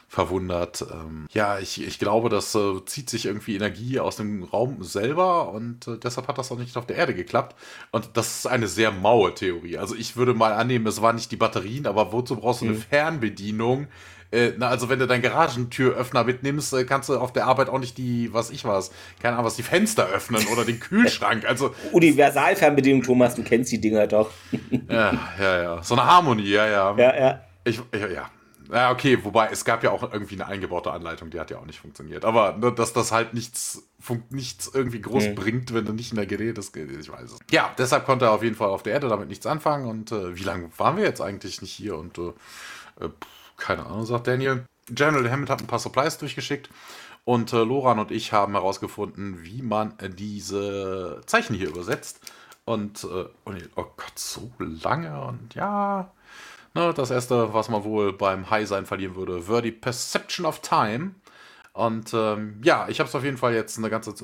[0.09, 0.85] verwundert.
[0.91, 5.53] Ähm, ja, ich, ich glaube, das äh, zieht sich irgendwie Energie aus dem Raum selber
[5.53, 7.55] und äh, deshalb hat das auch nicht auf der Erde geklappt.
[7.91, 9.77] Und das ist eine sehr maue Theorie.
[9.77, 12.75] Also ich würde mal annehmen, es waren nicht die Batterien, aber wozu brauchst du eine
[12.75, 12.81] mhm.
[12.81, 13.89] Fernbedienung?
[14.31, 17.79] Äh, na, also wenn du deinen Garagentüröffner mitnimmst, äh, kannst du auf der Arbeit auch
[17.79, 18.91] nicht die, was ich was,
[19.21, 21.47] keine Ahnung, was die Fenster öffnen oder den Kühlschrank.
[21.47, 24.31] Also Universalfernbedienung, Thomas, du kennst die Dinger doch.
[24.89, 25.83] ja, ja, ja.
[25.83, 26.97] So eine Harmonie, ja, ja.
[26.97, 27.41] Ja, ja.
[27.65, 28.31] Ich, ja, ja.
[28.71, 31.65] Ja, okay, wobei es gab ja auch irgendwie eine eingebaute Anleitung, die hat ja auch
[31.65, 32.25] nicht funktioniert.
[32.25, 33.83] Aber ne, dass das halt nichts,
[34.31, 35.35] nichts irgendwie groß mhm.
[35.35, 37.39] bringt, wenn du nicht in der Gerät ist, ich weiß es.
[37.51, 39.89] Ja, deshalb konnte er auf jeden Fall auf der Erde damit nichts anfangen.
[39.89, 41.97] Und äh, wie lange waren wir jetzt eigentlich nicht hier?
[41.97, 42.33] Und äh,
[43.01, 43.11] äh
[43.57, 44.65] keine Ahnung, sagt Daniel.
[44.89, 46.71] General Hammond hat ein paar Supplies durchgeschickt.
[47.25, 52.21] Und äh, Loran und ich haben herausgefunden, wie man diese Zeichen hier übersetzt.
[52.65, 55.25] Und, äh, und oh Gott, so lange.
[55.25, 56.11] Und ja,
[56.79, 61.11] Ne, das erste, was man wohl beim High-Sein verlieren würde, wäre die Perception of Time.
[61.73, 64.15] Und ähm, ja, ich habe es auf jeden Fall jetzt eine ganze,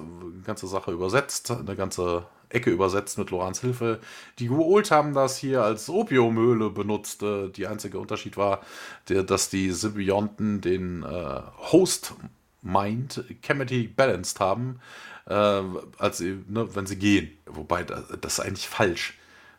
[0.44, 3.98] ganze Sache übersetzt, eine ganze Ecke übersetzt mit Lorans Hilfe.
[4.38, 7.24] Die Guult haben das hier als Opiumöle benutzt.
[7.24, 8.60] Äh, die einzige Unterschied war,
[9.08, 11.40] der, dass die Symbionten den äh,
[11.72, 12.14] Host
[12.62, 14.78] Mind chemically balanced haben,
[15.26, 15.60] äh,
[15.98, 17.32] als ne, wenn sie gehen.
[17.46, 19.18] Wobei, das ist eigentlich falsch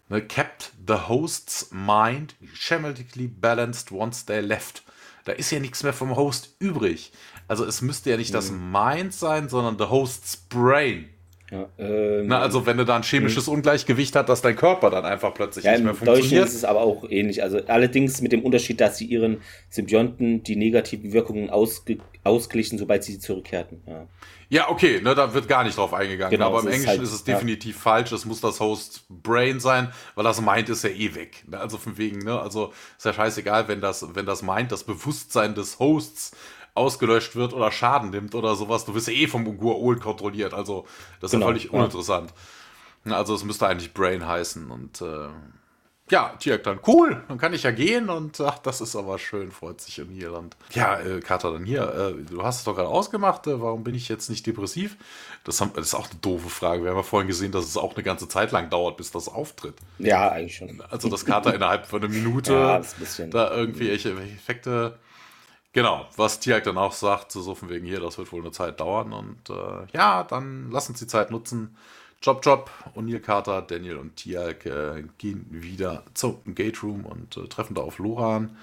[0.09, 4.83] ne, kept the host's mind chemically balanced once they left.
[5.25, 7.11] Da ist ja nichts mehr vom Host übrig.
[7.47, 8.33] Also es müsste ja nicht mhm.
[8.33, 11.09] das Mind sein, sondern the host's brain.
[11.55, 15.05] Ja, ähm, Na, also wenn du da ein chemisches Ungleichgewicht hast, dass dein Körper dann
[15.05, 16.23] einfach plötzlich ja, nicht mehr funktioniert.
[16.23, 17.43] Im Deutschen ist es aber auch ähnlich.
[17.43, 23.03] Also allerdings mit dem Unterschied, dass sie ihren Symbionten die negativen Wirkungen ausge ausglichen, sobald
[23.03, 23.81] sie zurückkehrten.
[23.87, 24.07] Ja.
[24.47, 26.31] Ja, okay, ne, da wird gar nicht drauf eingegangen.
[26.31, 28.11] Genau, aber im Englischen halt, ist es definitiv falsch.
[28.11, 31.43] Es muss das Host Brain sein, weil das meint ist ja eh weg.
[31.47, 31.59] Ne?
[31.59, 35.55] Also von wegen, ne, also ist ja scheißegal, wenn das, wenn das meint, das Bewusstsein
[35.55, 36.35] des Hosts
[36.75, 38.85] ausgelöscht wird oder Schaden nimmt oder sowas.
[38.85, 40.53] Du wirst ja eh vom Guaol kontrolliert.
[40.53, 40.85] Also
[41.21, 42.33] das ist genau, völlig uninteressant.
[43.05, 43.13] Ja.
[43.13, 45.29] Also es müsste eigentlich Brain heißen und äh,
[46.11, 49.51] ja, Tiak dann, cool, dann kann ich ja gehen und ach, das ist aber schön,
[49.51, 50.55] freut sich in Irland.
[50.71, 53.95] Ja, äh, Kater, dann hier, äh, du hast es doch gerade ausgemacht, äh, warum bin
[53.95, 54.97] ich jetzt nicht depressiv?
[55.45, 56.83] Das, haben, das, ist auch eine doofe Frage.
[56.83, 59.27] Wir haben ja vorhin gesehen, dass es auch eine ganze Zeit lang dauert, bis das
[59.27, 59.75] auftritt.
[59.97, 60.79] Ja, eigentlich schon.
[60.91, 62.53] Also, dass Kater innerhalb von einer Minute
[63.17, 64.99] ja, da irgendwie welche Effekte.
[65.75, 68.79] Genau, was Tiak dann auch sagt, so von wegen hier, das wird wohl eine Zeit
[68.79, 71.75] dauern und äh, ja, dann lass uns die Zeit nutzen
[72.21, 77.49] Job, Job, O'Neill Carter, Daniel und Tialk äh, gehen wieder zum Gate Room und äh,
[77.49, 78.55] treffen da auf Loran.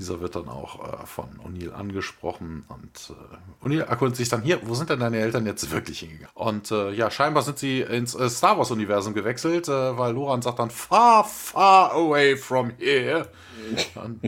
[0.00, 3.14] Dieser wird dann auch äh, von O'Neill angesprochen und
[3.62, 6.32] äh, O'Neill erkundet sich dann hier, wo sind denn deine Eltern jetzt wirklich hingegangen?
[6.34, 10.70] Und äh, ja, scheinbar sind sie ins Star Wars Universum gewechselt, weil Loran sagt dann
[10.70, 13.28] far, far away from here.
[13.94, 14.20] und,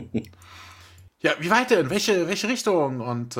[1.21, 1.89] ja, wie weit denn?
[1.89, 3.01] Welche, welche Richtung?
[3.01, 3.37] Und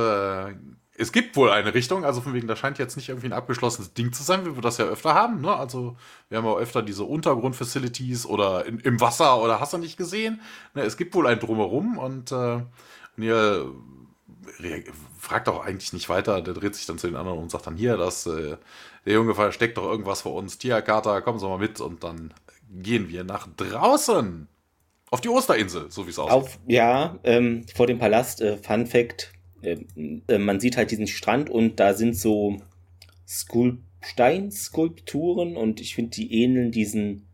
[1.01, 3.93] es gibt wohl eine Richtung, also von wegen, das scheint jetzt nicht irgendwie ein abgeschlossenes
[3.93, 5.41] Ding zu sein, wie wir das ja öfter haben.
[5.41, 5.55] Ne?
[5.55, 5.97] Also
[6.29, 10.41] wir haben ja öfter diese Untergrundfacilities oder in, im Wasser oder hast du nicht gesehen.
[10.75, 10.83] Ne?
[10.83, 12.59] Es gibt wohl ein Drumherum und, äh,
[13.17, 13.73] ihr
[15.17, 17.77] fragt auch eigentlich nicht weiter, der dreht sich dann zu den anderen und sagt dann
[17.77, 18.57] hier, dass äh,
[19.05, 20.59] der Junge versteckt doch irgendwas vor uns.
[20.59, 22.33] Tierkater, kommen Sie mal mit und dann
[22.69, 24.47] gehen wir nach draußen.
[25.11, 26.59] Auf die Osterinsel, so wie es aussieht.
[26.67, 29.77] ja, ähm, vor dem Palast, äh, Fun Fact, äh,
[30.37, 32.57] man sieht halt diesen Strand und da sind so
[33.27, 37.27] Skulp Steinskulpturen und ich finde, die ähneln diesen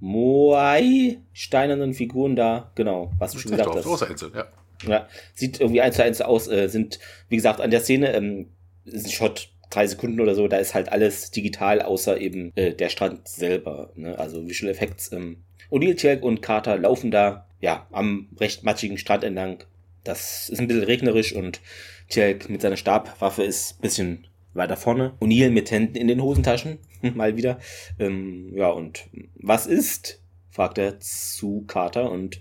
[0.00, 3.84] Moai steinernen Figuren da, genau, was du schon gesagt hast.
[3.84, 4.46] Große Insel, ja.
[4.86, 5.08] ja.
[5.34, 6.98] Sieht irgendwie eins zu eins aus, äh, sind,
[7.28, 8.50] wie gesagt, an der Szene, ähm,
[8.84, 12.72] ist ein Shot drei Sekunden oder so, da ist halt alles digital, außer eben äh,
[12.72, 14.18] der Strand selber, ne?
[14.18, 15.12] also Visual Effects.
[15.12, 15.42] Ähm.
[15.70, 19.64] O'Neill, Tjelk und Carter laufen da, ja, am recht matschigen Strand entlang,
[20.04, 21.60] das ist ein bisschen regnerisch und
[22.08, 25.14] Tjelk mit seiner Stabwaffe ist ein bisschen weiter vorne.
[25.20, 26.78] O'Neill mit Händen in den Hosentaschen,
[27.14, 27.58] mal wieder.
[27.98, 30.22] Ähm, ja, und was ist?
[30.50, 32.40] fragt er zu Carter und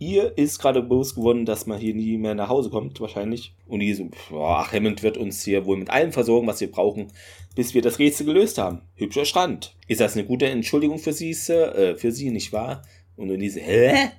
[0.00, 3.54] ihr ist gerade bewusst geworden, dass man hier nie mehr nach Hause kommt, wahrscheinlich.
[3.68, 6.72] Und die so, boah, ach, Hammond wird uns hier wohl mit allem versorgen, was wir
[6.72, 7.12] brauchen,
[7.54, 8.80] bis wir das Rätsel gelöst haben.
[8.96, 9.76] Hübscher Strand.
[9.86, 11.76] Ist das eine gute Entschuldigung für Sie, Sir?
[11.76, 12.82] Äh, für Sie, nicht wahr?
[13.16, 14.10] Und dann diese, hä?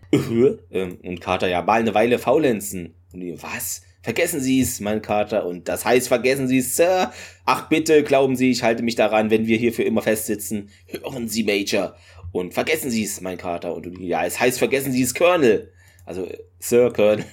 [0.71, 2.93] Ähm, und Carter, ja, bald eine Weile faulenzen.
[3.11, 3.81] Und die, was?
[4.03, 5.45] Vergessen Sie es, mein Kater.
[5.45, 7.11] Und das heißt, vergessen Sie es, Sir.
[7.45, 10.69] Ach bitte, glauben Sie, ich halte mich daran, wenn wir hier für immer festsitzen.
[10.85, 11.95] Hören Sie, Major.
[12.31, 13.75] Und vergessen Sie es, mein Kater.
[13.75, 15.71] Und ja, es heißt, vergessen Sie es, Colonel.
[16.05, 16.27] Also,
[16.59, 17.25] Sir, Colonel.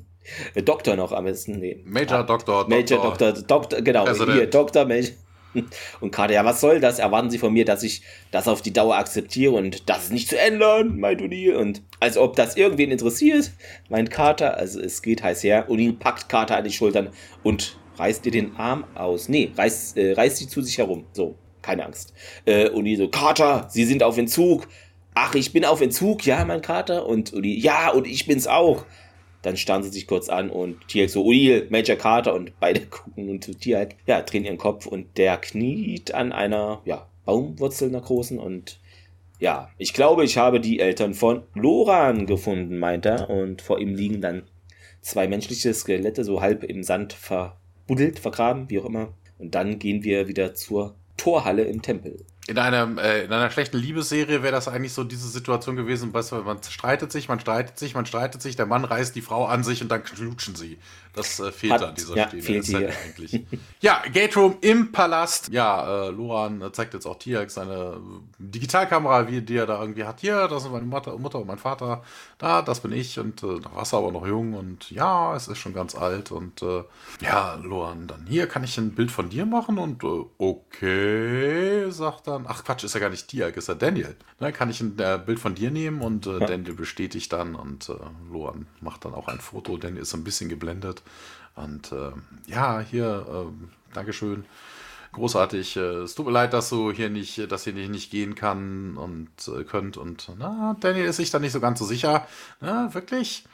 [0.64, 1.58] Doktor noch am besten.
[1.58, 1.82] Nee.
[1.84, 4.04] Major, ah, Doktor, Major, Doktor, Doktor, genau.
[4.04, 4.36] President.
[4.36, 5.10] Hier, Doktor, Major.
[6.00, 6.98] Und Carter, ja, was soll das?
[6.98, 10.28] Erwarten Sie von mir, dass ich das auf die Dauer akzeptiere und das ist nicht
[10.28, 11.54] zu ändern, meint O'Neill.
[11.54, 13.52] Und als ob das irgendwen interessiert,
[13.88, 14.56] meint Carter.
[14.56, 15.68] Also es geht heiß her.
[15.70, 17.10] O'Neill packt Carter an die Schultern
[17.42, 19.28] und reißt ihr den Arm aus.
[19.28, 21.06] Nee, reißt, äh, reißt sie zu sich herum.
[21.12, 22.14] So, keine Angst.
[22.44, 24.68] Äh, O'Neill so, Carter, Sie sind auf Entzug.
[25.14, 27.06] Ach, ich bin auf Entzug, ja, mein Carter.
[27.06, 28.84] Und O'Neill, ja, und ich bin's auch.
[29.42, 33.28] Dann starren sie sich kurz an und Tiak so, O'Neill, Major Carter und beide gucken
[33.28, 38.38] und Tiak, ja, drehen ihren Kopf und der kniet an einer, ja, Baumwurzel einer großen
[38.38, 38.78] und
[39.40, 43.28] ja, ich glaube, ich habe die Eltern von Loran gefunden, meint er.
[43.28, 44.44] Und vor ihm liegen dann
[45.00, 49.12] zwei menschliche Skelette, so halb im Sand verbuddelt, vergraben, wie auch immer.
[49.38, 52.24] Und dann gehen wir wieder zur Torhalle im Tempel.
[52.46, 56.32] In, einem, äh, in einer schlechten Liebesserie wäre das eigentlich so diese Situation gewesen, weißt
[56.32, 59.46] du, man streitet sich, man streitet sich, man streitet sich, der Mann reißt die Frau
[59.46, 60.78] an sich und dann knutschen sie.
[61.14, 63.40] Das äh, fehlt Hat, an dieser ja, Szene eigentlich.
[63.80, 65.48] ja, Gate Room im Palast.
[65.48, 68.00] Ja, äh, Loran zeigt jetzt auch Tiak seine
[68.38, 70.20] Digitalkamera, wie die er da irgendwie hat.
[70.20, 72.02] Hier, das sind meine Mutter, Mutter und mein Vater.
[72.38, 75.46] Da, das bin ich und äh, da warst du aber noch jung und ja, es
[75.46, 76.82] ist schon ganz alt und äh,
[77.20, 82.26] ja, Loran, dann hier kann ich ein Bild von dir machen und äh, okay, sagt
[82.34, 84.16] dann, ach Quatsch, ist ja gar nicht Tiak, ist ja Daniel.
[84.40, 86.46] Ne, kann ich ein äh, Bild von dir nehmen und äh, ja.
[86.46, 87.94] Daniel bestätigt dann und äh,
[88.30, 89.76] Loran macht dann auch ein Foto.
[89.76, 91.02] Daniel ist ein bisschen geblendet.
[91.54, 92.10] Und äh,
[92.46, 94.44] ja, hier, äh, Dankeschön.
[95.12, 95.76] Großartig.
[95.76, 98.96] Äh, es tut mir leid, dass du hier nicht, dass ihr nicht, nicht gehen kann
[98.96, 99.96] und äh, könnt.
[99.96, 102.26] Und na, Daniel ist sich da nicht so ganz so sicher.
[102.60, 103.44] Na, wirklich?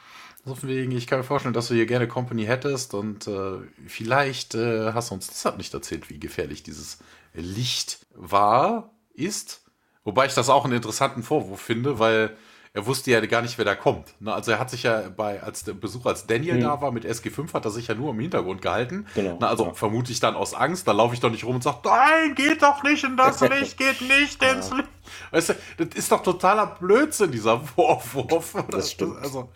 [0.43, 3.59] So von wegen, ich kann mir vorstellen, dass du hier gerne Company hättest und äh,
[3.85, 6.97] vielleicht äh, hast du uns deshalb nicht erzählt, wie gefährlich dieses
[7.33, 9.61] Licht war, ist.
[10.03, 12.35] Wobei ich das auch einen interessanten Vorwurf finde, weil
[12.73, 14.13] er wusste ja gar nicht, wer da kommt.
[14.21, 14.33] Ne?
[14.33, 16.61] Also er hat sich ja bei, als der Besuch, als Daniel mhm.
[16.61, 19.07] da war mit SG5, hat er sich ja nur im Hintergrund gehalten.
[19.13, 19.73] Genau, Na, also ja.
[19.73, 22.61] vermute ich dann aus Angst, da laufe ich doch nicht rum und sage, nein, geht
[22.61, 24.77] doch nicht in das Licht, geht nicht ins ja.
[24.77, 24.89] Licht.
[25.31, 28.55] Weißt du, das ist doch totaler Blödsinn, dieser Vorwurf.
[28.69, 29.17] Das stimmt.
[29.21, 29.49] Also,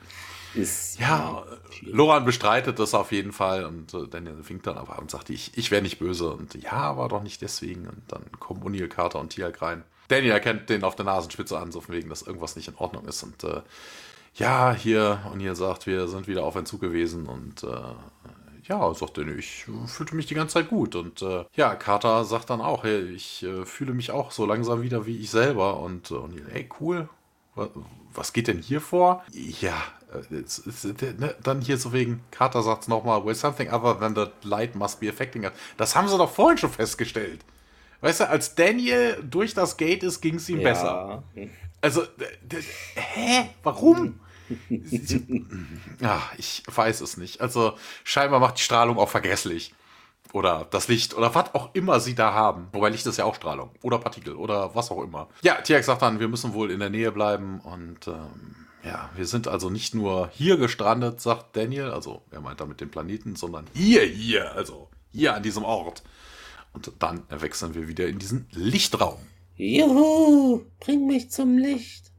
[0.55, 1.43] ist ja,
[1.81, 5.29] Loran bestreitet das auf jeden Fall und äh, Daniel winkt dann aber ab und sagt,
[5.29, 8.87] ich, ich wäre nicht böse und ja, war doch nicht deswegen und dann kommen O'Neill,
[8.87, 9.83] Carter und Tiag rein.
[10.07, 13.07] Daniel erkennt den auf der Nasenspitze an, so von wegen, dass irgendwas nicht in Ordnung
[13.07, 13.23] ist.
[13.23, 13.61] Und äh,
[14.35, 17.67] ja, hier, und hier sagt, wir sind wieder auf Entzug gewesen und äh,
[18.67, 20.95] ja, sagt er, ich fühlte mich die ganze Zeit gut.
[20.95, 24.81] Und äh, ja, Carter sagt dann auch, hey, ich äh, fühle mich auch so langsam
[24.81, 25.79] wieder wie ich selber.
[25.79, 27.07] Und, äh, und hey, cool,
[28.13, 29.23] was geht denn hier vor?
[29.33, 29.81] Ja,
[30.31, 34.15] es, es, ne, dann hier so wegen, Carter sagt es nochmal, well, something other than
[34.15, 35.53] the light must be affecting us.
[35.77, 37.43] Das haben sie doch vorhin schon festgestellt.
[38.01, 40.69] Weißt du, als Daniel durch das Gate ist, ging es ihm ja.
[40.69, 41.23] besser.
[41.81, 42.03] Also,
[42.95, 43.49] hä?
[43.63, 44.19] Warum?
[46.03, 47.41] Ach, ich weiß es nicht.
[47.41, 49.73] Also, scheinbar macht die Strahlung auch vergesslich.
[50.33, 52.67] Oder das Licht oder was auch immer sie da haben.
[52.73, 53.69] Wobei Licht ist ja auch Strahlung.
[53.81, 55.29] Oder Partikel oder was auch immer.
[55.41, 57.59] Ja, Tiak sagt dann, wir müssen wohl in der Nähe bleiben.
[57.61, 61.91] Und ähm, ja, wir sind also nicht nur hier gestrandet, sagt Daniel.
[61.91, 64.51] Also, er meint damit den Planeten, sondern hier, hier.
[64.53, 66.03] Also, hier an diesem Ort.
[66.73, 69.19] Und dann wechseln wir wieder in diesen Lichtraum.
[69.55, 72.11] Juhu, bring mich zum Licht.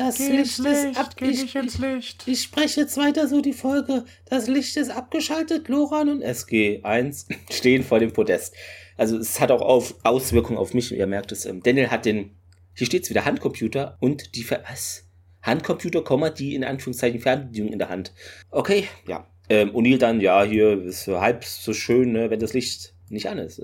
[0.00, 1.14] Das geh Licht, Licht ist ab.
[1.20, 2.22] Ich, ins Licht.
[2.24, 4.06] Ich, ich spreche jetzt weiter so die Folge.
[4.24, 5.68] Das Licht ist abgeschaltet.
[5.68, 8.54] Loran und SG1 stehen vor dem Podest.
[8.96, 10.90] Also es hat auch auf Auswirkungen auf mich.
[10.90, 11.44] Ihr merkt es.
[11.44, 12.30] Ähm, Daniel hat den.
[12.72, 15.04] Hier steht es wieder Handcomputer und die Ver was?
[15.42, 18.14] Handcomputer, die in Anführungszeichen Fernbedienung in der Hand.
[18.50, 19.26] Okay, ja.
[19.50, 23.36] Ähm, O'Neill dann, ja, hier ist halb so schön, ne, wenn das Licht nicht an
[23.36, 23.60] ist.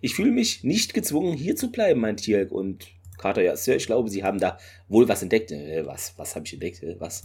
[0.00, 2.50] Ich fühle mich nicht gezwungen, hier zu bleiben, mein Tier.
[2.50, 2.86] Und
[3.18, 4.58] Carter, ja, Sir, ich glaube, Sie haben da
[4.88, 5.50] wohl was entdeckt.
[5.52, 6.82] Äh, was, was habe ich entdeckt?
[6.82, 7.24] Äh, was?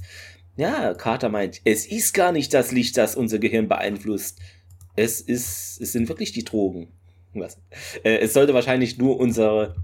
[0.57, 4.39] Ja, Carter meint, es ist gar nicht das Licht, das unser Gehirn beeinflusst.
[4.95, 6.91] Es ist, es sind wirklich die Drogen.
[7.33, 7.57] Was?
[8.03, 9.75] Äh, es sollte wahrscheinlich nur unsere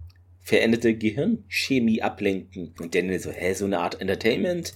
[0.41, 2.74] veränderte Gehirnchemie ablenken.
[2.80, 4.74] Und Daniel so, hä, so eine Art Entertainment?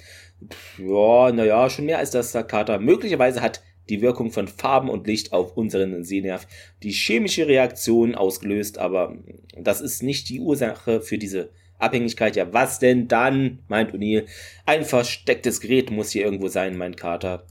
[0.48, 2.80] Pff, ja, naja, schon mehr als das, sagt Carter.
[2.80, 6.48] Möglicherweise hat die Wirkung von Farben und Licht auf unseren Sehnerv
[6.84, 9.18] die chemische Reaktion ausgelöst, aber
[9.58, 12.36] das ist nicht die Ursache für diese Abhängigkeit.
[12.36, 14.26] Ja, was denn dann, meint O'Neill.
[14.66, 17.46] Ein verstecktes Gerät muss hier irgendwo sein, meint Carter.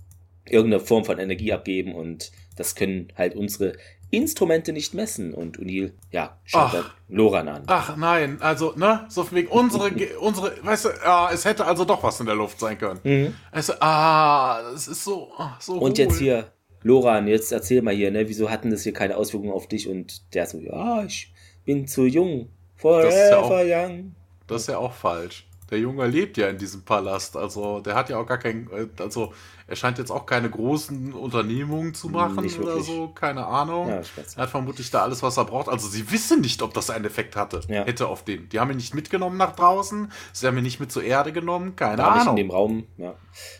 [0.49, 3.75] Irgendeine Form von Energie abgeben und das können halt unsere
[4.11, 5.35] Instrumente nicht messen.
[5.35, 7.63] Und O'Neill, ja, schaut ach, Loran an.
[7.67, 9.91] Ach nein, also, ne, so wegen unsere,
[10.21, 13.01] unsere, weißt du, ah, es hätte also doch was in der Luft sein können.
[13.05, 13.35] Mhm.
[13.51, 15.75] Also, ah, das ist so, ach, so.
[15.75, 15.99] Und hohl.
[15.99, 16.53] jetzt hier,
[16.83, 19.89] Loran, jetzt erzähl mal hier, ne, wieso hatten das hier keine Auswirkungen auf dich?
[19.89, 21.33] Und der so, ja, ich
[21.65, 22.49] bin zu jung.
[22.77, 24.15] Forever das ja auch, young.
[24.47, 25.47] Das ist ja auch falsch.
[25.71, 27.37] der Junge lebt ja in diesem Palast.
[27.37, 29.33] Also der hat ja auch gar kein, äh, also
[29.69, 33.89] er scheint jetzt auch keine großen Unternehmungen zu machen nicht oder so, keine Ahnung.
[33.89, 34.01] Ja,
[34.37, 35.69] er hat vermutlich da alles, was er braucht.
[35.69, 37.85] Also sie wissen nicht, ob das einen Effekt hatte, ja.
[37.85, 38.49] hätte auf den.
[38.49, 41.77] Die haben ihn nicht mitgenommen nach draußen, sie haben ihn nicht mit zur Erde genommen,
[41.77, 42.35] keine War Ahnung.
[42.35, 43.15] Nicht in dem Raum, ja.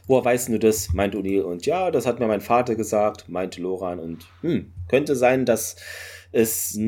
[0.07, 0.95] Woher weißt du das?
[0.95, 5.15] meint Uni und ja, das hat mir mein Vater gesagt, meinte Loran und hm, könnte
[5.15, 5.77] sein, dass
[6.33, 6.79] es,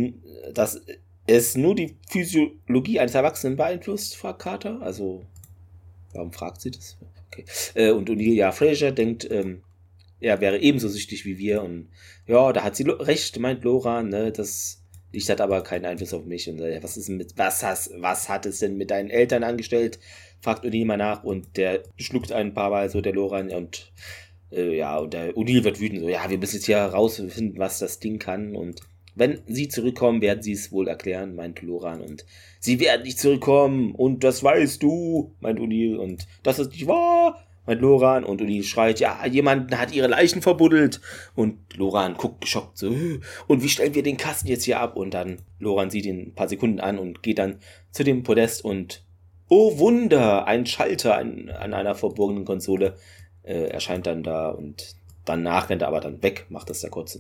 [0.54, 0.80] dass
[1.26, 4.80] es nur die Physiologie eines Erwachsenen beeinflusst, fragt Carter.
[4.80, 5.26] Also,
[6.14, 6.96] warum fragt sie das?
[7.74, 9.62] Äh, und Onilia Fraser denkt, ähm,
[10.20, 11.62] er wäre ebenso süchtig wie wir.
[11.62, 11.88] Und
[12.26, 14.82] ja, da hat sie recht, meint Laura, ne, das
[15.12, 16.48] Licht hat aber keinen Einfluss auf mich.
[16.48, 19.98] Und äh, was ist mit, was hast, was hat es denn mit deinen Eltern angestellt?
[20.40, 23.92] Fragt O'Neill mal nach und der schluckt ein paar Mal so der Loran und
[24.52, 27.78] äh, ja, und der O'Neill wird wütend, so, ja, wir müssen jetzt hier herausfinden, was
[27.78, 28.80] das Ding kann und
[29.20, 32.00] wenn sie zurückkommen, werden sie es wohl erklären, meint Loran.
[32.00, 32.24] Und
[32.58, 33.94] sie werden nicht zurückkommen.
[33.94, 35.96] Und das weißt du, meint O'Neill.
[35.96, 38.24] Und das ist nicht wahr, meint Loran.
[38.24, 41.02] Und O'Neill schreit, ja, jemand hat ihre Leichen verbuddelt.
[41.34, 42.90] Und Loran guckt geschockt so,
[43.46, 44.96] und wie stellen wir den Kasten jetzt hier ab?
[44.96, 47.58] Und dann Loran sieht ihn ein paar Sekunden an und geht dann
[47.90, 49.04] zu dem Podest und
[49.52, 52.94] Oh Wunder, ein Schalter an, an einer verborgenen Konsole
[53.42, 54.94] äh, erscheint dann da und
[55.24, 57.18] Danach rennt er aber dann weg, macht das da kurz.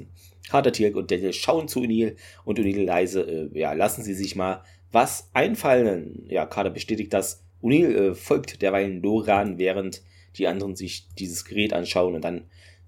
[0.50, 4.36] Harter Tirk und Daniel schauen zu Unil und Unil leise, äh, ja, lassen sie sich
[4.36, 6.24] mal was einfallen.
[6.28, 7.44] Ja, Kader bestätigt das.
[7.60, 10.02] Unil äh, folgt derweil Loran, während
[10.36, 12.44] die anderen sich dieses Gerät anschauen und dann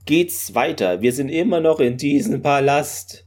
[0.06, 1.02] geht's weiter.
[1.02, 3.26] Wir sind immer noch in diesem Palast.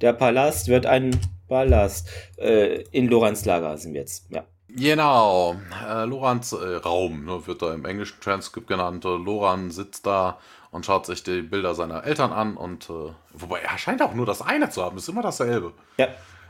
[0.00, 1.18] Der Palast wird ein
[1.48, 2.08] Palast.
[2.36, 4.44] Äh, in Lorans Lager sind wir jetzt, ja.
[4.68, 5.54] Genau,
[5.88, 9.04] äh, Lorans äh, Raum ne, wird da im englischen Transkript genannt.
[9.04, 10.38] Loran sitzt da
[10.74, 14.26] und schaut sich die Bilder seiner Eltern an und äh, wobei er scheint auch nur
[14.26, 15.72] das eine zu haben, ist immer dasselbe.
[15.98, 16.08] Ja.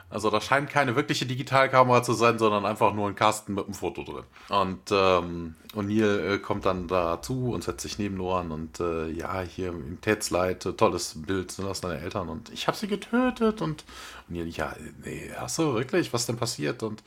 [0.08, 3.74] Also da scheint keine wirkliche Digitalkamera zu sein, sondern einfach nur ein Kasten mit einem
[3.74, 4.24] Foto drin.
[4.48, 9.42] Und ähm, O'Neill äh, kommt dann dazu und setzt sich neben Loran und äh, ja,
[9.42, 13.60] hier im Tätsleid, äh, tolles Bild, sind das deine Eltern und ich habe sie getötet
[13.60, 13.84] und
[14.30, 16.82] O'Neill, ja, nee, hast du wirklich, was denn passiert?
[16.82, 17.02] Und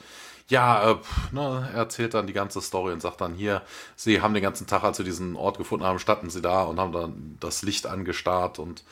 [0.49, 0.97] ja, äh,
[1.31, 3.61] ne, er erzählt dann die ganze Story und sagt dann hier,
[3.95, 6.79] sie haben den ganzen Tag, als sie diesen Ort gefunden haben, standen sie da und
[6.79, 8.83] haben dann das Licht angestarrt und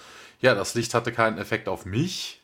[0.41, 2.41] ja, das Licht hatte keinen Effekt auf mich.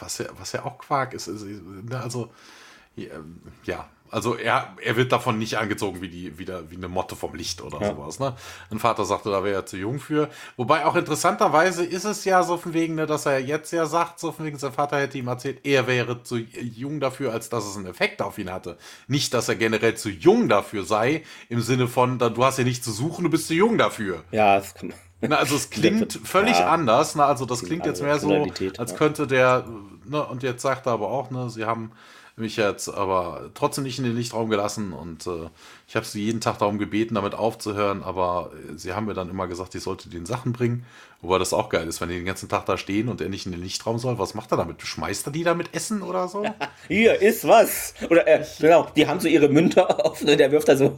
[0.00, 1.28] Was ja, was ja auch Quark ist.
[1.28, 2.30] Ne, also,
[3.64, 7.16] ja, also er, er wird davon nicht angezogen wie, die, wie, der, wie eine Motte
[7.16, 7.88] vom Licht oder ja.
[7.88, 8.18] sowas.
[8.18, 8.34] Ne?
[8.70, 10.28] Ein Vater sagte, da wäre er zu jung für.
[10.56, 14.18] Wobei auch interessanterweise ist es ja so von wegen, ne, dass er jetzt ja sagt,
[14.20, 17.66] so von wegen, sein Vater hätte ihm erzählt, er wäre zu jung dafür, als dass
[17.66, 18.78] es einen Effekt auf ihn hatte.
[19.08, 22.84] Nicht, dass er generell zu jung dafür sei, im Sinne von, du hast ja nichts
[22.84, 24.24] zu suchen, du bist zu jung dafür.
[24.30, 24.92] Ja, das kann.
[25.20, 26.68] Na, also es klingt völlig ja.
[26.68, 27.14] anders.
[27.14, 28.46] Na, also das klingt jetzt mehr so,
[28.78, 29.64] als könnte der,
[30.04, 31.92] ne, und jetzt sagt er aber auch, ne, sie haben
[32.38, 35.48] mich jetzt aber trotzdem nicht in den Lichtraum gelassen und äh,
[35.88, 39.30] ich habe sie jeden Tag darum gebeten, damit aufzuhören, aber äh, sie haben mir dann
[39.30, 40.84] immer gesagt, ich sollte den Sachen bringen,
[41.22, 43.46] wobei das auch geil ist, wenn die den ganzen Tag da stehen und er nicht
[43.46, 44.82] in den Lichtraum soll, was macht er damit?
[44.82, 46.44] Schmeißt er die damit Essen oder so?
[46.88, 47.94] Hier ist was!
[48.10, 50.94] Oder äh, genau, die haben so ihre Münder offen der wirft da so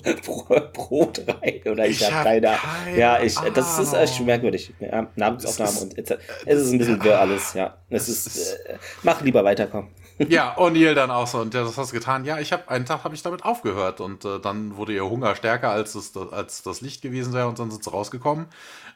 [0.73, 4.75] Brot rein oder ich, ich habe keine, keine Ja, ich, das ist echt merkwürdig.
[4.81, 7.77] Ja, Namensaufnahme und es ist ein bisschen wirr alles, ja.
[7.91, 9.91] Es ist, äh, mach lieber weiterkommen.
[10.19, 11.39] Ja, O'Neill dann auch so.
[11.39, 12.25] Und ja, das hast du getan.
[12.25, 15.37] Ja, ich habe einen Tag habe ich damit aufgehört und äh, dann wurde ihr Hunger
[15.37, 18.47] stärker als das, als das Licht gewesen wäre und dann sind sie rausgekommen,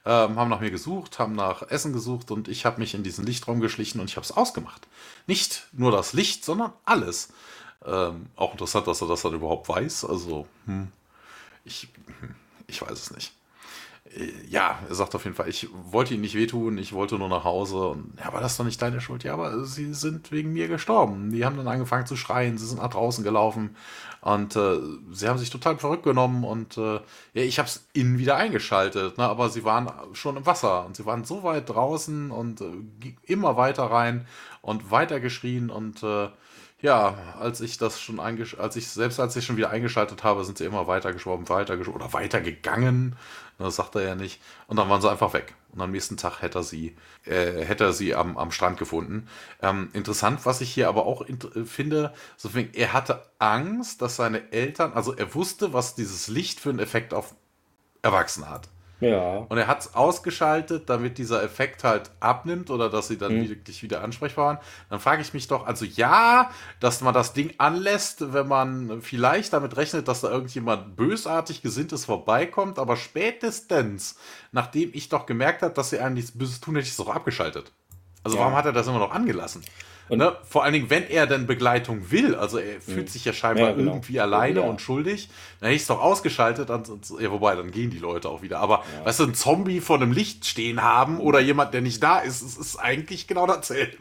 [0.04, 3.24] ähm, haben nach mir gesucht, haben nach Essen gesucht und ich habe mich in diesen
[3.24, 4.88] Lichtraum geschlichen und ich habe es ausgemacht.
[5.26, 7.28] Nicht nur das Licht, sondern alles.
[7.84, 10.04] Ähm, auch interessant, dass er das dann überhaupt weiß.
[10.04, 10.88] Also, hm,
[11.64, 11.88] ich,
[12.20, 12.34] hm,
[12.66, 13.32] ich weiß es nicht
[14.48, 17.44] ja, er sagt auf jeden Fall, ich wollte ihnen nicht wehtun, ich wollte nur nach
[17.44, 17.88] Hause.
[17.88, 19.24] Und ja, aber das ist doch nicht deine Schuld.
[19.24, 21.30] Ja, aber sie sind wegen mir gestorben.
[21.30, 23.76] Die haben dann angefangen zu schreien, sie sind nach draußen gelaufen
[24.20, 24.78] und äh,
[25.12, 27.00] sie haben sich total verrückt genommen und äh,
[27.34, 30.96] ja, ich habe es innen wieder eingeschaltet, ne, aber sie waren schon im Wasser und
[30.96, 32.66] sie waren so weit draußen und äh,
[33.24, 34.26] immer weiter rein
[34.60, 36.28] und weiter geschrien und äh,
[36.82, 40.58] ja, als ich das schon als ich selbst als ich schon wieder eingeschaltet habe, sind
[40.58, 43.16] sie immer weiter geschwommen, weiter oder weiter gegangen.
[43.62, 44.40] Das sagt er ja nicht.
[44.66, 45.54] Und dann waren sie einfach weg.
[45.72, 49.28] Und am nächsten Tag hätte er sie, äh, hätte er sie am, am Strand gefunden.
[49.60, 51.24] Ähm, interessant, was ich hier aber auch
[51.64, 56.70] finde, so er hatte Angst, dass seine Eltern, also er wusste, was dieses Licht für
[56.70, 57.34] einen Effekt auf
[58.02, 58.68] Erwachsene hat.
[59.02, 59.38] Ja.
[59.48, 63.48] Und er hat es ausgeschaltet, damit dieser Effekt halt abnimmt oder dass sie dann mhm.
[63.48, 64.58] wirklich wieder ansprechbar waren.
[64.90, 69.52] Dann frage ich mich doch, also ja, dass man das Ding anlässt, wenn man vielleicht
[69.52, 74.16] damit rechnet, dass da irgendjemand bösartig gesinntes vorbeikommt, aber spätestens,
[74.52, 77.12] nachdem ich doch gemerkt habe, dass sie einem nichts Böses tun, hätte ich es auch
[77.12, 77.72] abgeschaltet.
[78.22, 78.42] Also ja.
[78.44, 79.64] warum hat er das immer noch angelassen?
[80.08, 80.36] Ne?
[80.48, 83.74] Vor allen Dingen, wenn er dann Begleitung will, also er fühlt sich ja scheinbar ja,
[83.74, 83.92] genau.
[83.92, 84.66] irgendwie alleine ja.
[84.66, 85.28] und schuldig,
[85.60, 86.84] dann hätte ich es doch ausgeschaltet, dann,
[87.18, 88.58] ja, wobei, dann gehen die Leute auch wieder.
[88.58, 89.06] Aber ja.
[89.06, 92.42] weißt du, ein Zombie vor einem Licht stehen haben oder jemand, der nicht da ist,
[92.42, 93.96] es ist eigentlich genau dasselbe.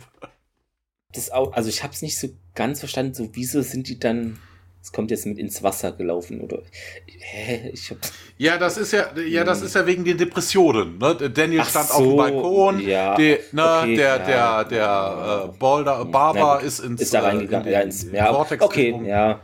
[1.14, 4.40] Das auch, also ich habe es nicht so ganz verstanden, so wieso sind die dann
[4.84, 6.64] es kommt jetzt mit ins Wasser gelaufen oder
[7.06, 7.98] hä, ich hab
[8.38, 11.16] ja das ist ja ja das ist ja wegen den Depressionen ne?
[11.30, 15.46] Daniel Ach stand so, auf dem Balkon ja, die, ne, okay, der ja, der der
[15.54, 17.68] äh, Boulder Barber gut, ist ins ist da äh, reingegangen.
[17.68, 19.40] in, ja, ins ja, Vortex okay ja.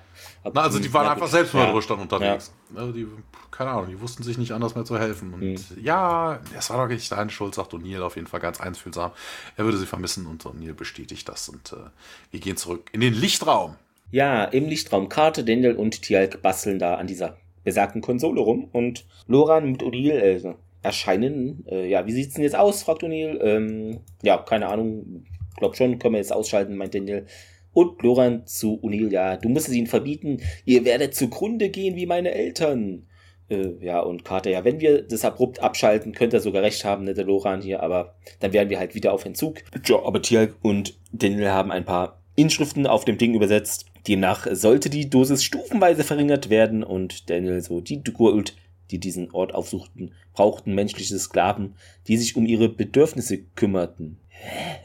[0.54, 2.54] Na, also die waren ja, einfach selbstmörderisch ja, dann unterwegs.
[2.74, 3.06] Also die
[3.52, 5.34] keine Ahnung die wussten sich nicht anders mehr zu helfen.
[5.34, 5.58] Und hm.
[5.82, 9.12] ja es war doch nicht deine Schuld sagt O'Neill auf jeden Fall ganz einfühlsam.
[9.56, 11.90] Er würde sie vermissen und O'Neill bestätigt das und äh,
[12.32, 13.76] wir gehen zurück in den Lichtraum
[14.12, 19.06] ja, im Lichtraum Karte, Dendel und Tialk basteln da an dieser besagten Konsole rum und
[19.28, 20.42] Loran mit Odil äh,
[20.82, 21.66] erscheinen.
[21.70, 22.84] Äh, ja, wie sieht's denn jetzt aus?
[22.84, 23.40] fragt O'Neill.
[23.42, 25.26] Ähm, ja, keine Ahnung.
[25.58, 27.26] Glaub schon, können wir jetzt ausschalten, meint Daniel.
[27.74, 30.42] Und Loran zu O'Neill, ja, du musst es ihnen verbieten.
[30.66, 33.08] Ihr werdet zugrunde gehen wie meine Eltern.
[33.50, 37.04] Äh, ja, und Carter, ja, wenn wir das abrupt abschalten, könnte er sogar recht haben,
[37.04, 39.64] ne, der Loran hier, aber dann werden wir halt wieder auf Entzug.
[39.86, 43.87] Ja, aber Tialk und Daniel haben ein paar Inschriften auf dem Ding übersetzt.
[44.08, 48.56] Demnach sollte die Dosis stufenweise verringert werden und Daniel so die Gurult,
[48.92, 51.76] die diesen Ort aufsuchten, brauchten menschliche Sklaven,
[52.08, 54.20] die sich um ihre Bedürfnisse kümmerten.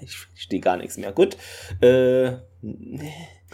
[0.00, 1.12] Ich verstehe gar nichts mehr.
[1.12, 1.36] Gut.
[1.80, 2.38] Äh,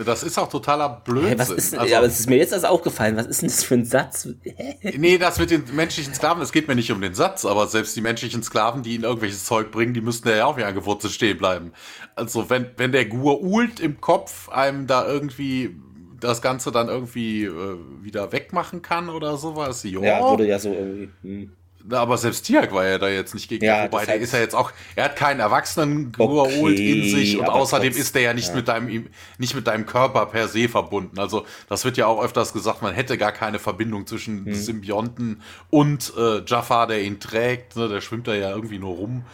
[0.05, 1.29] das ist auch totaler Blödsinn.
[1.29, 3.17] Hey, was ist, also, aber es ist mir jetzt erst aufgefallen.
[3.17, 4.29] Was ist denn das für ein Satz?
[4.83, 7.97] nee, das mit den menschlichen Sklaven, es geht mir nicht um den Satz, aber selbst
[7.97, 11.39] die menschlichen Sklaven, die ihnen irgendwelches Zeug bringen, die müssten ja auch wie angewurzelt stehen
[11.39, 11.73] bleiben.
[12.15, 15.77] Also wenn, wenn der Gur ult im Kopf einem da irgendwie
[16.21, 20.03] das Ganze dann irgendwie äh, wieder wegmachen kann oder sowas, jo.
[20.03, 21.11] Ja, wurde ja so irgendwie.
[21.23, 21.53] Hm.
[21.91, 23.65] Aber selbst Tiak war ja da jetzt nicht gegen.
[23.65, 27.49] Ja, wobei, der ist ja jetzt auch, er hat keinen erwachsenen okay, in sich und
[27.49, 28.57] außerdem trotz, ist der ja nicht ja.
[28.57, 29.07] mit deinem,
[29.39, 31.19] nicht mit deinem Körper per se verbunden.
[31.19, 34.55] Also, das wird ja auch öfters gesagt, man hätte gar keine Verbindung zwischen hm.
[34.55, 37.77] Symbionten und äh, Jafar, der ihn trägt.
[37.77, 39.25] Ne, der schwimmt da ja irgendwie nur rum.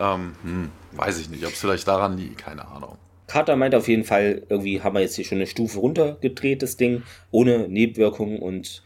[0.00, 2.98] Ähm, hm, weiß ich nicht, ob es vielleicht daran liegt, keine Ahnung.
[3.26, 6.76] Carter meint auf jeden Fall, irgendwie haben wir jetzt hier schon eine Stufe runtergedreht, das
[6.76, 8.82] Ding, ohne Nebenwirkungen und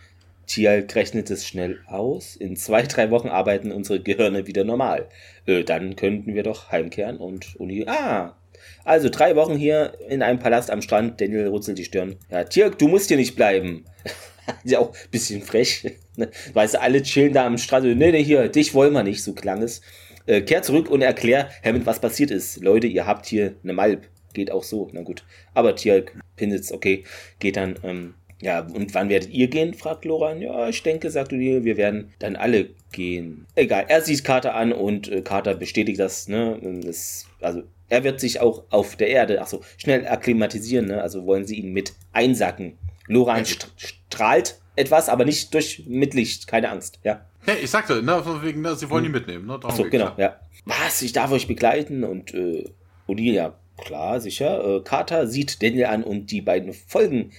[0.49, 2.35] Tialk rechnet es schnell aus.
[2.35, 5.09] In zwei, drei Wochen arbeiten unsere Gehirne wieder normal.
[5.47, 7.85] Äh, dann könnten wir doch heimkehren und Uni.
[7.87, 8.35] Ah!
[8.85, 11.21] Also drei Wochen hier in einem Palast am Strand.
[11.21, 12.17] Daniel runzelt die Stirn.
[12.31, 13.85] Ja, Tirk, du musst hier nicht bleiben.
[14.65, 15.85] ja auch ein bisschen frech.
[16.55, 17.85] weißt du, alle chillen da am Strand.
[17.85, 19.83] Nee, nee, hier, dich wollen wir nicht, so klang es.
[20.27, 22.63] Äh, kehr zurück und erklär Hammond, was passiert ist.
[22.63, 24.09] Leute, ihr habt hier eine Malb.
[24.33, 25.25] Geht auch so, na gut.
[25.55, 27.05] Aber Tialk, Pinnitz, okay,
[27.39, 29.75] geht dann ähm, ja, und wann werdet ihr gehen?
[29.75, 30.41] fragt Loran.
[30.41, 33.47] Ja, ich denke, sagt O'Neill, wir werden dann alle gehen.
[33.57, 36.59] Egal, er sieht Carter an und äh, Carter bestätigt das, ne?
[36.85, 41.03] Das, also, er wird sich auch auf der Erde, ach so, schnell akklimatisieren, ne?
[41.03, 42.79] Also wollen sie ihn mit einsacken.
[43.09, 47.25] Loran st strahlt etwas, aber nicht durch Mitlicht, keine Angst, ja.
[47.45, 49.11] Hey, ich sagte, ne, wegen, ne, sie wollen hm.
[49.11, 49.59] ihn mitnehmen, ne?
[49.59, 50.39] Darum ach so, genau, ja.
[50.65, 52.71] Was, ich darf euch begleiten und äh,
[53.09, 54.77] O'Neill, ja, klar, sicher.
[54.77, 57.33] Äh, Carter sieht Daniel an und die beiden folgen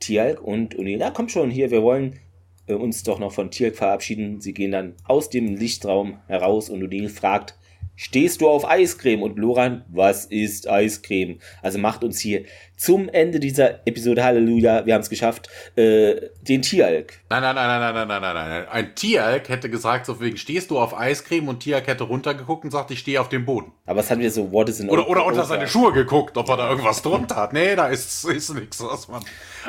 [0.00, 2.18] Tialk und O'Neill, ja komm schon hier, wir wollen
[2.66, 4.40] äh, uns doch noch von Tialk verabschieden.
[4.40, 7.56] Sie gehen dann aus dem Lichtraum heraus und O'Neill fragt,
[7.96, 9.22] stehst du auf Eiscreme?
[9.22, 11.38] Und Loran, was ist Eiscreme?
[11.62, 12.44] Also macht uns hier
[12.76, 17.20] zum Ende dieser Episode, Halleluja, wir haben es geschafft, äh, den Tieralk.
[17.30, 18.68] Nein, nein, nein, nein, nein, nein, nein, nein.
[18.68, 22.70] Ein Tieralk hätte gesagt, so wegen stehst du auf Eiscreme und Tieralk hätte runtergeguckt und
[22.70, 23.72] sagt, ich stehe auf dem Boden.
[23.86, 26.48] Aber es hat wieder so, what is in Oder, oder unter seine Schuhe geguckt, ob
[26.48, 27.52] er da irgendwas drunter hat.
[27.52, 29.22] Nee, da ist, ist nichts, was man.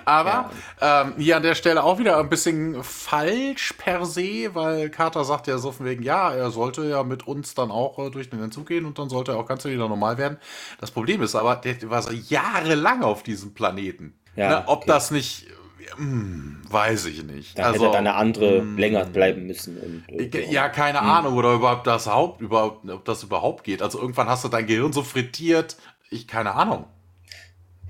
[0.03, 0.51] Aber
[0.81, 1.01] ja.
[1.01, 5.47] ähm, hier an der Stelle auch wieder ein bisschen falsch per se, weil Carter sagt
[5.47, 8.41] ja so von wegen, ja, er sollte ja mit uns dann auch äh, durch den
[8.41, 10.37] Entzug gehen und dann sollte er auch ganz wieder normal werden.
[10.79, 14.19] Das Problem ist aber, der war so jahrelang auf diesem Planeten.
[14.35, 14.87] Ja, ne, ob okay.
[14.87, 15.47] das nicht
[15.95, 17.57] hm, weiß ich nicht.
[17.57, 19.77] Da also, hätte dann eine andere hm, länger bleiben müssen.
[19.77, 21.09] Und, und, ja, keine hm.
[21.09, 23.81] Ahnung, oder überhaupt das Haupt, überhaupt, ob das überhaupt geht.
[23.81, 25.77] Also irgendwann hast du dein Gehirn so frittiert,
[26.09, 26.85] ich keine Ahnung.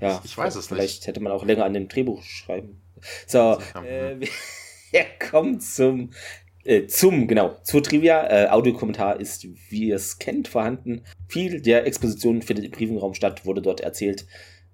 [0.00, 0.92] Ja, ich, ich weiß es vielleicht nicht.
[0.92, 2.80] Vielleicht hätte man auch länger an dem Drehbuch schreiben.
[3.26, 4.16] So, äh,
[4.90, 6.10] wir kommen zum
[6.64, 8.28] äh, zum, genau, zur Trivia.
[8.28, 11.02] Äh, Audiokommentar ist, wie ihr es kennt, vorhanden.
[11.28, 14.26] Viel der Exposition findet im Briefingraum statt, wurde dort erzählt.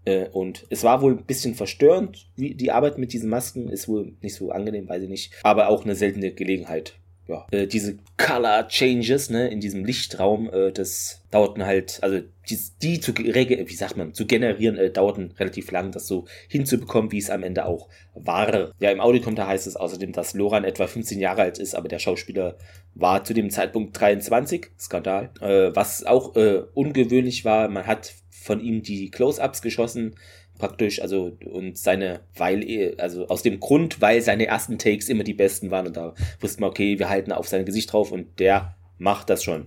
[0.04, 3.88] Äh, und es war wohl ein bisschen verstörend, wie die Arbeit mit diesen Masken ist
[3.88, 5.32] wohl nicht so angenehm, weiß ich nicht.
[5.42, 6.94] Aber auch eine seltene Gelegenheit.
[7.28, 12.20] ja, äh, diese Color Changes, ne, in diesem Lichtraum, äh, das dauerten halt, also
[12.50, 17.12] die, die zu, wie sagt man, zu generieren, äh, dauerten relativ lang, das so hinzubekommen,
[17.12, 18.72] wie es am Ende auch war.
[18.80, 22.00] Ja, im Audiokommentar heißt es außerdem, dass Loran etwa 15 Jahre alt ist, aber der
[22.00, 22.56] Schauspieler
[22.94, 25.30] war zu dem Zeitpunkt 23, Skandal.
[25.40, 28.12] Äh, was auch äh, ungewöhnlich war, man hat
[28.42, 30.16] von ihm die Close-Ups geschossen,
[30.58, 35.34] praktisch, also und seine, weil, also aus dem Grund, weil seine ersten Takes immer die
[35.34, 38.76] besten waren und da wusste man, okay, wir halten auf sein Gesicht drauf und der
[38.98, 39.66] macht das schon.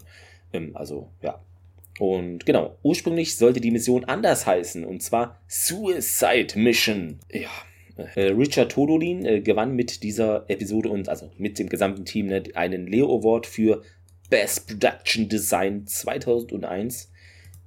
[0.53, 1.41] Ähm, also, ja.
[1.97, 7.19] Und genau, ursprünglich sollte die Mission anders heißen und zwar Suicide Mission.
[7.31, 7.49] Ja.
[8.15, 12.43] Äh, Richard Todolin äh, gewann mit dieser Episode und also mit dem gesamten Team ne,
[12.53, 13.81] einen Leo Award für
[14.29, 17.11] Best Production Design 2001.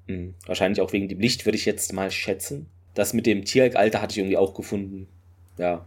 [0.08, 2.66] Hm, wahrscheinlich auch wegen dem Licht, würde ich jetzt mal schätzen.
[2.94, 5.06] Das mit dem Tiereckalter hatte ich irgendwie auch gefunden.
[5.58, 5.86] Ja,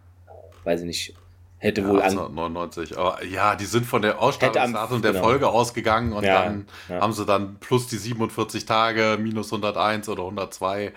[0.63, 1.15] weiß ich nicht.
[1.57, 2.97] Hätte ja, wohl 1999.
[2.97, 5.23] Aber ja, die sind von der Ausstrahlungsdatum der genau.
[5.23, 7.01] Folge ausgegangen und ja, dann ja.
[7.01, 10.93] haben sie dann plus die 47 Tage, minus 101 oder 102.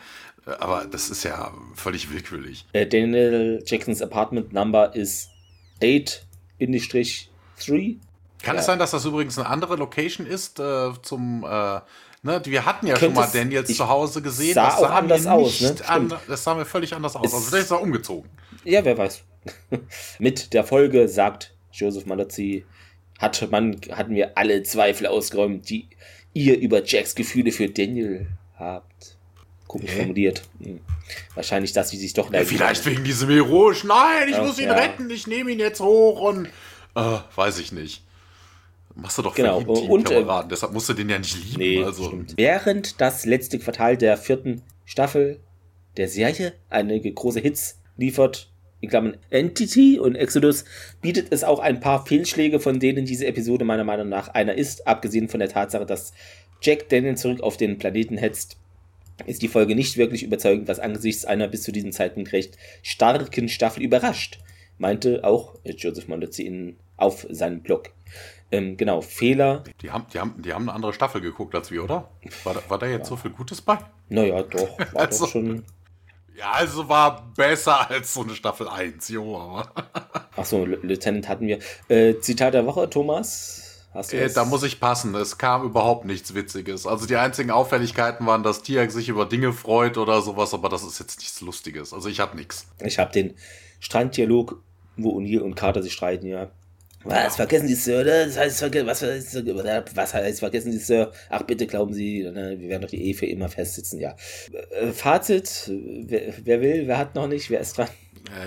[0.46, 2.66] Aber das ist ja völlig willkürlich.
[2.72, 5.30] Äh, Daniel Jacksons Apartment Number ist
[5.82, 7.28] 8-3.
[8.42, 11.80] Kann es sein, dass das übrigens eine andere Location ist äh, zum äh,
[12.24, 14.54] Ne, wir hatten ja schon mal Daniels zu Hause gesehen.
[14.54, 15.60] Sah das sah auch anders aus.
[15.60, 15.76] Ne?
[15.86, 17.22] An, das sah mir völlig anders aus.
[17.22, 18.30] also vielleicht ist er umgezogen.
[18.64, 19.22] Ja, wer weiß.
[20.18, 22.64] Mit der Folge sagt Joseph Malazzi,
[23.18, 25.86] hat man, hatten wir alle Zweifel ausgeräumt, die
[26.32, 28.26] ihr über Jacks Gefühle für Daniel
[28.58, 29.18] habt.
[29.66, 29.98] Komisch okay.
[29.98, 30.42] formuliert.
[30.62, 30.80] Hm.
[31.34, 32.32] Wahrscheinlich, dass sie sich doch...
[32.32, 34.74] Ja, vielleicht wegen diesem heroischen, nein, ich ja, muss ihn ja.
[34.74, 36.46] retten, ich nehme ihn jetzt hoch und...
[36.94, 38.03] Äh, weiß ich nicht.
[38.96, 39.60] Machst du doch genau.
[39.60, 41.58] für ihn und, Kameraden, deshalb musst du den ja nicht lieben.
[41.58, 42.12] Nee, also.
[42.36, 45.40] Während das letzte Quartal der vierten Staffel
[45.96, 48.50] der Serie einige große Hits liefert,
[48.80, 50.64] in Klammern Entity und Exodus,
[51.00, 54.86] bietet es auch ein paar Fehlschläge, von denen diese Episode meiner Meinung nach einer ist,
[54.86, 56.12] abgesehen von der Tatsache, dass
[56.60, 58.58] Jack Daniel zurück auf den Planeten hetzt,
[59.26, 63.48] ist die Folge nicht wirklich überzeugend, was angesichts einer bis zu diesem Zeitpunkt recht starken
[63.48, 64.38] Staffel überrascht,
[64.78, 67.90] meinte auch Joseph Mondazzi auf seinem Blog.
[68.54, 69.64] Ähm, genau, Fehler.
[69.80, 72.08] Die haben, die, haben, die haben eine andere Staffel geguckt als wir, oder?
[72.44, 73.08] War, war da jetzt ja.
[73.10, 73.78] so viel Gutes bei?
[74.08, 74.78] Naja, doch.
[74.78, 75.64] War also, doch schon.
[76.36, 79.72] Ja, also war besser als so eine Staffel 1, jo, aber.
[80.36, 81.58] Achso, Lieutenant hatten wir.
[81.88, 83.86] Äh, Zitat der Woche, Thomas.
[83.92, 85.14] Hast du äh, da muss ich passen.
[85.14, 86.86] Es kam überhaupt nichts Witziges.
[86.86, 90.82] Also die einzigen Auffälligkeiten waren, dass Tiak sich über Dinge freut oder sowas, aber das
[90.82, 91.92] ist jetzt nichts Lustiges.
[91.92, 92.66] Also ich hab nichts.
[92.80, 93.34] Ich hab den
[93.78, 94.60] Stranddialog,
[94.96, 96.50] wo O'Neill und Carter sich streiten, ja.
[97.04, 98.26] Was, vergessen Sie, Sir, oder?
[98.26, 99.02] Das heißt, was,
[99.94, 101.12] was heißt, vergessen Sie, Sir?
[101.28, 104.16] Ach, bitte glauben Sie, ne, wir werden doch die Ehe für immer festsitzen, ja.
[104.70, 105.70] Äh, Fazit,
[106.06, 107.88] wer, wer, will, wer hat noch nicht, wer ist dran?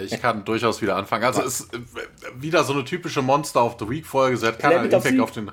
[0.04, 1.24] Ich kann durchaus wieder anfangen.
[1.24, 1.80] Also, es ist äh,
[2.40, 4.38] wieder so eine typische Monster of the Week-Folge.
[4.38, 5.52] Sie hat keinen Impact auf den.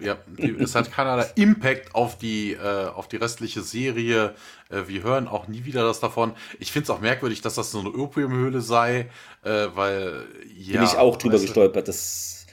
[0.00, 0.16] Ja,
[0.58, 4.34] es hat keinerlei Impact auf die, äh, auf die restliche Serie.
[4.70, 6.32] Äh, wir hören auch nie wieder das davon.
[6.58, 9.10] Ich finde es auch merkwürdig, dass das so eine Opiumhöhle sei,
[9.44, 10.24] äh, weil
[10.56, 10.80] ja.
[10.80, 11.88] Bin ich auch drüber gestolpert.
[11.88, 12.46] Das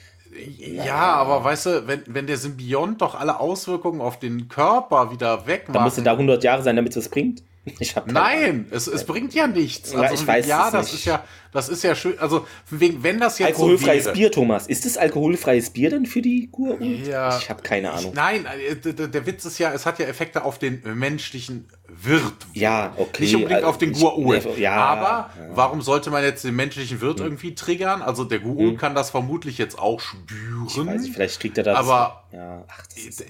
[0.58, 5.48] ja, aber weißt du, wenn, wenn der Symbiont doch alle Auswirkungen auf den Körper wieder
[5.48, 5.76] wegmacht.
[5.76, 7.44] Dann müsste da 100 Jahre sein, damit es was bringt.
[8.06, 9.92] Nein, es, es bringt ja nichts.
[9.94, 11.00] Also, ja, ich weiß ja das nicht.
[11.00, 12.20] ist ja, das ist ja schön.
[12.20, 14.68] Also wegen, wenn das jetzt alkoholfreies so Bier, Thomas.
[14.68, 16.80] Ist es alkoholfreies Bier denn für die Kur?
[16.82, 18.14] Ja, ich habe keine Ahnung.
[18.16, 22.46] Nein, äh, der, Witz ist ja, es hat ja Effekte auf den menschlichen Wirt.
[22.54, 23.24] Ja, okay.
[23.24, 24.58] Nicht unbedingt auf den Gua'ul.
[24.58, 25.48] Ja, aber ja.
[25.56, 27.26] warum sollte man jetzt den menschlichen Wirt hm.
[27.26, 28.02] irgendwie triggern?
[28.02, 28.78] Also der Gua'ul hm.
[28.78, 30.68] kann das vermutlich jetzt auch spüren.
[30.68, 31.78] Ich weiß nicht, vielleicht kriegt er das.
[31.78, 33.26] Aber ja, ach, das ist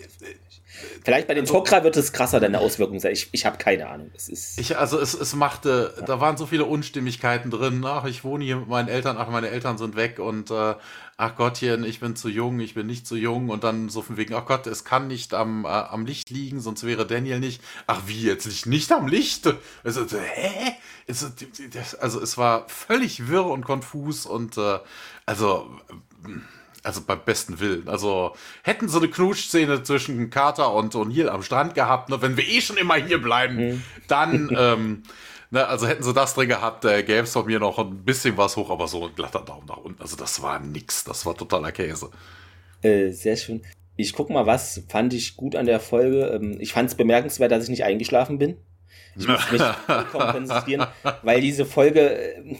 [1.03, 3.11] Vielleicht bei den also, Tok'ra wird es krasser, deine Auswirkungen sein.
[3.11, 4.11] Ich, ich habe keine Ahnung.
[4.15, 6.05] Es ist ich, also es, es machte, ja.
[6.05, 7.83] da waren so viele Unstimmigkeiten drin.
[7.85, 10.75] Ach, ich wohne hier mit meinen Eltern, ach, meine Eltern sind weg und äh,
[11.17, 14.17] ach Gottchen, ich bin zu jung, ich bin nicht zu jung und dann so von
[14.17, 17.61] wegen, ach Gott, es kann nicht am, äh, am Licht liegen, sonst wäre Daniel nicht.
[17.87, 19.53] Ach wie, jetzt nicht, nicht am Licht?
[19.83, 20.75] Also, hä?
[21.99, 24.79] Also es war völlig wirr und konfus und äh,
[25.25, 25.69] also
[26.83, 27.87] also beim besten Willen.
[27.87, 28.33] Also
[28.63, 32.61] hätten sie eine Knutschszene zwischen Carter und O'Neill am Strand gehabt, ne, wenn wir eh
[32.61, 33.83] schon immer hier bleiben, mhm.
[34.07, 35.03] dann, ähm,
[35.51, 38.37] ne, also hätten sie das drin gehabt, äh, gäbe es von mir noch ein bisschen
[38.37, 40.01] was hoch, aber so ein glatter Daumen nach unten.
[40.01, 42.09] Also das war nix, das war totaler Käse.
[42.81, 43.61] Äh, sehr schön.
[43.95, 46.27] Ich guck mal, was fand ich gut an der Folge.
[46.27, 48.57] Ähm, ich fand es bemerkenswert, dass ich nicht eingeschlafen bin.
[49.15, 49.61] Ich muss mich
[50.11, 50.87] konzentrieren,
[51.23, 52.55] weil diese Folge, äh,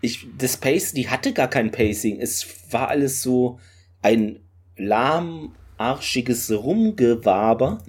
[0.00, 2.20] ich, das Pace, die hatte gar kein Pacing.
[2.20, 3.58] Es war alles so
[4.02, 4.40] ein
[4.76, 7.82] lahmarschiges Rumgewaber.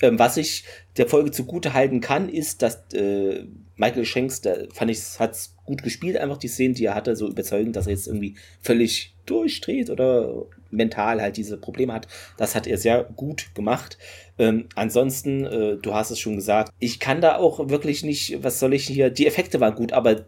[0.00, 0.64] Ähm, was ich
[0.96, 3.44] der Folge zugute halten kann, ist, dass äh,
[3.76, 7.28] Michael Shanks, da fand ich, hat's gut gespielt, einfach die Szenen, die er hatte, so
[7.28, 12.08] überzeugend, dass er jetzt irgendwie völlig durchdreht oder mental halt diese Probleme hat.
[12.36, 13.98] Das hat er sehr gut gemacht.
[14.38, 18.58] Ähm, ansonsten, äh, du hast es schon gesagt, ich kann da auch wirklich nicht, was
[18.58, 20.24] soll ich hier, die Effekte waren gut, aber äh,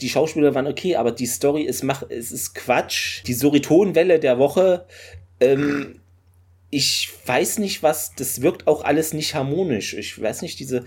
[0.00, 3.22] die Schauspieler waren okay, aber die Story ist, mach, es ist Quatsch.
[3.26, 4.86] Die Soritonwelle der Woche,
[5.40, 6.00] ähm,
[6.70, 9.94] ich weiß nicht, was, das wirkt auch alles nicht harmonisch.
[9.94, 10.84] Ich weiß nicht, diese,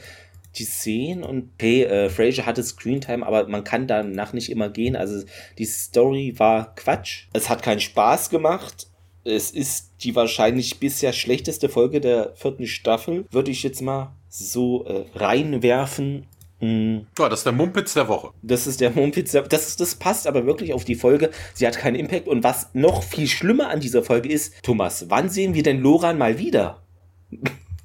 [0.56, 4.96] die Szenen und hey, äh, Fraser hatte Screentime, aber man kann danach nicht immer gehen.
[4.96, 5.26] Also
[5.58, 7.28] die Story war Quatsch.
[7.34, 8.88] Es hat keinen Spaß gemacht.
[9.24, 14.86] Es ist die wahrscheinlich bisher schlechteste Folge der vierten Staffel, würde ich jetzt mal so
[14.86, 16.28] äh, reinwerfen.
[16.60, 17.08] Hm.
[17.18, 18.32] Ja, das ist der Mumpitz der Woche.
[18.42, 21.30] Das ist der Mumpitz der das, das passt aber wirklich auf die Folge.
[21.54, 22.28] Sie hat keinen Impact.
[22.28, 26.18] Und was noch viel schlimmer an dieser Folge ist, Thomas, wann sehen wir denn Loran
[26.18, 26.82] mal wieder?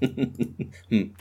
[0.01, 1.15] Hm.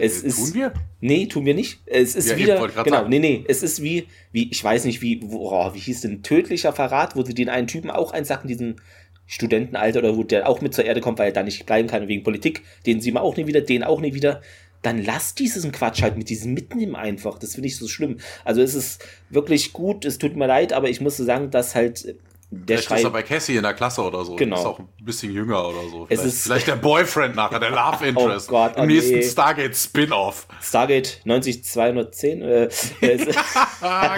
[0.00, 0.72] Es äh, ist, tun wir?
[1.00, 1.80] Nee, tun wir nicht.
[1.86, 2.68] Es ist ja, wieder.
[2.68, 3.10] Genau, sagen.
[3.10, 3.44] nee, nee.
[3.46, 7.16] Es ist wie, wie, ich weiß nicht, wie, wo, oh, wie hieß denn tödlicher Verrat,
[7.16, 8.80] wo sie den einen Typen auch einsacken, diesen
[9.26, 12.08] Studentenalter oder wo der auch mit zur Erde kommt, weil er da nicht bleiben kann
[12.08, 14.40] wegen Politik, den sieht man auch nie wieder, den auch nie wieder.
[14.82, 17.38] Dann lass diesen Quatsch halt mit diesem Mitnehmen einfach.
[17.38, 18.18] Das finde ich so schlimm.
[18.44, 21.74] Also es ist wirklich gut, es tut mir leid, aber ich muss so sagen, dass
[21.74, 22.16] halt
[22.64, 24.36] der vielleicht ist er bei Cassie in der Klasse oder so.
[24.36, 24.56] Genau.
[24.56, 26.06] Ist auch ein bisschen jünger oder so.
[26.06, 28.48] Vielleicht, ist, vielleicht der Boyfriend nachher, der Love oh Interest.
[28.48, 29.22] oh Gott, oh Im nächsten nee.
[29.22, 30.46] Stargate Spin-off.
[30.62, 32.42] Stargate 90210.
[32.42, 32.68] Äh,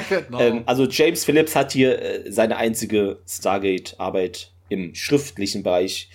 [0.09, 0.40] genau.
[0.40, 6.10] ähm, also James Phillips hat hier äh, seine einzige Stargate-Arbeit im schriftlichen Bereich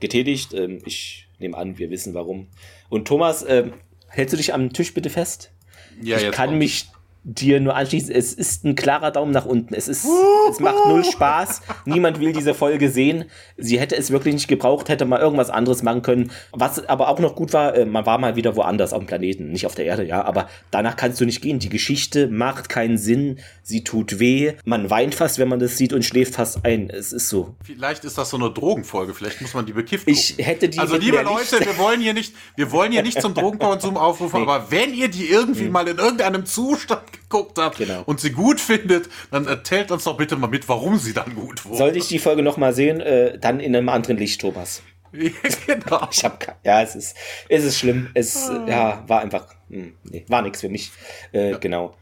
[0.00, 0.54] getätigt.
[0.54, 2.48] Ähm, ich nehme an, wir wissen warum.
[2.88, 3.70] Und Thomas, äh,
[4.08, 5.52] hältst du dich am Tisch bitte fest?
[6.00, 6.86] Ja, ich kann mich
[7.28, 9.74] dir nur anschließen, es ist ein klarer Daumen nach unten.
[9.74, 10.06] Es ist,
[10.48, 11.60] es macht null Spaß.
[11.84, 13.24] Niemand will diese Folge sehen.
[13.56, 16.30] Sie hätte es wirklich nicht gebraucht, hätte mal irgendwas anderes machen können.
[16.52, 19.50] Was aber auch noch gut war, äh, man war mal wieder woanders auf dem Planeten,
[19.50, 20.24] nicht auf der Erde, ja.
[20.24, 21.58] Aber danach kannst du nicht gehen.
[21.58, 23.40] Die Geschichte macht keinen Sinn.
[23.62, 24.54] Sie tut weh.
[24.64, 26.88] Man weint fast, wenn man das sieht und schläft fast ein.
[26.90, 27.56] Es ist so.
[27.64, 29.12] Vielleicht ist das so eine Drogenfolge.
[29.12, 30.18] Vielleicht muss man die bekifft gucken.
[30.18, 30.78] Ich hätte die.
[30.78, 34.46] Also liebe Leute, wir wollen hier nicht, wir wollen hier nicht zum Drogenkonsum aufrufen, nee.
[34.46, 35.70] aber wenn ihr die irgendwie nee.
[35.70, 38.02] mal in irgendeinem Zustand geguckt habt genau.
[38.06, 41.64] und sie gut findet, dann erzählt uns doch bitte mal mit, warum sie dann gut
[41.64, 41.76] wurde.
[41.76, 44.82] Sollte ich die Folge nochmal sehen, äh, dann in einem anderen Licht, Thomas.
[45.12, 46.08] genau.
[46.10, 47.16] Ich hab, ja, es ist,
[47.48, 48.10] es ist schlimm.
[48.14, 48.66] Es ah.
[48.68, 50.92] ja, war einfach, mh, hm, nee, war nichts für mich.
[51.32, 51.58] Äh, ja.
[51.58, 51.94] Genau.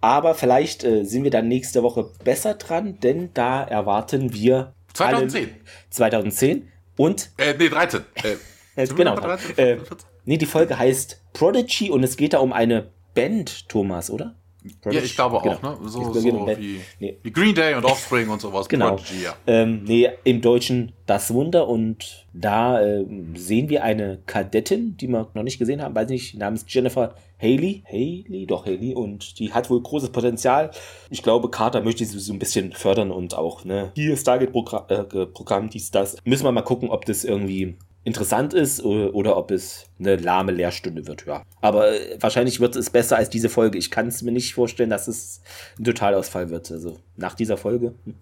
[0.00, 5.50] Aber vielleicht äh, sind wir dann nächste Woche besser dran, denn da erwarten wir 2010.
[5.90, 8.02] 2010 und äh, nee 13.
[8.76, 9.16] Äh, genau.
[9.16, 9.76] 13, äh,
[10.24, 14.36] nee, die Folge heißt Prodigy und es geht da um eine Band, Thomas, oder?
[14.74, 15.00] Prodigy?
[15.00, 15.80] Ja, ich glaube auch, genau.
[15.80, 15.88] ne?
[15.88, 17.18] So, so wie, nee.
[17.22, 18.68] wie, Green Day und Offspring und sowas.
[18.68, 18.90] Genau.
[18.96, 19.36] Prodigy, ja.
[19.46, 23.04] ähm, nee, im Deutschen Das Wunder und da äh,
[23.34, 27.82] sehen wir eine Kadettin, die wir noch nicht gesehen haben, weiß nicht, namens Jennifer Haley.
[27.86, 30.70] Haley, doch Haley und die hat wohl großes Potenzial.
[31.10, 35.26] Ich glaube, Carter möchte sie so ein bisschen fördern und auch, ne, hier Stargate-Programm, äh,
[35.26, 36.16] Programm, dies, das.
[36.24, 41.06] Müssen wir mal gucken, ob das irgendwie interessant ist oder ob es eine lahme Lehrstunde
[41.06, 41.42] wird, ja.
[41.60, 43.78] Aber äh, wahrscheinlich wird es besser als diese Folge.
[43.78, 45.42] Ich kann es mir nicht vorstellen, dass es
[45.78, 46.70] ein Totalausfall wird.
[46.70, 48.14] Also nach dieser Folge hm,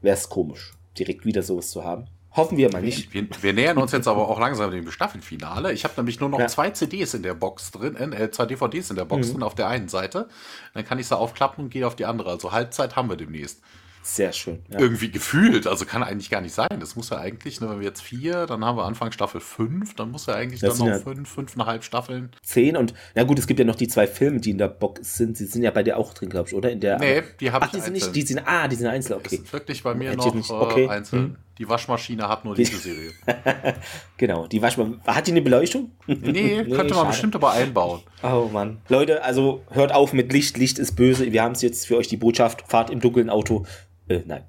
[0.00, 2.06] wäre es komisch, direkt wieder sowas zu haben.
[2.34, 3.14] Hoffen wir mal nicht.
[3.14, 5.72] Wir, wir, nähern uns jetzt aber auch langsam dem Staffelfinale.
[5.72, 6.48] Ich habe nämlich nur noch ja.
[6.48, 9.32] zwei CDs in der Box drin, äh, zwei DVDs in der Box mhm.
[9.34, 10.28] drin auf der einen Seite.
[10.74, 12.30] Dann kann ich sie aufklappen und gehe auf die andere.
[12.30, 13.60] Also Halbzeit haben wir demnächst.
[14.06, 14.62] Sehr schön.
[14.70, 14.80] Ja.
[14.80, 15.66] Irgendwie gefühlt.
[15.66, 16.68] Also kann eigentlich gar nicht sein.
[16.78, 19.94] Das muss ja eigentlich, ne, wenn wir jetzt vier, dann haben wir Anfang Staffel fünf,
[19.94, 22.30] dann muss ja eigentlich das dann noch ja fünf, fünfeinhalb Staffeln.
[22.42, 25.16] Zehn und, na gut, es gibt ja noch die zwei Filme, die in der Box
[25.16, 25.38] sind.
[25.38, 26.70] Sie sind ja bei dir auch drin, glaube ich, oder?
[26.70, 29.16] In der, nee, die habe ich die sind nicht, die sind, ah, die sind einzeln,
[29.16, 29.28] okay.
[29.30, 30.50] Die sind wirklich bei mir noch nicht.
[30.50, 30.84] Okay.
[30.84, 31.22] Äh, einzeln.
[31.22, 31.36] Hm.
[31.58, 33.12] Die Waschmaschine hat nur diese Serie.
[34.16, 35.00] genau, die Waschmaschine.
[35.06, 35.92] Hat die eine Beleuchtung?
[36.06, 37.06] nee, nee könnte man schade.
[37.06, 38.00] bestimmt aber einbauen.
[38.22, 38.82] Oh Mann.
[38.88, 40.58] Leute, also hört auf mit Licht.
[40.58, 41.32] Licht ist böse.
[41.32, 42.64] Wir haben es jetzt für euch die Botschaft.
[42.66, 43.64] Fahrt im dunklen Auto.
[44.08, 44.44] Äh, nein.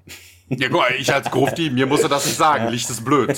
[0.48, 2.68] Ja, guck mal, ich als Grufti, mir musste das nicht sagen.
[2.68, 3.36] Licht ist blöd.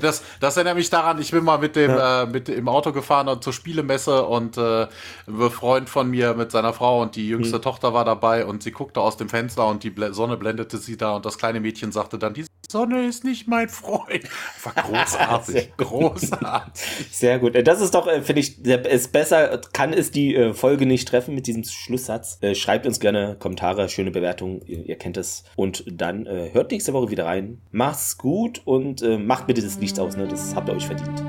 [0.00, 3.28] Das, das erinnert mich daran, ich bin mal mit dem, äh, mit im Auto gefahren
[3.28, 4.88] und zur Spielemesse und äh,
[5.28, 7.62] ein Freund von mir mit seiner Frau und die jüngste hm.
[7.62, 11.14] Tochter war dabei und sie guckte aus dem Fenster und die Sonne blendete sie da
[11.14, 14.24] und das kleine Mädchen sagte dann, die Sonne ist nicht mein Freund.
[14.56, 15.72] Einfach großartig.
[15.78, 17.06] Großartig.
[17.10, 17.54] Sehr gut.
[17.66, 21.34] Das ist doch, äh, finde ich, ist besser, kann es die äh, Folge nicht treffen
[21.34, 22.36] mit diesem Schlusssatz.
[22.42, 25.44] Äh, schreibt uns gerne Kommentare, schöne Bewertungen, ihr, ihr kennt es.
[25.56, 27.60] Und dann hört nächste Woche wieder rein.
[27.72, 30.26] Macht's gut und macht bitte das Licht aus, ne?
[30.28, 31.22] Das habt ihr euch verdient.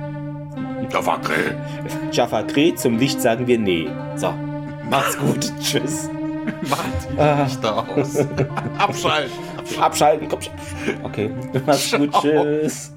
[0.92, 1.54] Jaffa Kreh.
[2.12, 3.88] Jaffa Kreh, zum Licht sagen wir nee.
[4.16, 4.34] So,
[4.90, 5.52] macht's gut.
[5.62, 6.10] Tschüss.
[6.70, 6.84] Macht
[7.14, 7.44] die ah.
[7.44, 8.18] Lichter aus.
[8.78, 9.32] Abschalten.
[9.80, 10.54] Abschalten, komm schon.
[11.04, 11.30] Okay,
[11.66, 12.92] mach's gut, tschüss.